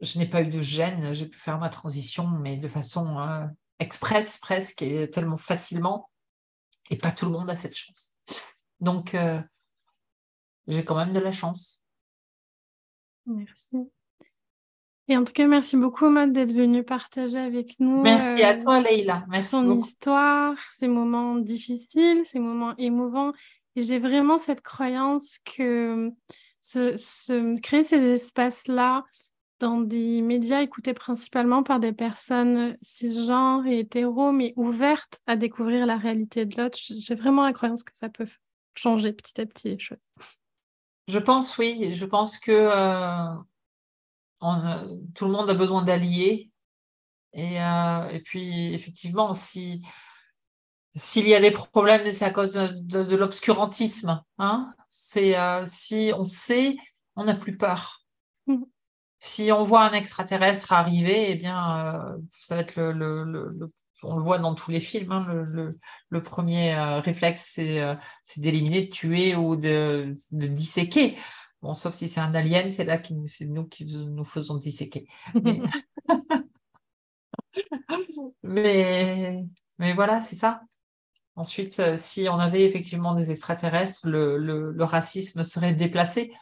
je 0.01 0.17
n'ai 0.17 0.25
pas 0.25 0.41
eu 0.41 0.47
de 0.47 0.61
gêne, 0.61 1.13
j'ai 1.13 1.27
pu 1.27 1.37
faire 1.37 1.59
ma 1.59 1.69
transition, 1.69 2.25
mais 2.27 2.57
de 2.57 2.67
façon 2.67 3.19
euh, 3.19 3.45
express 3.77 4.39
presque 4.39 4.81
et 4.81 5.11
tellement 5.11 5.37
facilement. 5.37 6.09
Et 6.89 6.97
pas 6.97 7.11
tout 7.11 7.25
le 7.25 7.31
monde 7.31 7.51
a 7.51 7.55
cette 7.55 7.75
chance. 7.75 8.13
Donc 8.79 9.13
euh, 9.13 9.39
j'ai 10.67 10.83
quand 10.85 10.95
même 10.95 11.13
de 11.13 11.19
la 11.19 11.31
chance. 11.31 11.81
Merci. 13.25 13.77
Et 15.07 15.17
en 15.17 15.23
tout 15.23 15.33
cas, 15.33 15.45
merci 15.47 15.77
beaucoup, 15.77 16.09
Maud, 16.09 16.31
d'être 16.31 16.51
venue 16.53 16.83
partager 16.83 17.37
avec 17.37 17.79
nous 17.79 18.01
Merci 18.01 18.41
à 18.41 18.53
euh, 18.53 18.59
toi, 18.59 18.79
Leïla. 18.81 19.25
Merci 19.29 19.51
ton 19.51 19.63
beaucoup. 19.63 19.81
histoire, 19.87 20.57
ces 20.71 20.87
moments 20.87 21.35
difficiles, 21.35 22.21
ces 22.25 22.39
moments 22.39 22.75
émouvants. 22.77 23.31
Et 23.75 23.83
j'ai 23.83 23.99
vraiment 23.99 24.37
cette 24.39 24.61
croyance 24.61 25.37
que 25.45 26.11
se, 26.61 26.97
se- 26.97 27.59
créer 27.59 27.83
ces 27.83 28.01
espaces-là 28.13 29.03
dans 29.59 29.79
des 29.79 30.21
médias 30.21 30.61
écoutés 30.61 30.93
principalement 30.95 31.61
par 31.61 31.79
des 31.79 31.93
personnes 31.93 32.75
cisgenres 32.81 33.65
et 33.67 33.79
hétéros, 33.79 34.31
mais 34.31 34.53
ouvertes 34.55 35.19
à 35.27 35.35
découvrir 35.35 35.85
la 35.85 35.97
réalité 35.97 36.45
de 36.45 36.59
l'autre, 36.59 36.79
j'ai 36.81 37.15
vraiment 37.15 37.43
la 37.43 37.53
croyance 37.53 37.83
que 37.83 37.95
ça 37.95 38.09
peut 38.09 38.27
changer 38.75 39.13
petit 39.13 39.39
à 39.39 39.45
petit 39.45 39.69
les 39.69 39.79
choses. 39.79 39.97
Je 41.07 41.19
pense, 41.19 41.57
oui, 41.57 41.93
je 41.93 42.05
pense 42.05 42.39
que 42.39 42.51
euh, 42.51 43.35
on, 44.41 44.65
euh, 44.65 44.95
tout 45.15 45.25
le 45.25 45.31
monde 45.31 45.49
a 45.49 45.53
besoin 45.53 45.83
d'alliés. 45.83 46.51
Et, 47.33 47.61
euh, 47.61 48.09
et 48.09 48.21
puis, 48.21 48.73
effectivement, 48.73 49.33
si 49.33 49.83
s'il 50.95 51.27
y 51.27 51.35
a 51.35 51.41
des 51.41 51.51
problèmes, 51.51 52.09
c'est 52.11 52.25
à 52.25 52.31
cause 52.31 52.53
de, 52.53 52.67
de- 52.81 53.03
de 53.03 53.15
l'obscurantisme. 53.15 54.23
Hein? 54.37 54.73
C'est 54.89 55.37
euh, 55.37 55.65
si 55.65 56.11
on 56.15 56.25
sait, 56.25 56.77
on 57.15 57.25
n'a 57.25 57.35
plus 57.35 57.57
peur. 57.57 58.01
Mhm. 58.47 58.65
Si 59.19 59.51
on 59.51 59.63
voit 59.63 59.83
un 59.83 59.93
extraterrestre 59.93 60.73
arriver, 60.73 61.31
eh 61.31 61.35
bien, 61.35 62.17
ça 62.39 62.55
va 62.55 62.61
être 62.61 62.75
le, 62.77 62.93
le, 62.93 63.23
le- 63.25 63.49
le- 63.57 63.67
on 64.03 64.17
le 64.17 64.23
voit 64.23 64.39
dans 64.39 64.55
tous 64.55 64.71
les 64.71 64.79
films. 64.79 65.11
hein, 65.11 65.25
le, 65.29 65.43
le, 65.45 65.79
le 66.09 66.23
premier 66.23 66.73
euh, 66.75 66.99
réflexe, 66.99 67.49
c'est 67.53 67.81
euh, 67.81 67.95
c'est 68.23 68.41
d'éliminer, 68.41 68.83
de 68.83 68.89
tuer 68.91 69.35
ou 69.35 69.55
de, 69.55 70.13
de 70.31 70.47
disséquer. 70.47 71.17
Bon, 71.61 71.73
sauf 71.73 71.93
si 71.95 72.07
c'est 72.07 72.19
un 72.19 72.35
alien, 72.35 72.69
c'est 72.71 72.83
là 72.85 72.97
que 72.97 73.09
c'est 73.27 73.45
nous 73.45 73.65
qui 73.67 73.85
nous 73.85 74.23
faisons 74.25 74.57
disséquer. 74.57 75.07
Mais, 75.43 75.61
mais, 78.43 79.45
mais 79.79 79.93
voilà, 79.93 80.21
c'est 80.21 80.35
ça. 80.35 80.61
Ensuite, 81.35 81.79
euh, 81.79 81.97
si 81.97 82.27
on 82.29 82.39
avait 82.39 82.63
effectivement 82.63 83.13
des 83.13 83.31
extraterrestres, 83.31 84.07
le, 84.07 84.37
le, 84.37 84.71
le 84.71 84.83
racisme 84.83 85.43
serait 85.43 85.73
déplacé. 85.73 86.33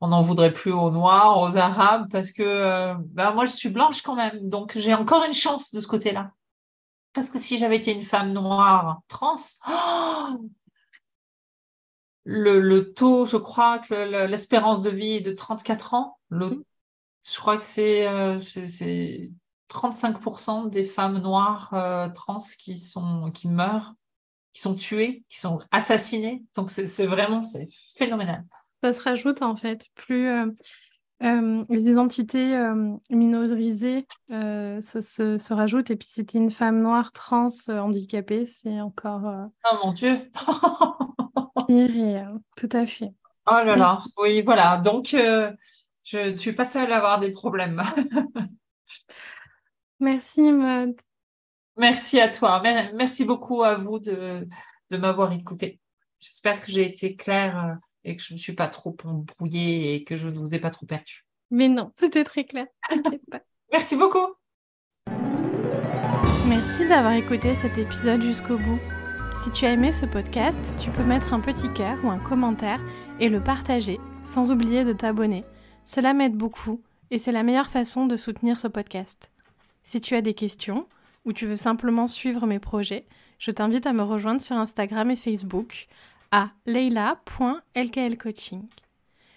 On 0.00 0.08
n'en 0.08 0.22
voudrait 0.22 0.52
plus 0.52 0.72
aux 0.72 0.90
Noirs, 0.90 1.40
aux 1.40 1.56
Arabes, 1.56 2.08
parce 2.10 2.32
que 2.32 2.42
euh, 2.42 2.94
ben, 3.08 3.32
moi, 3.32 3.44
je 3.46 3.52
suis 3.52 3.68
blanche 3.70 4.02
quand 4.02 4.14
même. 4.16 4.48
Donc, 4.48 4.78
j'ai 4.78 4.94
encore 4.94 5.24
une 5.24 5.34
chance 5.34 5.72
de 5.74 5.80
ce 5.80 5.88
côté-là. 5.88 6.32
Parce 7.12 7.28
que 7.30 7.38
si 7.38 7.58
j'avais 7.58 7.76
été 7.76 7.92
une 7.92 8.02
femme 8.04 8.32
noire 8.32 9.00
trans, 9.08 9.36
oh 9.68 10.38
le, 12.24 12.60
le 12.60 12.92
taux, 12.92 13.26
je 13.26 13.36
crois 13.36 13.78
que 13.78 13.94
le- 13.94 14.26
l'espérance 14.26 14.82
de 14.82 14.90
vie 14.90 15.14
est 15.16 15.20
de 15.20 15.32
34 15.32 15.94
ans. 15.94 16.18
Le, 16.28 16.64
je 17.28 17.36
crois 17.38 17.56
que 17.56 17.64
c'est 17.64 18.06
euh, 18.06 18.38
c'est- 18.40 18.66
c'est 18.66 19.30
35% 19.68 20.66
des 20.68 20.84
femmes 20.84 21.18
noires 21.18 21.72
euh, 21.74 22.08
trans 22.10 22.38
qui 22.58 22.76
sont 22.78 23.30
qui 23.32 23.48
meurent, 23.48 23.94
qui 24.52 24.60
sont 24.62 24.74
tuées, 24.74 25.24
qui 25.28 25.38
sont 25.38 25.58
assassinées. 25.70 26.44
Donc 26.54 26.70
c'est 26.70 27.06
vraiment 27.06 27.42
phénoménal. 27.96 28.44
Ça 28.82 28.92
se 28.92 29.00
rajoute 29.02 29.42
en 29.42 29.56
fait, 29.56 29.86
plus 29.94 30.26
euh, 30.28 30.46
euh, 31.22 31.64
les 31.68 31.88
identités 31.88 32.56
euh, 32.56 32.94
minorisées 33.10 34.06
euh, 34.30 34.80
se, 34.82 35.00
se, 35.00 35.38
se 35.38 35.54
rajoutent. 35.54 35.90
Et 35.90 35.96
puis 35.96 36.08
t'es 36.24 36.38
une 36.38 36.50
femme 36.50 36.80
noire 36.82 37.12
trans 37.12 37.48
euh, 37.68 37.78
handicapée, 37.78 38.46
c'est 38.46 38.80
encore 38.80 39.48
Oh 39.70 39.76
mon 39.84 39.92
Dieu. 39.92 40.20
pire 41.66 41.96
et 41.96 42.24
tout 42.56 42.68
à 42.72 42.86
fait. 42.86 43.12
Oh 43.46 43.52
là 43.64 43.76
là. 43.76 44.02
Oui, 44.18 44.42
voilà. 44.42 44.76
Donc 44.78 45.08
je 45.08 45.54
ne 46.30 46.36
suis 46.36 46.52
pas 46.52 46.64
seule 46.64 46.92
à 46.92 46.96
avoir 46.96 47.20
des 47.20 47.32
problèmes. 47.32 47.82
Merci 50.00 50.52
Maud. 50.52 50.96
Merci 51.76 52.20
à 52.20 52.28
toi. 52.28 52.60
Mer- 52.60 52.92
Merci 52.94 53.24
beaucoup 53.24 53.62
à 53.62 53.74
vous 53.74 53.98
de, 53.98 54.46
de 54.90 54.96
m'avoir 54.96 55.32
écouté. 55.32 55.80
J'espère 56.20 56.60
que 56.60 56.70
j'ai 56.70 56.86
été 56.86 57.16
claire 57.16 57.78
et 58.04 58.16
que 58.16 58.22
je 58.22 58.32
ne 58.32 58.36
me 58.36 58.40
suis 58.40 58.54
pas 58.54 58.68
trop 58.68 58.96
embrouillée 59.04 59.94
et 59.94 60.04
que 60.04 60.16
je 60.16 60.28
ne 60.28 60.32
vous 60.32 60.54
ai 60.54 60.58
pas 60.58 60.70
trop 60.70 60.86
perdu. 60.86 61.24
Mais 61.50 61.68
non, 61.68 61.92
c'était 61.96 62.24
très 62.24 62.44
clair. 62.44 62.66
Pas. 63.30 63.40
Merci 63.72 63.96
beaucoup. 63.96 64.26
Merci 66.48 66.88
d'avoir 66.88 67.12
écouté 67.12 67.54
cet 67.54 67.78
épisode 67.78 68.22
jusqu'au 68.22 68.56
bout. 68.56 68.80
Si 69.44 69.50
tu 69.52 69.64
as 69.64 69.72
aimé 69.72 69.92
ce 69.92 70.04
podcast, 70.04 70.74
tu 70.78 70.90
peux 70.90 71.04
mettre 71.04 71.32
un 71.32 71.40
petit 71.40 71.72
cœur 71.72 71.96
ou 72.04 72.10
un 72.10 72.18
commentaire 72.18 72.80
et 73.20 73.28
le 73.28 73.42
partager, 73.42 73.98
sans 74.24 74.52
oublier 74.52 74.84
de 74.84 74.92
t'abonner. 74.92 75.44
Cela 75.84 76.12
m'aide 76.12 76.36
beaucoup 76.36 76.82
et 77.10 77.18
c'est 77.18 77.32
la 77.32 77.42
meilleure 77.42 77.70
façon 77.70 78.06
de 78.06 78.16
soutenir 78.16 78.58
ce 78.58 78.68
podcast. 78.68 79.30
Si 79.82 80.00
tu 80.00 80.14
as 80.14 80.22
des 80.22 80.34
questions 80.34 80.86
ou 81.24 81.32
tu 81.32 81.46
veux 81.46 81.56
simplement 81.56 82.06
suivre 82.06 82.46
mes 82.46 82.58
projets, 82.58 83.06
je 83.38 83.50
t'invite 83.50 83.86
à 83.86 83.92
me 83.92 84.02
rejoindre 84.02 84.42
sur 84.42 84.56
Instagram 84.56 85.10
et 85.10 85.16
Facebook 85.16 85.86
à 86.32 86.50
leila.lklcoaching. 86.66 88.68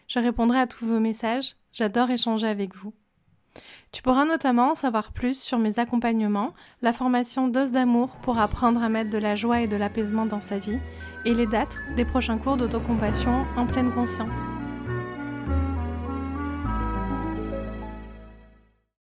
Je 0.07 0.19
répondrai 0.19 0.59
à 0.59 0.67
tous 0.67 0.85
vos 0.85 0.99
messages, 0.99 1.55
j'adore 1.71 2.11
échanger 2.11 2.47
avec 2.47 2.75
vous. 2.75 2.93
Tu 3.91 4.01
pourras 4.01 4.25
notamment 4.25 4.71
en 4.71 4.75
savoir 4.75 5.11
plus 5.11 5.39
sur 5.39 5.59
mes 5.59 5.79
accompagnements, 5.79 6.53
la 6.81 6.93
formation 6.93 7.47
Dose 7.47 7.71
d'amour 7.71 8.15
pour 8.23 8.39
apprendre 8.39 8.81
à 8.81 8.89
mettre 8.89 9.11
de 9.11 9.19
la 9.19 9.35
joie 9.35 9.61
et 9.61 9.67
de 9.67 9.75
l'apaisement 9.75 10.25
dans 10.25 10.41
sa 10.41 10.57
vie, 10.57 10.79
et 11.25 11.33
les 11.33 11.45
dates 11.45 11.77
des 11.95 12.05
prochains 12.05 12.37
cours 12.37 12.57
d'autocompassion 12.57 13.45
en 13.55 13.67
pleine 13.67 13.91
conscience. 13.91 14.39